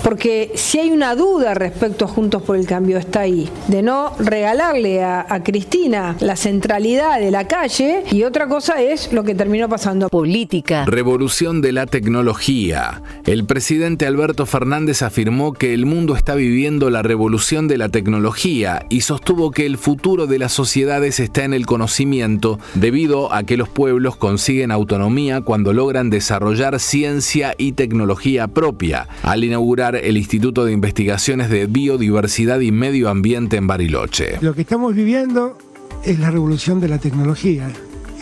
porque 0.04 0.52
si 0.56 0.80
hay 0.80 0.91
una 0.91 1.16
duda 1.16 1.54
respecto 1.54 2.06
a 2.06 2.08
Juntos 2.08 2.43
por 2.43 2.56
el 2.56 2.68
Cambio 2.68 2.91
está 2.98 3.22
ahí, 3.22 3.50
de 3.68 3.82
no 3.82 4.14
regalarle 4.20 5.04
a, 5.04 5.26
a 5.28 5.44
Cristina 5.44 6.16
la 6.20 6.36
centralidad 6.36 7.20
de 7.20 7.32
la 7.32 7.48
calle 7.48 8.04
y 8.12 8.24
otra 8.24 8.48
cosa 8.48 8.82
es 8.82 9.12
lo 9.14 9.24
que 9.24 9.36
terminó 9.36 9.70
pasando. 9.70 10.10
Política. 10.10 10.86
Revolución 10.86 11.62
de 11.62 11.72
la 11.72 11.86
tecnología. 11.86 13.02
El 13.26 13.46
presidente 13.46 14.06
Alberto 14.06 14.46
Fernández 14.46 15.02
afirmó 15.02 15.54
que 15.54 15.74
el 15.74 15.86
mundo 15.86 16.16
está 16.16 16.36
viviendo 16.36 16.89
la 16.89 17.02
revolución 17.02 17.68
de 17.68 17.78
la 17.78 17.89
tecnología 17.89 18.86
y 18.89 19.02
sostuvo 19.02 19.52
que 19.52 19.66
el 19.66 19.78
futuro 19.78 20.28
de 20.28 20.39
las 20.39 20.54
sociedades 20.54 21.20
está 21.20 21.44
en 21.44 21.54
el 21.54 21.66
conocimiento 21.66 22.60
debido 22.76 23.34
a 23.34 23.44
que 23.44 23.58
los 23.58 23.70
pueblos 23.70 24.16
consiguen 24.16 24.72
autonomía 24.72 25.42
cuando 25.42 25.74
logran 25.74 26.10
desarrollar 26.10 26.80
ciencia 26.80 27.56
y 27.58 27.74
tecnología 27.74 28.48
propia, 28.48 29.08
al 29.24 29.44
inaugurar 29.44 29.96
el 29.96 30.18
Instituto 30.18 30.66
de 30.66 30.74
Investigaciones 30.74 31.50
de 31.50 31.66
Biodiversidad 31.66 32.60
y 32.60 32.72
Medio 32.82 33.10
Ambiente 33.10 33.58
en 33.58 33.68
Bariloche. 33.68 34.40
Lo 34.42 34.56
que 34.56 34.62
estamos 34.62 34.96
viviendo 34.96 35.56
es 36.04 36.18
la 36.18 36.32
revolución 36.32 36.80
de 36.80 36.88
la 36.88 36.98
tecnología 36.98 37.70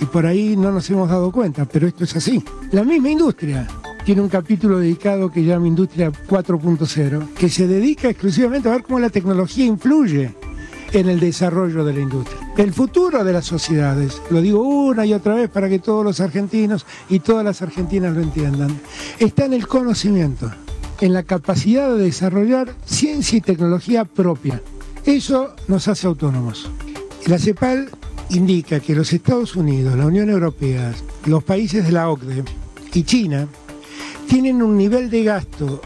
y 0.02 0.04
por 0.04 0.26
ahí 0.26 0.58
no 0.58 0.70
nos 0.70 0.90
hemos 0.90 1.08
dado 1.08 1.32
cuenta, 1.32 1.64
pero 1.64 1.88
esto 1.88 2.04
es 2.04 2.14
así. 2.18 2.44
La 2.74 2.84
misma 2.84 3.10
industria 3.10 3.66
tiene 4.04 4.20
un 4.20 4.28
capítulo 4.28 4.80
dedicado 4.80 5.32
que 5.32 5.46
llama 5.46 5.66
Industria 5.66 6.12
4.0, 6.12 7.36
que 7.36 7.48
se 7.48 7.68
dedica 7.68 8.10
exclusivamente 8.10 8.68
a 8.68 8.74
ver 8.74 8.84
cómo 8.84 9.00
la 9.00 9.10
tecnología 9.10 9.64
influye 9.64 10.36
en 10.92 11.08
el 11.08 11.22
desarrollo 11.22 11.86
de 11.86 11.94
la 11.94 12.02
industria. 12.02 12.52
El 12.58 12.74
futuro 12.74 13.24
de 13.24 13.32
las 13.32 13.46
sociedades, 13.46 14.22
lo 14.30 14.42
digo 14.42 14.62
una 14.62 15.06
y 15.06 15.14
otra 15.14 15.36
vez 15.36 15.50
para 15.50 15.70
que 15.70 15.80
todos 15.80 16.04
los 16.04 16.20
argentinos 16.20 16.86
y 17.08 17.20
todas 17.20 17.46
las 17.46 17.62
argentinas 17.62 18.14
lo 18.14 18.22
entiendan, 18.22 18.78
está 19.20 19.46
en 19.46 19.54
el 19.54 19.68
conocimiento, 19.68 20.52
en 21.02 21.14
la 21.14 21.24
capacidad 21.24 21.90
de 21.96 22.04
desarrollar 22.04 22.76
ciencia 22.86 23.38
y 23.38 23.42
tecnología 23.42 24.06
propia. 24.06 24.62
Eso 25.06 25.56
nos 25.68 25.88
hace 25.88 26.08
autónomos. 26.08 26.70
La 27.26 27.40
CEPAL 27.40 27.90
indica 28.30 28.80
que 28.80 28.96
los 28.96 29.12
Estados 29.14 29.56
Unidos, 29.56 29.98
la 29.98 30.06
Unión 30.06 30.30
Europea, 30.30 30.94
los 31.26 31.44
países 31.44 31.86
de 31.86 31.92
la 31.92 32.10
OCDE 32.10 32.44
y 32.94 33.04
China 33.04 33.48
tienen 34.28 34.62
un 34.62 34.78
nivel 34.78 35.10
de 35.10 35.24
gasto 35.24 35.82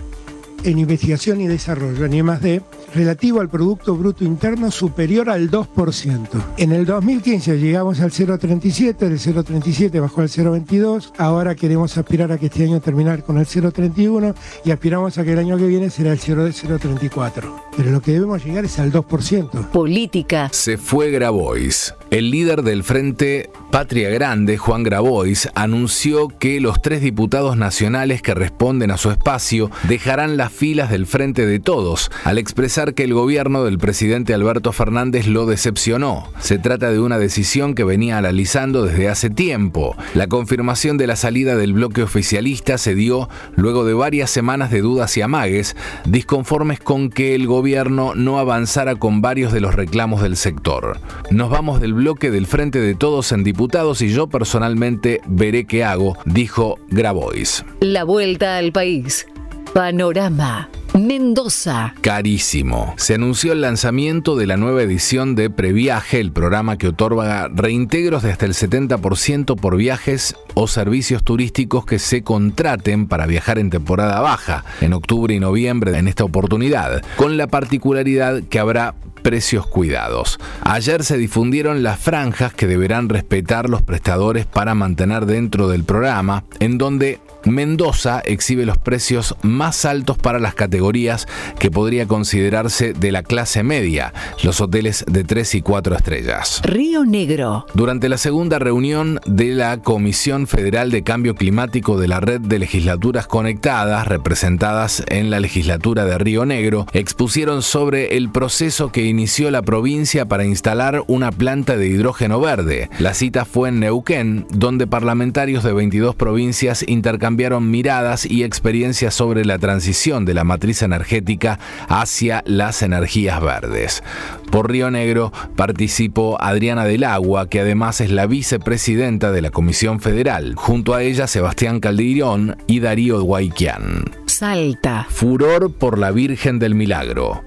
en 0.63 0.79
investigación 0.79 1.41
y 1.41 1.47
desarrollo, 1.47 2.05
en 2.05 2.13
I+D, 2.13 2.61
relativo 2.93 3.41
al 3.41 3.49
Producto 3.49 3.95
Bruto 3.95 4.23
Interno 4.23 4.71
superior 4.71 5.29
al 5.29 5.49
2%. 5.49 6.27
En 6.57 6.71
el 6.71 6.85
2015 6.85 7.59
llegamos 7.59 7.99
al 8.01 8.11
0,37, 8.11 8.97
del 8.97 9.19
0,37 9.19 10.01
bajó 10.01 10.21
al 10.21 10.29
0,22, 10.29 11.11
ahora 11.17 11.55
queremos 11.55 11.97
aspirar 11.97 12.31
a 12.31 12.37
que 12.37 12.47
este 12.47 12.63
año 12.63 12.79
terminar 12.79 13.23
con 13.23 13.37
el 13.37 13.45
0,31 13.45 14.35
y 14.65 14.71
aspiramos 14.71 15.17
a 15.17 15.23
que 15.23 15.33
el 15.33 15.39
año 15.39 15.57
que 15.57 15.67
viene 15.67 15.89
será 15.89 16.11
el 16.11 16.19
0,34. 16.19 17.51
Pero 17.75 17.91
lo 17.91 18.01
que 18.01 18.11
debemos 18.11 18.43
llegar 18.45 18.65
es 18.65 18.79
al 18.79 18.91
2%. 18.91 19.69
Política. 19.69 20.49
Se 20.51 20.77
fue 20.77 21.11
Grabois. 21.11 21.93
El 22.13 22.29
líder 22.29 22.61
del 22.61 22.83
Frente 22.83 23.49
Patria 23.71 24.11
Grande, 24.11 24.59
Juan 24.59 24.83
Grabois, 24.83 25.49
anunció 25.55 26.27
que 26.27 26.61
los 26.61 26.79
tres 26.79 27.01
diputados 27.01 27.57
nacionales 27.57 28.21
que 28.21 28.35
responden 28.35 28.91
a 28.91 28.97
su 28.97 29.09
espacio 29.09 29.71
dejarán 29.89 30.37
las 30.37 30.51
filas 30.51 30.91
del 30.91 31.07
Frente 31.07 31.47
de 31.47 31.59
Todos, 31.59 32.11
al 32.23 32.37
expresar 32.37 32.93
que 32.93 33.03
el 33.03 33.15
gobierno 33.15 33.63
del 33.63 33.79
presidente 33.79 34.35
Alberto 34.35 34.71
Fernández 34.73 35.25
lo 35.25 35.47
decepcionó. 35.47 36.29
Se 36.37 36.59
trata 36.59 36.91
de 36.91 36.99
una 36.99 37.17
decisión 37.17 37.73
que 37.73 37.83
venía 37.83 38.19
analizando 38.19 38.85
desde 38.85 39.09
hace 39.09 39.31
tiempo. 39.31 39.97
La 40.13 40.27
confirmación 40.27 40.99
de 40.99 41.07
la 41.07 41.15
salida 41.15 41.55
del 41.55 41.73
bloque 41.73 42.03
oficialista 42.03 42.77
se 42.77 42.93
dio 42.93 43.27
luego 43.55 43.85
de 43.85 43.95
varias 43.95 44.29
semanas 44.29 44.69
de 44.69 44.81
dudas 44.81 45.17
y 45.17 45.23
amagues, 45.23 45.75
disconformes 46.05 46.79
con 46.79 47.09
que 47.09 47.33
el 47.33 47.47
gobierno 47.47 48.13
no 48.13 48.37
avanzara 48.37 48.97
con 48.97 49.21
varios 49.21 49.51
de 49.51 49.61
los 49.61 49.73
reclamos 49.73 50.21
del 50.21 50.37
sector. 50.37 50.99
Nos 51.31 51.49
vamos 51.49 51.81
del 51.81 51.93
bloque 51.93 52.02
del 52.03 52.47
Frente 52.47 52.81
de 52.81 52.95
Todos 52.95 53.31
en 53.31 53.45
diputados 53.45 54.01
y 54.01 54.09
yo 54.09 54.27
personalmente 54.27 55.21
veré 55.25 55.65
qué 55.65 55.85
hago, 55.85 56.17
dijo 56.25 56.77
Grabois. 56.89 57.63
La 57.79 58.03
vuelta 58.03 58.57
al 58.57 58.73
país. 58.73 59.25
Panorama. 59.73 60.69
Mendoza. 60.93 61.95
Carísimo. 62.01 62.93
Se 62.97 63.15
anunció 63.15 63.53
el 63.53 63.61
lanzamiento 63.61 64.35
de 64.35 64.45
la 64.45 64.57
nueva 64.57 64.83
edición 64.83 65.33
de 65.33 65.49
Previaje, 65.49 66.19
el 66.19 66.31
programa 66.31 66.77
que 66.77 66.89
otorga 66.89 67.47
reintegros 67.47 68.21
de 68.21 68.31
hasta 68.31 68.45
el 68.45 68.53
70% 68.53 69.55
por 69.55 69.75
viajes 69.75 70.35
o 70.53 70.67
servicios 70.67 71.23
turísticos 71.23 71.85
que 71.85 71.97
se 71.97 72.21
contraten 72.21 73.07
para 73.07 73.25
viajar 73.25 73.57
en 73.57 73.71
temporada 73.71 74.21
baja, 74.21 74.65
en 74.81 74.93
octubre 74.93 75.33
y 75.33 75.39
noviembre 75.39 75.97
en 75.97 76.07
esta 76.07 76.25
oportunidad, 76.25 77.01
con 77.15 77.37
la 77.37 77.47
particularidad 77.47 78.43
que 78.43 78.59
habrá 78.59 78.93
precios 79.23 79.65
cuidados. 79.65 80.39
Ayer 80.61 81.03
se 81.03 81.17
difundieron 81.17 81.81
las 81.81 81.99
franjas 81.99 82.53
que 82.53 82.67
deberán 82.67 83.09
respetar 83.09 83.69
los 83.69 83.81
prestadores 83.81 84.45
para 84.45 84.75
mantener 84.75 85.25
dentro 85.25 85.67
del 85.69 85.85
programa, 85.85 86.43
en 86.59 86.77
donde 86.77 87.19
Mendoza 87.45 88.21
exhibe 88.25 88.65
los 88.65 88.77
precios 88.77 89.35
más 89.41 89.85
altos 89.85 90.17
para 90.17 90.39
las 90.39 90.55
categorías 90.55 91.27
que 91.59 91.71
podría 91.71 92.07
considerarse 92.07 92.93
de 92.93 93.11
la 93.11 93.23
clase 93.23 93.63
media, 93.63 94.13
los 94.43 94.61
hoteles 94.61 95.03
de 95.07 95.23
3 95.23 95.55
y 95.55 95.61
4 95.61 95.95
estrellas. 95.95 96.61
Río 96.63 97.05
Negro. 97.05 97.65
Durante 97.73 98.09
la 98.09 98.17
segunda 98.17 98.59
reunión 98.59 99.19
de 99.25 99.53
la 99.53 99.77
Comisión 99.77 100.47
Federal 100.47 100.91
de 100.91 101.03
Cambio 101.03 101.35
Climático 101.35 101.99
de 101.99 102.07
la 102.07 102.19
Red 102.19 102.41
de 102.41 102.59
Legislaturas 102.59 103.27
Conectadas, 103.27 104.07
representadas 104.07 105.03
en 105.07 105.29
la 105.29 105.39
legislatura 105.39 106.05
de 106.05 106.17
Río 106.17 106.45
Negro, 106.45 106.87
expusieron 106.93 107.61
sobre 107.61 108.15
el 108.17 108.29
proceso 108.29 108.91
que 108.91 109.03
inició 109.03 109.51
la 109.51 109.61
provincia 109.61 110.25
para 110.25 110.45
instalar 110.45 111.03
una 111.07 111.31
planta 111.31 111.75
de 111.75 111.87
hidrógeno 111.87 112.39
verde. 112.39 112.89
La 112.99 113.13
cita 113.13 113.45
fue 113.45 113.69
en 113.69 113.79
Neuquén, 113.81 114.45
donde 114.49 114.87
parlamentarios 114.87 115.63
de 115.63 115.73
22 115.73 116.15
provincias 116.15 116.85
intercambiaron 116.87 117.32
cambiaron 117.33 117.71
miradas 117.71 118.27
y 118.27 118.43
experiencias 118.43 119.15
sobre 119.15 119.43
la 119.43 119.57
transición 119.57 120.23
de 120.23 120.35
la 120.35 120.43
matriz 120.43 120.83
energética 120.83 121.57
hacia 121.89 122.43
las 122.45 122.83
energías 122.83 123.41
verdes. 123.41 124.03
Por 124.51 124.69
Río 124.69 124.91
Negro 124.91 125.33
participó 125.55 126.39
Adriana 126.39 126.85
del 126.85 127.03
Agua, 127.03 127.49
que 127.49 127.61
además 127.61 128.01
es 128.01 128.11
la 128.11 128.27
vicepresidenta 128.27 129.31
de 129.31 129.41
la 129.41 129.49
Comisión 129.49 129.99
Federal. 129.99 130.53
Junto 130.55 130.93
a 130.93 131.01
ella 131.01 131.25
Sebastián 131.25 131.79
Caldirón 131.79 132.55
y 132.67 132.81
Darío 132.81 133.19
Guayquián. 133.23 134.11
Salta. 134.27 135.07
Furor 135.09 135.73
por 135.73 135.97
la 135.97 136.11
Virgen 136.11 136.59
del 136.59 136.75
Milagro. 136.75 137.43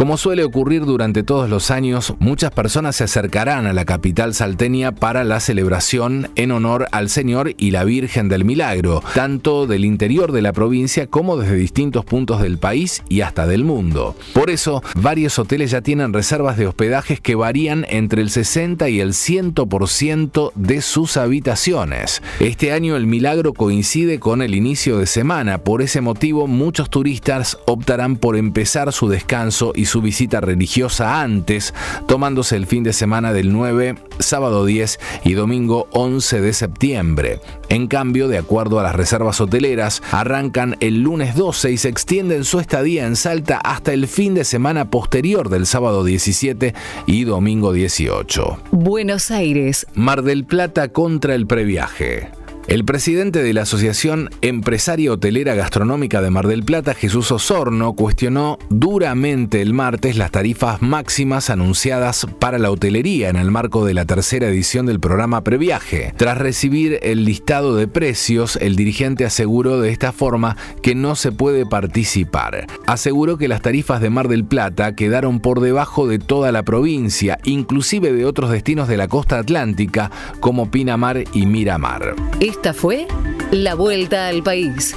Como 0.00 0.16
suele 0.16 0.44
ocurrir 0.44 0.86
durante 0.86 1.22
todos 1.22 1.50
los 1.50 1.70
años, 1.70 2.14
muchas 2.20 2.52
personas 2.52 2.96
se 2.96 3.04
acercarán 3.04 3.66
a 3.66 3.74
la 3.74 3.84
capital 3.84 4.32
salteña 4.32 4.92
para 4.92 5.24
la 5.24 5.40
celebración 5.40 6.30
en 6.36 6.52
honor 6.52 6.88
al 6.90 7.10
Señor 7.10 7.52
y 7.58 7.70
la 7.70 7.84
Virgen 7.84 8.30
del 8.30 8.46
Milagro, 8.46 9.02
tanto 9.14 9.66
del 9.66 9.84
interior 9.84 10.32
de 10.32 10.40
la 10.40 10.54
provincia 10.54 11.06
como 11.06 11.36
desde 11.36 11.54
distintos 11.56 12.06
puntos 12.06 12.40
del 12.40 12.56
país 12.56 13.02
y 13.10 13.20
hasta 13.20 13.46
del 13.46 13.62
mundo. 13.62 14.16
Por 14.32 14.48
eso, 14.48 14.82
varios 14.94 15.38
hoteles 15.38 15.70
ya 15.70 15.82
tienen 15.82 16.14
reservas 16.14 16.56
de 16.56 16.66
hospedajes 16.66 17.20
que 17.20 17.34
varían 17.34 17.84
entre 17.90 18.22
el 18.22 18.30
60 18.30 18.88
y 18.88 19.00
el 19.00 19.12
100% 19.12 20.52
de 20.54 20.80
sus 20.80 21.18
habitaciones. 21.18 22.22
Este 22.38 22.72
año 22.72 22.96
el 22.96 23.06
milagro 23.06 23.52
coincide 23.52 24.18
con 24.18 24.40
el 24.40 24.54
inicio 24.54 24.96
de 24.96 25.04
semana, 25.04 25.58
por 25.58 25.82
ese 25.82 26.00
motivo 26.00 26.46
muchos 26.46 26.88
turistas 26.88 27.58
optarán 27.66 28.16
por 28.16 28.38
empezar 28.38 28.94
su 28.94 29.06
descanso 29.06 29.74
y 29.76 29.89
su 29.90 30.00
visita 30.00 30.40
religiosa 30.40 31.20
antes, 31.20 31.74
tomándose 32.06 32.54
el 32.54 32.66
fin 32.66 32.84
de 32.84 32.92
semana 32.92 33.32
del 33.32 33.52
9, 33.52 33.96
sábado 34.20 34.64
10 34.64 35.00
y 35.24 35.32
domingo 35.32 35.88
11 35.90 36.40
de 36.40 36.52
septiembre. 36.52 37.40
En 37.68 37.88
cambio, 37.88 38.28
de 38.28 38.38
acuerdo 38.38 38.78
a 38.78 38.84
las 38.84 38.94
reservas 38.94 39.40
hoteleras, 39.40 40.00
arrancan 40.12 40.76
el 40.80 41.02
lunes 41.02 41.34
12 41.34 41.72
y 41.72 41.76
se 41.76 41.88
extienden 41.88 42.44
su 42.44 42.60
estadía 42.60 43.04
en 43.04 43.16
Salta 43.16 43.58
hasta 43.58 43.92
el 43.92 44.06
fin 44.06 44.34
de 44.34 44.44
semana 44.44 44.90
posterior 44.90 45.48
del 45.48 45.66
sábado 45.66 46.04
17 46.04 46.72
y 47.06 47.24
domingo 47.24 47.72
18. 47.72 48.58
Buenos 48.70 49.32
Aires. 49.32 49.86
Mar 49.94 50.22
del 50.22 50.44
Plata 50.44 50.88
contra 50.88 51.34
el 51.34 51.48
previaje. 51.48 52.39
El 52.70 52.84
presidente 52.84 53.42
de 53.42 53.52
la 53.52 53.62
Asociación 53.62 54.30
Empresaria 54.42 55.10
Hotelera 55.10 55.56
Gastronómica 55.56 56.22
de 56.22 56.30
Mar 56.30 56.46
del 56.46 56.62
Plata, 56.62 56.94
Jesús 56.94 57.32
Osorno, 57.32 57.94
cuestionó 57.94 58.60
duramente 58.68 59.60
el 59.60 59.74
martes 59.74 60.16
las 60.16 60.30
tarifas 60.30 60.80
máximas 60.80 61.50
anunciadas 61.50 62.28
para 62.38 62.60
la 62.60 62.70
hotelería 62.70 63.28
en 63.28 63.34
el 63.34 63.50
marco 63.50 63.84
de 63.84 63.94
la 63.94 64.04
tercera 64.04 64.46
edición 64.46 64.86
del 64.86 65.00
programa 65.00 65.42
Previaje. 65.42 66.14
Tras 66.16 66.38
recibir 66.38 67.00
el 67.02 67.24
listado 67.24 67.74
de 67.74 67.88
precios, 67.88 68.54
el 68.54 68.76
dirigente 68.76 69.24
aseguró 69.24 69.80
de 69.80 69.90
esta 69.90 70.12
forma 70.12 70.56
que 70.80 70.94
no 70.94 71.16
se 71.16 71.32
puede 71.32 71.66
participar. 71.66 72.68
Aseguró 72.86 73.36
que 73.36 73.48
las 73.48 73.62
tarifas 73.62 74.00
de 74.00 74.10
Mar 74.10 74.28
del 74.28 74.44
Plata 74.44 74.94
quedaron 74.94 75.40
por 75.40 75.58
debajo 75.58 76.06
de 76.06 76.20
toda 76.20 76.52
la 76.52 76.62
provincia, 76.62 77.40
inclusive 77.42 78.12
de 78.12 78.26
otros 78.26 78.48
destinos 78.48 78.86
de 78.86 78.96
la 78.96 79.08
costa 79.08 79.38
atlántica 79.38 80.12
como 80.38 80.70
Pinamar 80.70 81.24
y 81.32 81.46
Miramar. 81.46 82.14
Esta 82.62 82.74
fue 82.74 83.08
La 83.52 83.74
Vuelta 83.74 84.28
al 84.28 84.42
País. 84.42 84.94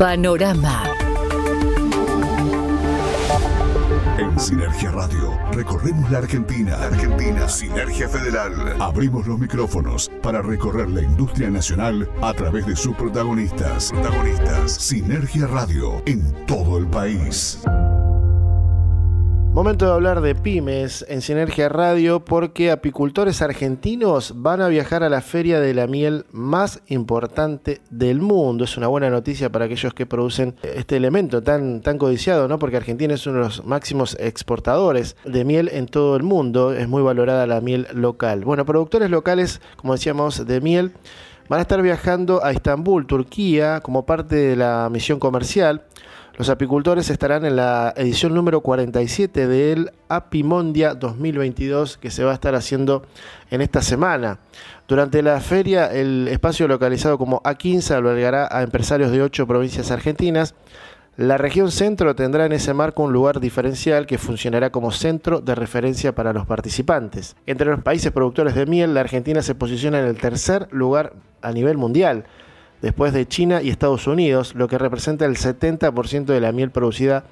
Panorama. 0.00 0.82
En 4.18 4.40
Sinergia 4.40 4.90
Radio 4.90 5.38
recorremos 5.52 6.10
la 6.10 6.18
Argentina. 6.18 6.74
Argentina. 6.74 7.48
Sinergia 7.48 8.08
Federal. 8.08 8.52
Abrimos 8.80 9.28
los 9.28 9.38
micrófonos 9.38 10.10
para 10.24 10.42
recorrer 10.42 10.90
la 10.90 11.02
industria 11.02 11.50
nacional 11.50 12.10
a 12.20 12.34
través 12.34 12.66
de 12.66 12.74
sus 12.74 12.96
protagonistas. 12.96 13.92
Protagonistas. 13.92 14.72
Sinergia 14.72 15.46
Radio 15.46 16.02
en 16.06 16.32
todo 16.46 16.78
el 16.78 16.88
país. 16.88 17.60
Momento 19.54 19.86
de 19.86 19.92
hablar 19.92 20.20
de 20.20 20.34
pymes 20.34 21.06
en 21.08 21.22
Sinergia 21.22 21.68
Radio 21.68 22.24
porque 22.24 22.72
apicultores 22.72 23.40
argentinos 23.40 24.32
van 24.34 24.60
a 24.60 24.66
viajar 24.66 25.04
a 25.04 25.08
la 25.08 25.20
feria 25.20 25.60
de 25.60 25.72
la 25.74 25.86
miel 25.86 26.26
más 26.32 26.82
importante 26.88 27.80
del 27.88 28.20
mundo. 28.20 28.64
Es 28.64 28.76
una 28.76 28.88
buena 28.88 29.10
noticia 29.10 29.52
para 29.52 29.66
aquellos 29.66 29.94
que 29.94 30.06
producen 30.06 30.56
este 30.64 30.96
elemento 30.96 31.40
tan, 31.40 31.82
tan 31.82 31.98
codiciado, 31.98 32.48
¿no? 32.48 32.58
Porque 32.58 32.78
Argentina 32.78 33.14
es 33.14 33.28
uno 33.28 33.38
de 33.38 33.44
los 33.44 33.64
máximos 33.64 34.16
exportadores 34.18 35.16
de 35.24 35.44
miel 35.44 35.70
en 35.72 35.86
todo 35.86 36.16
el 36.16 36.24
mundo. 36.24 36.72
Es 36.72 36.88
muy 36.88 37.02
valorada 37.02 37.46
la 37.46 37.60
miel 37.60 37.86
local. 37.92 38.44
Bueno, 38.44 38.66
productores 38.66 39.08
locales, 39.08 39.60
como 39.76 39.92
decíamos, 39.92 40.48
de 40.48 40.60
miel 40.60 40.94
van 41.48 41.60
a 41.60 41.62
estar 41.62 41.80
viajando 41.80 42.44
a 42.44 42.50
Estambul, 42.50 43.06
Turquía, 43.06 43.80
como 43.82 44.04
parte 44.04 44.34
de 44.34 44.56
la 44.56 44.88
misión 44.90 45.20
comercial. 45.20 45.84
Los 46.36 46.48
apicultores 46.48 47.10
estarán 47.10 47.44
en 47.44 47.54
la 47.54 47.94
edición 47.96 48.34
número 48.34 48.60
47 48.60 49.46
del 49.46 49.92
Apimondia 50.08 50.94
2022 50.94 51.96
que 51.96 52.10
se 52.10 52.24
va 52.24 52.32
a 52.32 52.34
estar 52.34 52.56
haciendo 52.56 53.04
en 53.52 53.60
esta 53.60 53.82
semana. 53.82 54.40
Durante 54.88 55.22
la 55.22 55.40
feria, 55.40 55.86
el 55.92 56.26
espacio 56.26 56.66
localizado 56.66 57.18
como 57.18 57.40
A15 57.42 57.92
albergará 57.92 58.48
a 58.50 58.62
empresarios 58.62 59.12
de 59.12 59.22
ocho 59.22 59.46
provincias 59.46 59.92
argentinas. 59.92 60.56
La 61.16 61.38
región 61.38 61.70
centro 61.70 62.16
tendrá 62.16 62.46
en 62.46 62.52
ese 62.52 62.74
marco 62.74 63.04
un 63.04 63.12
lugar 63.12 63.38
diferencial 63.38 64.04
que 64.04 64.18
funcionará 64.18 64.70
como 64.70 64.90
centro 64.90 65.40
de 65.40 65.54
referencia 65.54 66.16
para 66.16 66.32
los 66.32 66.46
participantes. 66.46 67.36
Entre 67.46 67.70
los 67.70 67.80
países 67.84 68.10
productores 68.10 68.56
de 68.56 68.66
miel, 68.66 68.92
la 68.92 69.02
Argentina 69.02 69.40
se 69.40 69.54
posiciona 69.54 70.00
en 70.00 70.06
el 70.06 70.16
tercer 70.16 70.66
lugar 70.72 71.12
a 71.42 71.52
nivel 71.52 71.76
mundial 71.78 72.24
después 72.84 73.14
de 73.14 73.26
China 73.26 73.62
y 73.62 73.70
Estados 73.70 74.06
Unidos, 74.06 74.54
lo 74.54 74.68
que 74.68 74.76
representa 74.76 75.24
el 75.24 75.36
70% 75.36 76.26
de 76.26 76.40
la 76.40 76.52
miel 76.52 76.70
producida 76.70 77.24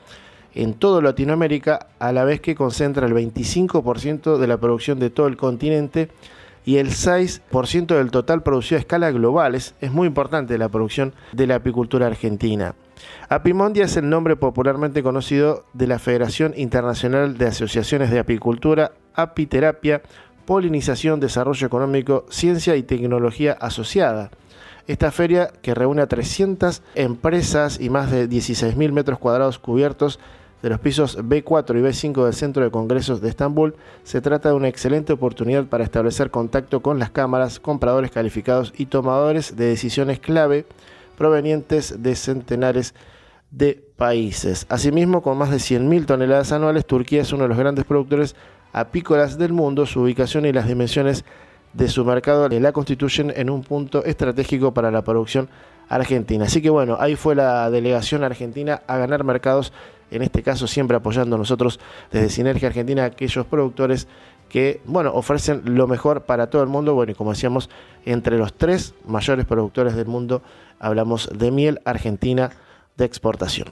en 0.55 0.73
toda 0.73 1.03
Latinoamérica, 1.03 1.89
a 1.99 2.11
la 2.13 2.25
vez 2.25 2.41
que 2.41 2.55
concentra 2.55 3.07
el 3.07 3.13
25% 3.13 4.39
de 4.39 4.47
la 4.47 4.57
producción 4.57 4.99
de 4.99 5.11
todo 5.11 5.27
el 5.27 5.37
continente 5.37 6.09
y 6.65 6.79
el 6.79 6.89
6% 6.89 7.87
del 7.87 8.11
total 8.11 8.43
producido 8.43 8.79
a 8.79 8.81
escala 8.81 9.11
global. 9.11 9.55
Es, 9.55 9.75
muy 9.91 10.07
importante 10.07 10.57
la 10.57 10.71
producción 10.71 11.13
de 11.33 11.47
la 11.47 11.57
apicultura 11.57 12.07
argentina. 12.07 12.75
Apimondia 13.29 13.85
es 13.85 13.99
el 13.99 14.09
nombre 14.09 14.37
popularmente 14.37 15.03
conocido 15.03 15.67
de 15.75 15.87
la 15.87 15.99
Federación 15.99 16.55
Internacional 16.57 17.37
de 17.37 17.49
Asociaciones 17.49 18.11
de 18.11 18.21
Apicultura, 18.21 18.93
Apiterapia, 19.13 20.01
Polinización, 20.47 21.21
Desarrollo 21.21 21.67
Económico, 21.67 22.25
Ciencia 22.31 22.75
y 22.75 22.85
Tecnología 22.85 23.53
Asociada. 23.53 24.31
Esta 24.87 25.11
feria, 25.11 25.53
que 25.63 25.75
reúne 25.75 26.03
a 26.03 26.07
300 26.07 26.83
empresas 26.95 27.79
y 27.81 27.89
más 27.89 28.11
de 28.11 28.29
16.000 28.29 28.93
metros 28.93 29.19
cuadrados 29.19 29.59
cubiertos 29.59 30.19
de 30.63 30.71
los 30.71 30.81
pisos 30.81 31.19
B4 31.19 31.79
y 31.79 31.83
B5 31.83 32.25
del 32.25 32.35
Centro 32.35 32.65
de 32.65 32.71
Congresos 32.71 33.21
de 33.21 33.29
Estambul, 33.29 33.75
se 34.05 34.21
trata 34.21 34.49
de 34.49 34.55
una 34.55 34.69
excelente 34.69 35.13
oportunidad 35.13 35.67
para 35.67 35.85
establecer 35.85 36.31
contacto 36.31 36.81
con 36.83 36.99
las 36.99 37.11
cámaras, 37.11 37.61
compradores 37.61 38.11
calificados 38.11 38.73
y 38.77 38.87
tomadores 38.87 39.57
de 39.57 39.67
decisiones 39.67 40.21
clave 40.21 40.67
provenientes 41.17 42.03
de 42.03 42.17
centenares 42.17 42.95
de 43.51 43.85
países. 43.97 44.67
Asimismo, 44.69 45.23
con 45.23 45.37
más 45.37 45.51
de 45.51 45.59
100.000 45.59 46.07
toneladas 46.07 46.53
anuales, 46.53 46.87
Turquía 46.87 47.23
es 47.23 47.33
uno 47.33 47.45
de 47.45 47.49
los 47.49 47.59
grandes 47.59 47.85
productores 47.85 48.35
apícolas 48.73 49.39
del 49.39 49.53
mundo. 49.53 49.87
Su 49.87 50.01
ubicación 50.01 50.47
y 50.47 50.53
las 50.53 50.67
dimensiones 50.67 51.25
de 51.73 51.89
su 51.89 52.05
mercado 52.05 52.49
la 52.49 52.73
constituyen 52.73 53.33
en 53.35 53.51
un 53.51 53.63
punto 53.63 54.05
estratégico 54.05 54.75
para 54.75 54.91
la 54.91 55.03
producción 55.03 55.49
argentina. 55.89 56.45
Así 56.45 56.63
que 56.63 56.71
bueno, 56.71 56.97
ahí 57.01 57.17
fue 57.17 57.35
la 57.35 57.71
delegación 57.71 58.25
argentina 58.25 58.83
a 58.87 58.97
ganar 58.99 59.25
mercados 59.25 59.73
en 60.11 60.23
este 60.23 60.43
caso 60.43 60.67
siempre 60.67 60.97
apoyando 60.97 61.37
a 61.37 61.39
nosotros 61.39 61.81
desde 62.11 62.29
Sinergia 62.29 62.69
Argentina, 62.69 63.05
aquellos 63.05 63.47
productores 63.47 64.07
que, 64.49 64.83
bueno, 64.85 65.13
ofrecen 65.15 65.63
lo 65.65 65.87
mejor 65.87 66.25
para 66.25 66.49
todo 66.49 66.63
el 66.63 66.69
mundo. 66.69 66.95
Bueno, 66.95 67.13
y 67.13 67.15
como 67.15 67.31
decíamos, 67.31 67.71
entre 68.05 68.37
los 68.37 68.53
tres 68.53 68.95
mayores 69.07 69.47
productores 69.47 69.97
del 69.97 70.07
mundo, 70.07 70.43
hablamos 70.79 71.31
de 71.35 71.51
miel 71.51 71.81
argentina 71.87 72.51
de 72.99 73.07
exportación. 73.07 73.69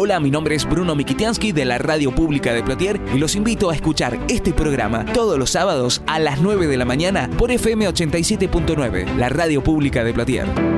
Hola, 0.00 0.20
mi 0.20 0.30
nombre 0.30 0.54
es 0.54 0.64
Bruno 0.64 0.94
Mikitiansky 0.94 1.50
de 1.50 1.64
la 1.64 1.76
Radio 1.76 2.14
Pública 2.14 2.52
de 2.52 2.62
Plotier 2.62 3.00
y 3.12 3.18
los 3.18 3.34
invito 3.34 3.68
a 3.68 3.74
escuchar 3.74 4.16
este 4.28 4.52
programa 4.52 5.04
todos 5.06 5.36
los 5.36 5.50
sábados 5.50 6.02
a 6.06 6.20
las 6.20 6.40
9 6.40 6.68
de 6.68 6.76
la 6.76 6.84
mañana 6.84 7.28
por 7.36 7.50
FM 7.50 7.88
87.9, 7.88 9.16
la 9.16 9.28
Radio 9.28 9.60
Pública 9.60 10.04
de 10.04 10.14
Plotier. 10.14 10.77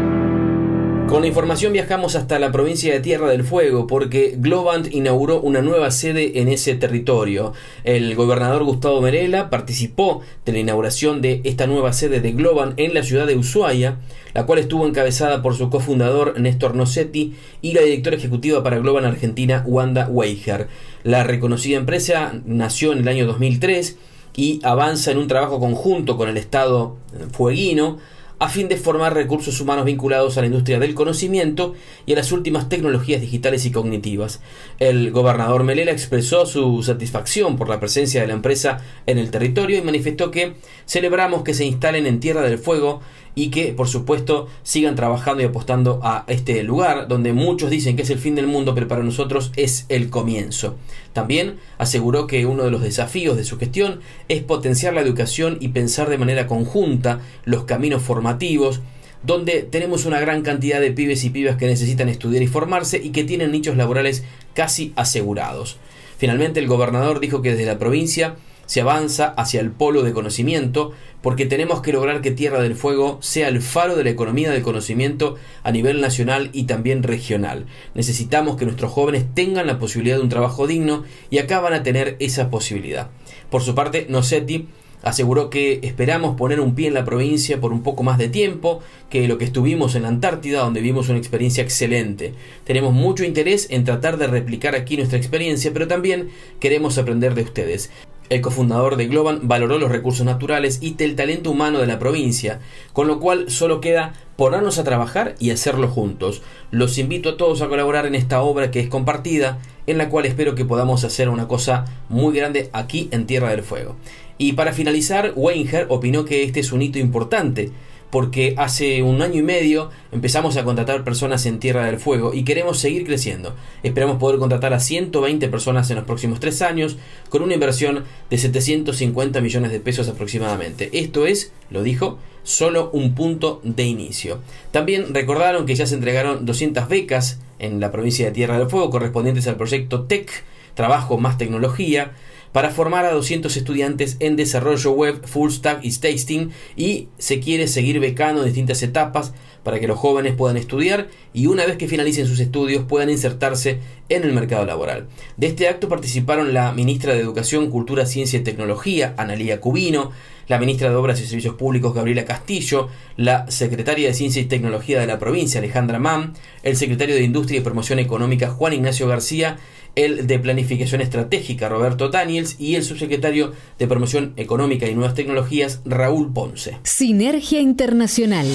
Con 1.11 1.23
la 1.23 1.27
información 1.27 1.73
viajamos 1.73 2.15
hasta 2.15 2.39
la 2.39 2.53
provincia 2.53 2.93
de 2.93 3.01
Tierra 3.01 3.29
del 3.29 3.43
Fuego 3.43 3.89
porque 3.89 4.37
Globant 4.39 4.95
inauguró 4.95 5.41
una 5.41 5.61
nueva 5.61 5.91
sede 5.91 6.39
en 6.39 6.47
ese 6.47 6.77
territorio. 6.77 7.53
El 7.83 8.15
gobernador 8.15 8.63
Gustavo 8.63 9.01
Merela 9.01 9.51
participó 9.51 10.21
de 10.47 10.53
la 10.53 10.61
inauguración 10.61 11.21
de 11.21 11.41
esta 11.43 11.67
nueva 11.67 11.93
sede 11.93 12.21
de 12.21 12.31
Globant 12.31 12.79
en 12.79 12.95
la 12.95 13.03
ciudad 13.03 13.27
de 13.27 13.37
Ushuaia, 13.37 13.99
la 14.35 14.47
cual 14.47 14.61
estuvo 14.61 14.87
encabezada 14.87 15.43
por 15.43 15.57
su 15.57 15.69
cofundador 15.69 16.39
Néstor 16.39 16.77
Nocetti 16.77 17.35
y 17.61 17.73
la 17.73 17.81
directora 17.81 18.17
ejecutiva 18.17 18.63
para 18.63 18.79
Globant 18.79 19.09
Argentina 19.09 19.65
Wanda 19.67 20.07
Weiger. 20.09 20.69
La 21.03 21.25
reconocida 21.25 21.77
empresa 21.77 22.41
nació 22.47 22.93
en 22.93 22.99
el 23.01 23.09
año 23.09 23.27
2003 23.27 23.99
y 24.37 24.61
avanza 24.63 25.11
en 25.11 25.19
un 25.19 25.27
trabajo 25.27 25.59
conjunto 25.59 26.17
con 26.17 26.29
el 26.29 26.37
Estado 26.37 26.99
fueguino 27.33 27.99
a 28.41 28.49
fin 28.49 28.69
de 28.69 28.77
formar 28.79 29.15
recursos 29.15 29.61
humanos 29.61 29.85
vinculados 29.85 30.37
a 30.37 30.41
la 30.41 30.47
industria 30.47 30.79
del 30.79 30.95
conocimiento 30.95 31.75
y 32.07 32.15
a 32.15 32.17
las 32.17 32.33
últimas 32.33 32.71
tecnologías 32.71 33.21
digitales 33.21 33.67
y 33.67 33.71
cognitivas. 33.71 34.41
El 34.79 35.11
gobernador 35.11 35.63
Melela 35.63 35.93
expresó 35.93 36.47
su 36.47 36.83
satisfacción 36.83 37.59
por 37.59 37.69
la 37.69 37.79
presencia 37.79 38.23
de 38.23 38.27
la 38.27 38.33
empresa 38.33 38.81
en 39.07 39.19
el 39.19 39.31
territorio 39.31 39.77
y 39.77 39.83
manifestó 39.83 40.31
que 40.31 40.55
celebramos 40.87 41.43
que 41.43 41.53
se 41.53 41.67
instalen 41.67 42.07
en 42.07 42.19
Tierra 42.19 42.41
del 42.41 42.59
Fuego 42.59 43.03
y 43.35 43.51
que 43.51 43.73
por 43.73 43.89
supuesto 43.89 44.49
sigan 44.63 44.97
trabajando 44.97 45.43
y 45.43 45.47
apostando 45.47 46.01
a 46.03 46.25
este 46.27 46.63
lugar 46.63 47.09
donde 47.09 47.33
muchos 47.33 47.71
dicen 47.71 47.97
que 47.97 48.03
es 48.03 48.11
el 48.11 48.19
fin 48.19 48.35
del 48.35 48.47
mundo 48.47 48.75
pero 48.75 48.89
para 48.89 49.03
nosotros 49.03 49.53
es 49.57 49.87
el 49.89 50.11
comienzo. 50.11 50.77
También 51.13 51.57
aseguró 51.79 52.27
que 52.27 52.47
uno 52.47 52.65
de 52.65 52.71
los 52.71 52.83
desafíos 52.83 53.37
de 53.37 53.45
su 53.45 53.59
gestión 53.59 54.01
es 54.29 54.43
potenciar 54.43 54.95
la 54.95 55.01
educación 55.01 55.59
y 55.61 55.69
pensar 55.69 56.09
de 56.09 56.19
manera 56.19 56.47
conjunta 56.47 57.21
los 57.45 57.65
caminos 57.65 58.03
formativos 58.03 58.81
donde 59.23 59.63
tenemos 59.63 60.07
una 60.07 60.21
gran 60.21 60.43
cantidad 60.43 60.81
de 60.81 60.93
pibes 60.93 61.25
y 61.25 61.31
pibas 61.31 61.57
que 61.57 61.67
necesitan 61.67 62.09
estudiar 62.09 62.43
y 62.43 62.47
formarse 62.47 62.99
y 62.99 63.11
que 63.11 63.25
tienen 63.25 63.53
nichos 63.53 63.77
laborales 63.77 64.25
casi 64.55 64.93
asegurados. 64.97 65.79
Finalmente 66.17 66.61
el 66.61 66.69
gobernador 66.69 67.21
dijo 67.21 67.43
que 67.43 67.51
desde 67.51 67.67
la 67.67 67.79
provincia 67.79 68.37
se 68.71 68.83
avanza 68.83 69.35
hacia 69.37 69.61
el 69.61 69.73
polo 69.73 70.05
de 70.05 70.13
conocimiento, 70.13 70.93
porque 71.23 71.45
tenemos 71.45 71.83
que 71.83 71.93
lograr 71.93 72.21
que 72.21 72.31
Tierra 72.31 72.63
del 72.63 72.77
Fuego 72.77 73.19
sea 73.21 73.49
el 73.49 73.63
faro 73.63 73.97
de 73.97 74.05
la 74.05 74.11
economía 74.11 74.53
del 74.53 74.63
conocimiento 74.63 75.35
a 75.65 75.73
nivel 75.73 76.01
nacional 76.01 76.51
y 76.53 76.65
también 76.65 77.03
regional. 77.03 77.67
Necesitamos 77.97 78.57
que 78.57 78.67
nuestros 78.67 78.93
jóvenes 78.93 79.25
tengan 79.35 79.67
la 79.67 79.81
posibilidad 79.81 80.19
de 80.19 80.23
un 80.23 80.29
trabajo 80.29 80.69
digno 80.69 81.03
y 81.31 81.39
acá 81.39 81.59
van 81.59 81.73
a 81.73 81.83
tener 81.83 82.15
esa 82.21 82.49
posibilidad. 82.49 83.11
Por 83.51 83.63
su 83.63 83.75
parte, 83.75 84.07
Nocetti 84.09 84.69
aseguró 85.03 85.51
que 85.51 85.81
esperamos 85.83 86.37
poner 86.37 86.61
un 86.61 86.77
pie 86.77 86.87
en 86.87 86.95
la 86.95 87.05
provincia 87.05 87.61
por 87.61 87.73
un 87.73 87.83
poco 87.83 88.05
más 88.05 88.19
de 88.19 88.29
tiempo 88.29 88.83
que 89.09 89.27
lo 89.27 89.37
que 89.37 89.47
estuvimos 89.47 89.97
en 89.97 90.03
la 90.03 90.09
Antártida, 90.09 90.61
donde 90.61 90.81
vimos 90.81 91.09
una 91.09 91.19
experiencia 91.19 91.65
excelente. 91.65 92.35
Tenemos 92.63 92.95
mucho 92.95 93.25
interés 93.25 93.67
en 93.71 93.83
tratar 93.83 94.17
de 94.17 94.29
replicar 94.29 94.77
aquí 94.77 94.97
nuestra 94.97 95.19
experiencia, 95.19 95.73
pero 95.73 95.89
también 95.89 96.29
queremos 96.61 96.99
aprender 96.99 97.35
de 97.35 97.43
ustedes. 97.43 97.91
El 98.31 98.43
cofundador 98.43 98.95
de 98.95 99.09
Globan 99.09 99.41
valoró 99.43 99.77
los 99.81 99.91
recursos 99.91 100.25
naturales 100.25 100.79
y 100.81 100.95
el 101.03 101.17
talento 101.17 101.51
humano 101.51 101.81
de 101.81 101.89
la 101.89 101.99
provincia, 101.99 102.61
con 102.93 103.09
lo 103.09 103.19
cual 103.19 103.51
solo 103.51 103.81
queda 103.81 104.13
ponernos 104.37 104.79
a 104.79 104.85
trabajar 104.85 105.35
y 105.41 105.51
hacerlo 105.51 105.89
juntos. 105.89 106.41
Los 106.71 106.97
invito 106.99 107.31
a 107.31 107.37
todos 107.37 107.61
a 107.61 107.69
colaborar 107.69 108.07
en 108.07 108.15
esta 108.15 108.41
obra 108.43 108.71
que 108.71 108.79
es 108.79 108.89
compartida, 108.89 109.59
en 109.89 109.99
la 109.99 110.09
cual 110.09 110.27
espero 110.27 110.55
que 110.55 110.65
podamos 110.65 111.03
hacer 111.03 111.29
una 111.29 111.49
cosa 111.49 111.87
muy 112.09 112.33
grande 112.33 112.71
aquí 112.73 113.09
en 113.11 113.27
Tierra 113.27 113.51
del 113.51 113.65
Fuego. 113.65 113.97
Y 114.39 114.53
para 114.53 114.73
finalizar, 114.73 115.33
Weinger 115.35 115.87
opinó 115.89 116.25
que 116.25 116.45
este 116.45 116.61
es 116.61 116.71
un 116.71 116.83
hito 116.83 117.01
importante, 117.01 117.73
porque 118.11 118.55
hace 118.57 119.03
un 119.03 119.23
año 119.23 119.41
y 119.41 119.43
medio 119.43 119.91
empezamos 120.13 120.57
a 120.57 120.65
contratar 120.65 121.05
personas 121.05 121.47
en 121.47 121.61
Tierra 121.61 121.87
del 121.87 121.99
Fuego 121.99 122.35
y 122.35 122.45
queremos 122.45 122.79
seguir 122.79 123.05
creciendo. 123.05 123.55
Esperamos 123.83 124.19
poder 124.19 124.39
contratar 124.39 124.75
a 124.75 124.81
120 124.81 125.49
personas 125.49 125.91
en 125.91 125.97
los 125.97 126.05
próximos 126.05 126.41
tres 126.41 126.63
años 126.63 126.99
con 127.29 127.43
una 127.43 127.55
inversión 127.55 128.05
de 128.29 128.39
750 128.39 129.41
millones 129.41 129.71
de 129.73 129.81
pesos 129.81 130.09
aproximadamente. 130.09 130.91
Esto 130.93 131.27
es, 131.27 131.53
lo 131.71 131.83
dijo, 131.83 132.19
solo 132.43 132.91
un 132.93 133.15
punto 133.15 133.61
de 133.63 133.85
inicio. 133.85 134.41
También 134.71 135.15
recordaron 135.15 135.67
que 135.67 135.75
ya 135.75 135.87
se 135.87 135.95
entregaron 135.95 136.47
200 136.47 136.89
becas 136.89 137.39
en 137.59 137.81
la 137.81 137.93
provincia 137.93 138.27
de 138.27 138.33
Tierra 138.33 138.59
del 138.59 138.69
Fuego 138.69 138.91
correspondientes 138.91 139.47
al 139.47 139.57
proyecto 139.57 140.05
TEC, 140.05 140.45
Trabajo 140.75 141.19
más 141.19 141.37
Tecnología, 141.37 142.13
para 142.53 142.71
formar 142.71 143.05
a 143.05 143.13
200 143.13 143.57
estudiantes 143.57 144.17
en 144.21 144.37
desarrollo 144.37 144.93
web, 144.93 145.27
full 145.27 145.51
stack 145.51 145.85
y 145.85 145.93
tasting 145.93 146.51
y 146.77 147.09
se 147.19 147.41
quiere 147.41 147.69
seguir 147.69 148.01
becando 148.01 148.41
en 148.41 148.47
distintas 148.47 148.83
etapas 148.83 149.33
para 149.63 149.79
que 149.79 149.87
los 149.87 149.99
jóvenes 149.99 150.35
puedan 150.35 150.57
estudiar 150.57 151.09
y 151.33 151.47
una 151.47 151.67
vez 151.67 151.77
que 151.77 151.89
finalicen 151.89 152.27
sus 152.27 152.41
estudios 152.41 152.85
puedan 152.85 153.11
insertarse 153.11 153.79
en 154.09 154.25
el 154.25 154.33
mercado 154.33 154.65
laboral. 154.65 155.07
De 155.37 155.49
este 155.49 155.69
acto 155.69 155.89
participaron 155.89 156.55
la 156.55 156.73
ministra 156.73 157.13
de 157.13 157.21
Educación, 157.21 157.71
Cultura, 157.71 158.07
Ciencia 158.07 158.39
y 158.39 158.43
Tecnología, 158.43 159.15
Analía 159.17 159.61
Cubino, 159.61 160.13
la 160.49 160.59
ministra 160.59 160.91
de 160.91 160.97
Obras 160.97 161.21
y 161.21 161.27
Servicios 161.27 161.55
Públicos, 161.55 161.95
Gabriela 161.95 162.25
Castillo, 162.25 162.89
la 163.17 163.49
secretaria 163.51 164.09
de 164.09 164.15
Ciencia 164.15 164.43
y 164.43 164.47
Tecnología 164.47 164.99
de 164.99 165.07
la 165.07 165.21
provincia, 165.21 165.61
Alejandra 165.61 166.01
Mann, 166.01 166.35
el 166.65 166.77
secretario 166.77 167.15
de 167.15 167.23
Industria 167.23 167.61
y 167.61 167.63
Promoción 167.63 168.01
Económica, 168.01 168.51
Juan 168.51 168.73
Ignacio 168.73 169.07
García, 169.07 169.59
el 169.95 170.27
de 170.27 170.39
Planificación 170.39 171.01
Estratégica, 171.01 171.69
Roberto 171.69 172.09
Daniels, 172.09 172.57
y 172.59 172.77
el 172.77 172.85
subsecretario 172.85 173.53
de 173.79 173.87
Promoción 173.87 174.33
Económica 174.37 174.87
y 174.87 174.95
Nuevas 174.95 175.15
Tecnologías, 175.15 175.81
Raúl 175.85 176.33
Ponce. 176.33 176.79
Sinergia 176.85 177.61
Internacional. 177.61 178.47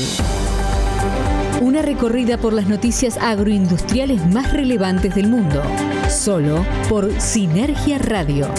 Una 1.61 1.81
recorrida 1.81 2.37
por 2.37 2.53
las 2.53 2.67
noticias 2.67 3.17
agroindustriales 3.17 4.25
más 4.27 4.53
relevantes 4.53 5.15
del 5.15 5.27
mundo. 5.27 5.63
Solo 6.09 6.65
por 6.89 7.19
Sinergia 7.19 7.97
Radio. 7.97 8.49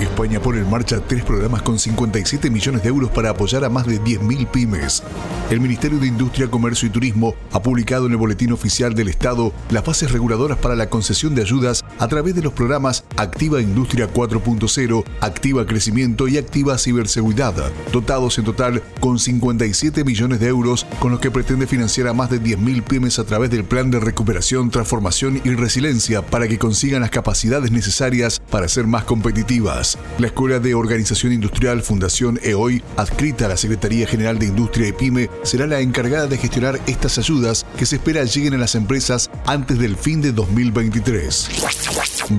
España 0.00 0.40
pone 0.40 0.58
en 0.58 0.70
marcha 0.70 1.00
tres 1.06 1.24
programas 1.24 1.62
con 1.62 1.78
57 1.78 2.50
millones 2.50 2.82
de 2.82 2.88
euros 2.88 3.10
para 3.10 3.30
apoyar 3.30 3.64
a 3.64 3.70
más 3.70 3.86
de 3.86 4.00
10.000 4.00 4.46
pymes. 4.50 5.02
El 5.50 5.60
Ministerio 5.60 5.98
de 5.98 6.06
Industria, 6.06 6.48
Comercio 6.50 6.88
y 6.88 6.90
Turismo 6.90 7.34
ha 7.52 7.62
publicado 7.62 8.06
en 8.06 8.12
el 8.12 8.18
Boletín 8.18 8.52
Oficial 8.52 8.94
del 8.94 9.08
Estado 9.08 9.52
las 9.70 9.84
bases 9.84 10.10
reguladoras 10.12 10.58
para 10.58 10.74
la 10.74 10.90
concesión 10.90 11.34
de 11.34 11.42
ayudas 11.42 11.84
a 11.98 12.08
través 12.08 12.34
de 12.34 12.42
los 12.42 12.52
programas 12.52 13.04
Activa 13.16 13.60
Industria 13.60 14.12
4.0, 14.12 15.04
Activa 15.20 15.66
Crecimiento 15.66 16.28
y 16.28 16.36
Activa 16.36 16.78
Ciberseguridad, 16.78 17.54
dotados 17.92 18.38
en 18.38 18.44
total 18.44 18.82
con 19.00 19.18
57 19.18 20.04
millones 20.04 20.40
de 20.40 20.48
euros, 20.48 20.86
con 20.98 21.12
los 21.12 21.20
que 21.20 21.30
pretende 21.30 21.66
financiar 21.66 22.08
a 22.08 22.12
más 22.12 22.30
de 22.30 22.42
10.000 22.42 22.82
pymes 22.82 23.18
a 23.18 23.24
través 23.24 23.50
del 23.50 23.64
Plan 23.64 23.90
de 23.90 24.00
Recuperación, 24.00 24.70
Transformación 24.70 25.40
y 25.44 25.50
Resiliencia 25.50 26.22
para 26.22 26.48
que 26.48 26.58
consigan 26.58 27.02
las 27.02 27.10
capacidades 27.10 27.70
necesarias 27.70 28.40
para 28.50 28.68
ser 28.68 28.86
más 28.86 29.04
competitivas. 29.04 29.85
La 30.18 30.26
Escuela 30.26 30.58
de 30.58 30.74
Organización 30.74 31.32
Industrial 31.32 31.82
Fundación 31.82 32.38
EOI, 32.42 32.82
adscrita 32.96 33.46
a 33.46 33.48
la 33.48 33.56
Secretaría 33.56 34.06
General 34.06 34.38
de 34.38 34.46
Industria 34.46 34.88
y 34.88 34.92
PYME, 34.92 35.30
será 35.42 35.66
la 35.66 35.80
encargada 35.80 36.26
de 36.26 36.38
gestionar 36.38 36.80
estas 36.86 37.18
ayudas 37.18 37.66
que 37.76 37.86
se 37.86 37.96
espera 37.96 38.24
lleguen 38.24 38.54
a 38.54 38.58
las 38.58 38.74
empresas 38.74 39.30
antes 39.46 39.78
del 39.78 39.96
fin 39.96 40.20
de 40.20 40.32
2023. 40.32 41.48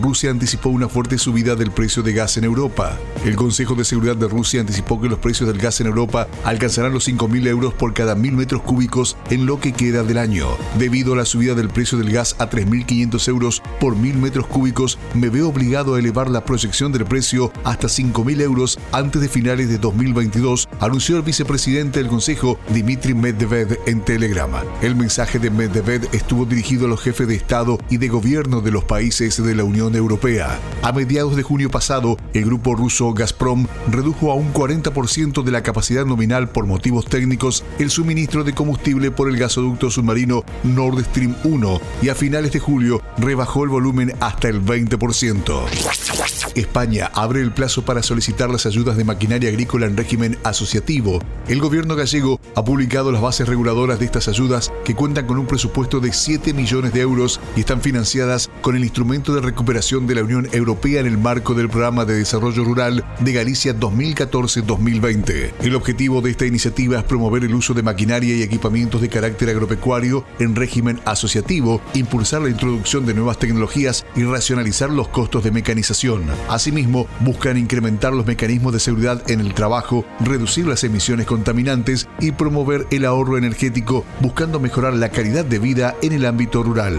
Rusia 0.01 0.31
anticipó 0.31 0.69
una 0.69 0.89
fuerte 0.89 1.17
subida 1.17 1.55
del 1.55 1.71
precio 1.71 2.03
de 2.03 2.13
gas 2.13 2.35
en 2.37 2.43
Europa. 2.43 2.97
El 3.23 3.35
Consejo 3.35 3.73
de 3.75 3.85
Seguridad 3.85 4.17
de 4.17 4.27
Rusia 4.27 4.59
anticipó 4.59 4.99
que 4.99 5.07
los 5.07 5.19
precios 5.19 5.47
del 5.47 5.59
gas 5.59 5.79
en 5.79 5.87
Europa 5.87 6.27
alcanzarán 6.43 6.93
los 6.93 7.07
5.000 7.07 7.47
euros 7.47 7.73
por 7.73 7.93
cada 7.93 8.15
1.000 8.15 8.31
metros 8.33 8.61
cúbicos 8.63 9.15
en 9.29 9.45
lo 9.45 9.59
que 9.59 9.71
queda 9.71 10.03
del 10.03 10.17
año. 10.17 10.47
Debido 10.77 11.13
a 11.13 11.17
la 11.17 11.25
subida 11.25 11.55
del 11.55 11.69
precio 11.69 11.97
del 11.97 12.11
gas 12.11 12.35
a 12.39 12.49
3.500 12.49 13.27
euros 13.29 13.63
por 13.79 13.95
1.000 13.95 14.15
metros 14.15 14.47
cúbicos, 14.47 14.99
me 15.13 15.29
veo 15.29 15.47
obligado 15.49 15.95
a 15.95 15.99
elevar 15.99 16.29
la 16.29 16.43
proyección 16.43 16.91
del 16.91 17.05
precio 17.05 17.36
precio 17.37 17.51
hasta 17.63 17.87
5.000 17.87 18.41
euros 18.41 18.79
antes 18.91 19.21
de 19.21 19.29
finales 19.29 19.69
de 19.69 19.77
2022, 19.77 20.69
anunció 20.79 21.17
el 21.17 21.23
vicepresidente 21.23 21.99
del 21.99 22.07
Consejo, 22.07 22.57
Dmitry 22.69 23.13
Medvedev, 23.13 23.79
en 23.85 24.01
Telegrama. 24.01 24.63
El 24.81 24.95
mensaje 24.95 25.39
de 25.39 25.49
Medvedev 25.49 26.07
estuvo 26.13 26.45
dirigido 26.45 26.85
a 26.85 26.89
los 26.89 27.01
jefes 27.01 27.27
de 27.27 27.35
Estado 27.35 27.77
y 27.89 27.97
de 27.97 28.07
gobierno 28.07 28.61
de 28.61 28.71
los 28.71 28.83
países 28.83 29.43
de 29.43 29.55
la 29.55 29.63
Unión 29.63 29.95
Europea. 29.95 30.59
A 30.81 30.91
mediados 30.91 31.35
de 31.35 31.43
junio 31.43 31.69
pasado, 31.69 32.17
el 32.33 32.45
grupo 32.45 32.75
ruso 32.75 33.13
Gazprom 33.13 33.67
redujo 33.91 34.31
a 34.31 34.35
un 34.35 34.53
40% 34.53 35.43
de 35.43 35.51
la 35.51 35.63
capacidad 35.63 36.05
nominal 36.05 36.49
por 36.49 36.65
motivos 36.65 37.05
técnicos 37.05 37.63
el 37.79 37.89
suministro 37.89 38.43
de 38.43 38.53
combustible 38.53 39.11
por 39.11 39.29
el 39.29 39.37
gasoducto 39.37 39.91
submarino 39.91 40.43
Nord 40.63 41.03
Stream 41.05 41.35
1 41.43 41.81
y 42.01 42.09
a 42.09 42.15
finales 42.15 42.51
de 42.51 42.59
julio 42.59 43.01
rebajó 43.17 43.63
el 43.63 43.69
volumen 43.69 44.13
hasta 44.19 44.47
el 44.47 44.63
20%. 44.63 46.47
España 46.55 47.11
abre 47.27 47.41
el 47.41 47.51
plazo 47.51 47.83
para 47.83 48.03
solicitar 48.03 48.49
las 48.49 48.65
ayudas 48.65 48.95
de 48.95 49.03
maquinaria 49.03 49.49
agrícola 49.49 49.85
en 49.85 49.97
régimen 49.97 50.37
asociativo. 50.45 51.19
El 51.49 51.59
gobierno 51.59 51.97
gallego 51.97 52.39
ha 52.55 52.63
publicado 52.63 53.11
las 53.11 53.21
bases 53.21 53.49
reguladoras 53.49 53.99
de 53.99 54.05
estas 54.05 54.29
ayudas 54.29 54.71
que 54.85 54.95
cuentan 54.95 55.27
con 55.27 55.37
un 55.37 55.45
presupuesto 55.45 55.99
de 55.99 56.13
7 56.13 56.53
millones 56.53 56.93
de 56.93 57.01
euros 57.01 57.41
y 57.57 57.59
están 57.59 57.81
financiadas 57.81 58.49
con 58.61 58.77
el 58.77 58.83
instrumento 58.83 59.35
de 59.35 59.41
recuperación 59.41 60.07
de 60.07 60.15
la 60.15 60.23
Unión 60.23 60.47
Europea 60.53 61.01
en 61.01 61.07
el 61.07 61.17
marco 61.17 61.53
del 61.53 61.67
Programa 61.67 62.05
de 62.05 62.17
Desarrollo 62.17 62.63
Rural 62.63 63.03
de 63.19 63.33
Galicia 63.33 63.77
2014-2020. 63.77 65.51
El 65.59 65.75
objetivo 65.75 66.21
de 66.21 66.31
esta 66.31 66.45
iniciativa 66.45 66.99
es 66.99 67.03
promover 67.03 67.43
el 67.43 67.53
uso 67.53 67.73
de 67.73 67.83
maquinaria 67.83 68.37
y 68.37 68.41
equipamientos 68.41 69.01
de 69.01 69.09
carácter 69.09 69.49
agropecuario 69.49 70.23
en 70.39 70.55
régimen 70.55 71.01
asociativo, 71.03 71.81
impulsar 71.93 72.41
la 72.41 72.49
introducción 72.49 73.05
de 73.05 73.13
nuevas 73.13 73.37
tecnologías 73.37 74.05
y 74.15 74.23
racionalizar 74.23 74.89
los 74.89 75.09
costos 75.09 75.43
de 75.43 75.51
mecanización. 75.51 76.23
Asimismo, 76.47 77.05
buscan 77.19 77.57
incrementar 77.57 78.13
los 78.13 78.25
mecanismos 78.25 78.73
de 78.73 78.79
seguridad 78.79 79.21
en 79.29 79.39
el 79.39 79.53
trabajo, 79.53 80.05
reducir 80.19 80.67
las 80.67 80.83
emisiones 80.83 81.25
contaminantes 81.25 82.07
y 82.19 82.31
promover 82.31 82.87
el 82.91 83.05
ahorro 83.05 83.37
energético, 83.37 84.05
buscando 84.19 84.59
mejorar 84.59 84.93
la 84.93 85.09
calidad 85.09 85.45
de 85.45 85.59
vida 85.59 85.95
en 86.01 86.13
el 86.13 86.25
ámbito 86.25 86.63
rural. 86.63 86.97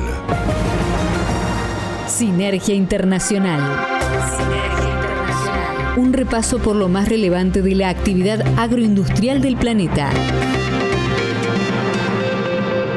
Sinergia 2.06 2.74
Internacional. 2.74 3.86
Un 5.96 6.12
repaso 6.12 6.58
por 6.58 6.76
lo 6.76 6.88
más 6.88 7.08
relevante 7.08 7.62
de 7.62 7.74
la 7.74 7.88
actividad 7.88 8.40
agroindustrial 8.58 9.40
del 9.40 9.56
planeta. 9.56 10.10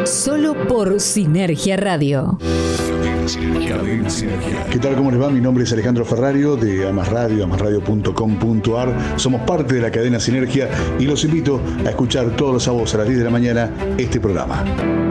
Solo 0.05 0.55
por 0.67 0.99
Sinergia 0.99 1.77
Radio. 1.77 2.37
¿Qué 3.39 4.79
tal? 4.79 4.95
¿Cómo 4.95 5.11
les 5.11 5.21
va? 5.21 5.29
Mi 5.29 5.39
nombre 5.39 5.63
es 5.63 5.71
Alejandro 5.71 6.03
Ferrario 6.03 6.57
de 6.57 6.87
Amas 6.87 7.09
Radio, 7.09 7.45
amasradio.com.ar. 7.45 9.19
Somos 9.19 9.41
parte 9.41 9.75
de 9.75 9.81
la 9.81 9.91
cadena 9.91 10.19
Sinergia 10.19 10.69
y 10.99 11.05
los 11.05 11.23
invito 11.23 11.61
a 11.85 11.89
escuchar 11.89 12.35
todos 12.35 12.53
los 12.53 12.63
sábados 12.63 12.93
a 12.95 12.99
las 12.99 13.07
10 13.07 13.19
de 13.19 13.25
la 13.25 13.31
mañana 13.31 13.71
este 13.97 14.19
programa. 14.19 15.10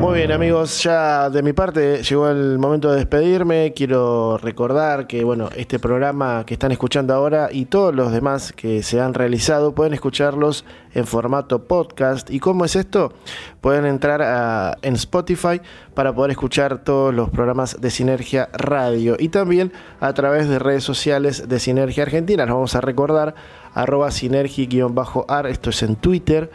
Muy 0.00 0.14
bien 0.14 0.32
amigos, 0.32 0.82
ya 0.82 1.28
de 1.28 1.42
mi 1.42 1.52
parte 1.52 2.02
llegó 2.02 2.30
el 2.30 2.58
momento 2.58 2.90
de 2.90 2.96
despedirme. 2.96 3.74
Quiero 3.76 4.38
recordar 4.38 5.06
que 5.06 5.24
bueno, 5.24 5.50
este 5.54 5.78
programa 5.78 6.44
que 6.46 6.54
están 6.54 6.72
escuchando 6.72 7.12
ahora 7.12 7.50
y 7.52 7.66
todos 7.66 7.94
los 7.94 8.10
demás 8.10 8.54
que 8.54 8.82
se 8.82 8.98
han 8.98 9.12
realizado 9.12 9.74
pueden 9.74 9.92
escucharlos 9.92 10.64
en 10.94 11.06
formato 11.06 11.64
podcast. 11.64 12.30
¿Y 12.30 12.40
cómo 12.40 12.64
es 12.64 12.76
esto? 12.76 13.12
Pueden 13.60 13.84
entrar 13.84 14.22
a, 14.22 14.78
en 14.80 14.94
Spotify 14.94 15.60
para 15.92 16.14
poder 16.14 16.30
escuchar 16.30 16.82
todos 16.82 17.12
los 17.14 17.28
programas 17.28 17.78
de 17.78 17.90
Sinergia 17.90 18.48
Radio 18.54 19.16
y 19.18 19.28
también 19.28 19.70
a 20.00 20.14
través 20.14 20.48
de 20.48 20.58
redes 20.58 20.82
sociales 20.82 21.46
de 21.46 21.60
Sinergia 21.60 22.04
Argentina. 22.04 22.46
Nos 22.46 22.54
vamos 22.54 22.74
a 22.74 22.80
recordar 22.80 23.34
arroba 23.74 24.10
sinergi-ar, 24.10 25.46
esto 25.46 25.70
es 25.70 25.82
en 25.82 25.96
Twitter. 25.96 26.50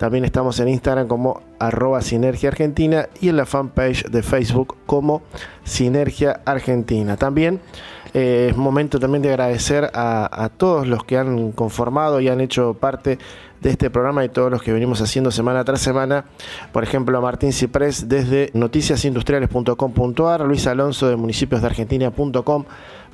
También 0.00 0.24
estamos 0.24 0.58
en 0.60 0.68
Instagram 0.68 1.08
como 1.08 1.42
arroba 1.58 2.00
Sinergia 2.00 2.48
Argentina 2.48 3.10
y 3.20 3.28
en 3.28 3.36
la 3.36 3.44
fanpage 3.44 4.06
de 4.06 4.22
Facebook 4.22 4.78
como 4.86 5.20
Sinergia 5.62 6.40
Argentina. 6.46 7.18
También 7.18 7.60
eh, 8.12 8.48
es 8.50 8.56
momento 8.56 8.98
también 8.98 9.22
de 9.22 9.28
agradecer 9.30 9.90
a, 9.94 10.50
todos 10.56 10.86
los 10.86 11.04
que 11.04 11.16
han 11.16 11.52
conformado 11.52 12.20
y 12.20 12.28
han 12.28 12.40
hecho 12.40 12.74
parte 12.74 13.18
de 13.60 13.70
este 13.70 13.90
programa 13.90 14.24
y 14.24 14.28
todos 14.28 14.50
los 14.50 14.62
que 14.62 14.72
venimos 14.72 15.00
haciendo 15.00 15.30
semana 15.30 15.64
tras 15.64 15.80
semana. 15.80 16.24
Por 16.72 16.82
ejemplo, 16.82 17.16
a 17.18 17.20
Martín 17.20 17.52
Ciprés 17.52 18.08
desde 18.08 18.50
noticiasindustriales.com.ar, 18.54 20.40
Luis 20.42 20.66
Alonso 20.66 21.08
de 21.08 21.16
municipiosdeargentina.com, 21.16 22.64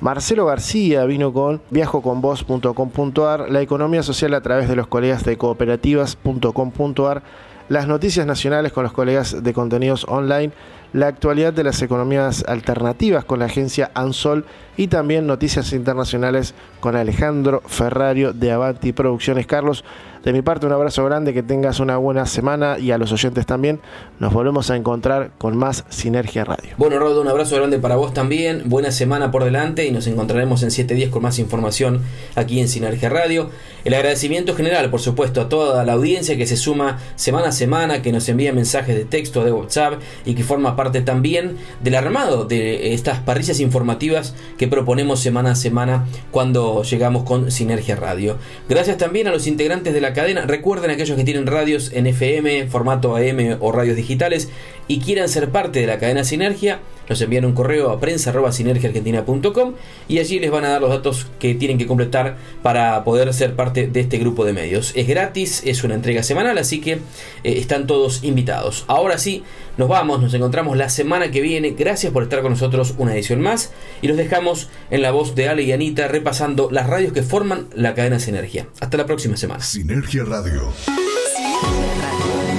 Marcelo 0.01 0.47
García 0.47 1.05
vino 1.05 1.33
con 1.33 1.61
viajoconvos.com.ar, 1.71 3.51
la 3.51 3.61
economía 3.61 4.03
social 4.03 4.35
a 4.35 4.41
través 4.41 4.69
de 4.69 4.77
los 4.77 4.87
colegas 4.87 5.25
de 5.25 5.37
cooperativas.com.ar, 5.37 7.23
las 7.69 7.89
noticias 7.89 8.27
nacionales 8.27 8.73
con 8.73 8.85
los 8.85 8.93
colegas 8.93 9.43
de 9.43 9.53
contenidos 9.53 10.07
online, 10.09 10.53
la 10.93 11.09
actualidad 11.09 11.53
de 11.53 11.65
las 11.65 11.83
economías 11.83 12.45
alternativas 12.47 13.25
con 13.25 13.41
la 13.41 13.47
agencia 13.47 13.91
Ansol 13.95 14.45
y 14.77 14.89
también 14.89 15.27
noticias 15.27 15.73
internacionales 15.73 16.55
con 16.81 16.97
Alejandro 16.97 17.63
Ferrario 17.67 18.33
de 18.33 18.53
Avanti 18.53 18.93
Producciones. 18.93 19.47
Carlos, 19.47 19.85
de 20.27 20.33
mi 20.33 20.43
parte 20.43 20.67
un 20.67 20.73
abrazo 20.73 21.05
grande, 21.05 21.33
que 21.33 21.45
tengas 21.45 21.79
una 21.79 21.99
buena 21.99 22.27
semana 22.27 22.81
y 22.81 22.91
a 22.91 22.99
los 22.99 23.13
oyentes 23.13 23.47
también. 23.47 23.81
Nos 24.19 24.33
volvemos 24.33 24.71
a 24.73 24.77
encontrar 24.77 25.31
con 25.39 25.57
más 25.57 25.85
Sinergia 25.89 26.45
Radio. 26.45 26.71
Bueno, 26.79 26.99
Rodo, 26.99 27.21
un 27.21 27.29
abrazo 27.29 27.55
grande 27.55 27.79
para 27.79 27.95
vos 27.95 28.13
también. 28.13 28.63
Buena 28.67 28.91
semana 28.91 29.31
por 29.31 29.45
delante 29.45 29.87
y 29.87 29.93
nos 29.93 30.09
encontraremos 30.09 30.65
en 30.65 30.73
7 30.73 30.95
días 30.95 31.11
con 31.11 31.23
más 31.23 31.39
información 31.39 32.03
aquí 32.35 32.59
en 32.59 32.67
Sinergia 32.67 33.09
Radio. 33.09 33.51
El 33.85 33.95
agradecimiento 33.95 34.57
general, 34.57 34.91
por 34.91 35.01
supuesto, 35.01 35.41
a 35.41 35.49
toda 35.49 35.85
la 35.85 35.93
audiencia 35.93 36.37
que 36.37 36.47
se 36.49 36.57
suma 36.57 36.99
semana 37.15 37.49
a 37.49 37.53
semana, 37.53 38.03
que 38.03 38.11
nos 38.11 38.29
envía 38.29 38.53
mensajes 38.53 38.97
de 38.97 39.05
texto, 39.05 39.45
de 39.45 39.53
WhatsApp 39.53 40.01
y 40.25 40.35
que 40.35 40.43
forma 40.43 40.75
parte 40.75 41.03
también 41.03 41.57
del 41.85 41.95
armado 41.95 42.45
de 42.45 42.95
estas 42.95 43.21
parrillas 43.21 43.61
informativas 43.61 44.35
que 44.59 44.66
proponemos 44.67 45.21
semana 45.21 45.53
a 45.53 45.55
semana 45.55 46.07
cuando 46.31 46.83
llegamos 46.83 47.25
con 47.25 47.51
Sinergia 47.51 47.97
Radio. 47.97 48.39
Gracias 48.69 48.99
también 48.99 49.29
a 49.29 49.31
los 49.31 49.47
integrantes 49.47 49.95
de 49.95 50.01
la 50.01 50.13
cadena. 50.13 50.47
Recuerden 50.47 50.91
aquellos 50.91 51.17
que 51.17 51.25
tienen 51.25 51.47
radios 51.47 51.93
en 51.93 52.07
FM, 52.07 52.69
formato 52.69 53.17
AM 53.17 53.59
o 53.61 53.73
radios 53.73 53.97
digitales 53.97 54.49
y 54.89 55.01
quieran 55.01 55.29
ser 55.29 55.51
parte 55.51 55.81
de 55.81 55.87
la 55.87 55.99
cadena 55.99 56.25
Sinergia, 56.25 56.81
nos 57.09 57.21
envían 57.21 57.45
un 57.45 57.53
correo 57.53 57.91
a 57.91 58.01
prensa.sinergiaargentina.com 58.01 59.75
y 60.09 60.19
allí 60.19 60.39
les 60.39 60.51
van 60.51 60.65
a 60.65 60.71
dar 60.71 60.81
los 60.81 60.91
datos 60.91 61.27
que 61.39 61.55
tienen 61.55 61.79
que 61.79 61.87
completar 61.87 62.37
para 62.63 63.05
poder 63.05 63.33
ser 63.33 63.55
parte 63.55 63.87
de 63.87 64.01
este 64.01 64.19
grupo 64.19 64.45
de 64.45 64.53
medios. 64.53 64.93
Es 64.95 65.07
gratis, 65.07 65.63
es 65.65 65.85
una 65.85 65.95
entrega 65.95 66.23
semanal, 66.23 66.59
así 66.59 66.81
que 66.81 66.93
eh, 66.93 67.01
están 67.45 67.87
todos 67.87 68.25
invitados. 68.25 68.85
Ahora 68.87 69.19
sí, 69.19 69.43
nos 69.77 69.89
vamos, 69.89 70.21
nos 70.21 70.33
encontramos 70.35 70.77
la 70.77 70.89
semana 70.89 71.31
que 71.31 71.41
viene. 71.41 71.71
Gracias 71.71 72.13
por 72.13 72.23
estar 72.23 72.43
con 72.43 72.53
nosotros 72.53 72.95
una 72.99 73.15
edición 73.15 73.41
más 73.41 73.73
y 74.03 74.09
los 74.09 74.17
dejamos 74.17 74.69
en 74.91 75.03
la 75.03 75.11
voz 75.11 75.35
de 75.35 75.49
Ale 75.49 75.63
y 75.63 75.73
Anita 75.73 76.09
repasando 76.09 76.69
las 76.71 76.87
radios 76.87 77.13
que 77.13 77.23
forman 77.23 77.67
la 77.75 77.95
cadena 77.95 78.19
Sinergia. 78.19 78.69
Hasta 78.81 78.97
la 78.97 79.07
próxima 79.07 79.37
semana. 79.37 79.63
Sinergia 79.63 80.25
Radio. 80.25 80.73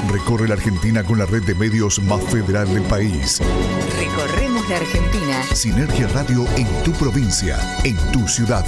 Recorre 0.09 0.47
la 0.47 0.53
Argentina 0.53 1.03
con 1.03 1.19
la 1.19 1.25
red 1.25 1.43
de 1.43 1.53
medios 1.55 2.01
más 2.03 2.23
federal 2.23 2.73
del 2.73 2.83
país. 2.83 3.39
Recorremos 3.99 4.67
la 4.69 4.77
Argentina. 4.77 5.43
Sinergia 5.53 6.07
Radio 6.07 6.45
en 6.55 6.67
tu 6.83 6.91
provincia, 6.93 7.59
en 7.83 7.97
tu 8.11 8.27
ciudad. 8.27 8.65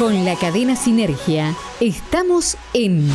Con 0.00 0.24
la 0.24 0.34
cadena 0.34 0.76
Sinergia 0.76 1.54
estamos 1.78 2.56
en 2.72 3.06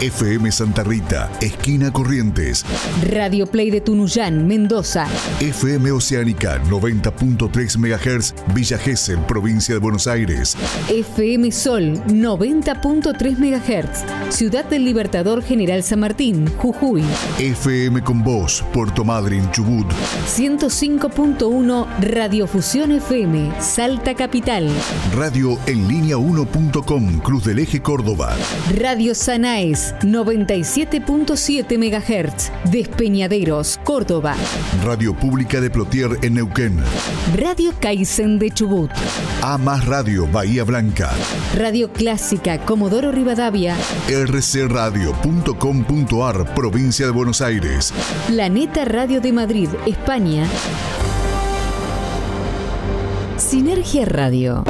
FM 0.00 0.50
Santa 0.50 0.82
Rita, 0.82 1.30
esquina 1.40 1.92
Corrientes. 1.92 2.64
Radio 3.08 3.46
Play 3.46 3.70
de 3.70 3.80
Tunuyán, 3.80 4.48
Mendoza. 4.48 5.06
FM 5.38 5.92
Oceánica 5.92 6.60
90.3 6.64 7.78
MHz, 7.78 8.34
Villa 8.54 8.76
Gesell, 8.76 9.20
provincia 9.20 9.72
de 9.72 9.80
Buenos 9.80 10.08
Aires. 10.08 10.56
FM 10.88 11.52
Sol 11.52 12.02
90.3 12.06 13.38
MHz, 13.38 14.34
Ciudad 14.34 14.64
del 14.64 14.84
Libertador 14.84 15.44
General 15.44 15.84
San 15.84 16.00
Martín, 16.00 16.48
Jujuy. 16.58 17.04
FM 17.38 18.02
con 18.02 18.24
Voz, 18.24 18.64
Puerto 18.72 19.04
Madryn, 19.04 19.48
Chubut. 19.52 19.86
105.1 20.26 21.86
Radiofusión 22.00 22.90
FM, 22.90 23.52
Salta 23.60 24.16
Capital. 24.16 24.68
Radio 25.14 25.56
en 25.66 25.86
línea 25.86 26.16
1.com, 26.32 27.20
Cruz 27.20 27.44
del 27.44 27.58
Eje 27.58 27.82
Córdoba. 27.82 28.34
Radio 28.78 29.14
Sanaes 29.14 29.94
97.7 30.00 31.76
MHz, 31.76 32.50
Despeñaderos, 32.70 33.78
Córdoba. 33.84 34.34
Radio 34.82 35.14
Pública 35.14 35.60
de 35.60 35.68
Plotier 35.68 36.08
en 36.22 36.32
Neuquén. 36.34 36.78
Radio 37.36 37.74
Kaizen 37.80 38.38
de 38.38 38.50
Chubut. 38.50 38.90
A 39.42 39.58
más 39.58 39.84
Radio 39.84 40.26
Bahía 40.26 40.64
Blanca. 40.64 41.10
Radio 41.54 41.92
Clásica 41.92 42.56
Comodoro 42.64 43.12
Rivadavia. 43.12 43.76
rcradio.com.ar, 44.08 46.54
provincia 46.54 47.04
de 47.04 47.12
Buenos 47.12 47.42
Aires. 47.42 47.92
Planeta 48.26 48.86
Radio 48.86 49.20
de 49.20 49.32
Madrid, 49.32 49.68
España. 49.86 50.46
Sinergia 53.36 54.06
Radio. 54.06 54.64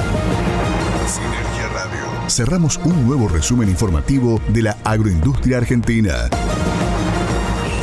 Cerramos 2.32 2.80
un 2.86 3.06
nuevo 3.06 3.28
resumen 3.28 3.68
informativo 3.68 4.40
de 4.48 4.62
la 4.62 4.78
agroindustria 4.84 5.58
argentina. 5.58 6.30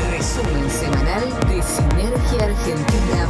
Resumen 0.09 0.67
semanal 0.71 1.29
de 1.47 1.61
Sinergia 1.61 2.45
Argentina. 2.45 3.27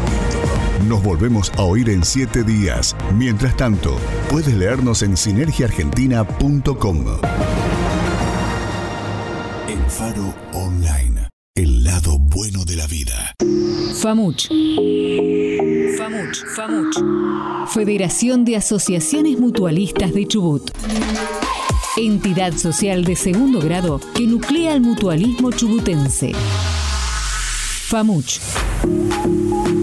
Nos 0.87 1.03
volvemos 1.03 1.51
a 1.57 1.63
oír 1.63 1.89
en 1.89 2.05
siete 2.05 2.45
días. 2.45 2.95
Mientras 3.17 3.57
tanto, 3.57 3.97
puedes 4.29 4.53
leernos 4.53 5.01
en 5.01 5.17
sinergiaargentina.com. 5.17 7.05
El 9.67 9.91
Faro 9.91 10.33
Online. 10.53 11.18
El 11.59 11.83
lado 11.83 12.17
bueno 12.17 12.63
de 12.63 12.77
la 12.77 12.87
vida. 12.87 13.35
FAMUCH. 14.01 14.47
FAMUCH. 15.97 16.45
FAMUCH. 16.55 17.67
Federación 17.73 18.45
de 18.45 18.55
Asociaciones 18.55 19.37
Mutualistas 19.37 20.13
de 20.13 20.25
Chubut. 20.25 20.71
Entidad 21.97 22.53
social 22.53 23.03
de 23.03 23.17
segundo 23.17 23.59
grado 23.59 23.99
que 24.15 24.25
nuclea 24.25 24.71
al 24.71 24.79
mutualismo 24.79 25.51
chubutense. 25.51 26.31
FAMUCH. 27.89 28.39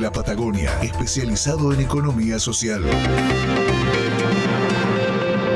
la 0.00 0.10
Patagonia 0.10 0.72
especializado 0.82 1.72
en 1.72 1.80
economía 1.80 2.38
social. 2.38 2.82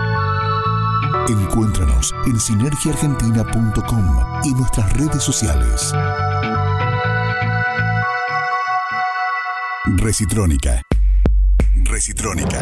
Encuéntranos 1.29 2.13
en 2.25 2.39
sinergiaargentina.com 2.39 4.41
y 4.43 4.53
nuestras 4.53 4.91
redes 4.93 5.23
sociales. 5.23 5.93
Recitrónica. 9.85 10.81
Recitrónica. 11.83 12.59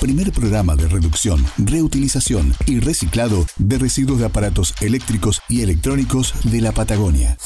Primer 0.00 0.32
programa 0.32 0.74
de 0.74 0.88
reducción, 0.88 1.44
reutilización 1.58 2.54
y 2.66 2.80
reciclado 2.80 3.46
de 3.56 3.78
residuos 3.78 4.18
de 4.18 4.26
aparatos 4.26 4.74
eléctricos 4.80 5.42
y 5.48 5.62
electrónicos 5.62 6.34
de 6.44 6.60
la 6.60 6.72
Patagonia. 6.72 7.36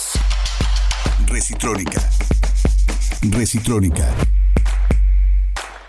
Recitrónica. 1.27 2.01
Recitrónica. 3.23 4.15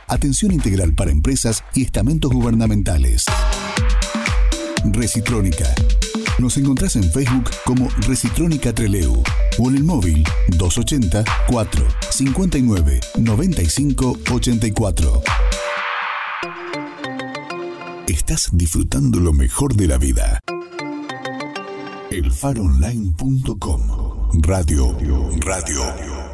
Atención 0.10 0.52
integral 0.52 0.94
para 0.94 1.12
empresas 1.12 1.64
y 1.76 1.84
estamentos 1.84 2.32
gubernamentales. 2.32 3.26
Recitrónica. 4.92 5.68
Nos 6.40 6.58
encontrás 6.58 6.96
en 6.96 7.04
Facebook 7.12 7.52
como 7.64 7.90
Recitrónica 8.08 8.74
Treleu 8.74 9.22
o 9.60 9.70
en 9.70 9.78
el 9.78 9.84
móvil 9.84 10.24
280 10.48 11.24
4 11.48 11.88
59 12.10 13.00
95 13.20 14.20
84. 14.32 15.22
Estás 18.08 18.50
disfrutando 18.52 19.20
lo 19.20 19.32
mejor 19.32 19.76
de 19.76 19.88
la 19.88 20.00
vida. 20.00 20.40
Elfaronline.com 22.10 23.82
Radio, 24.42 24.98
radio, 25.46 26.29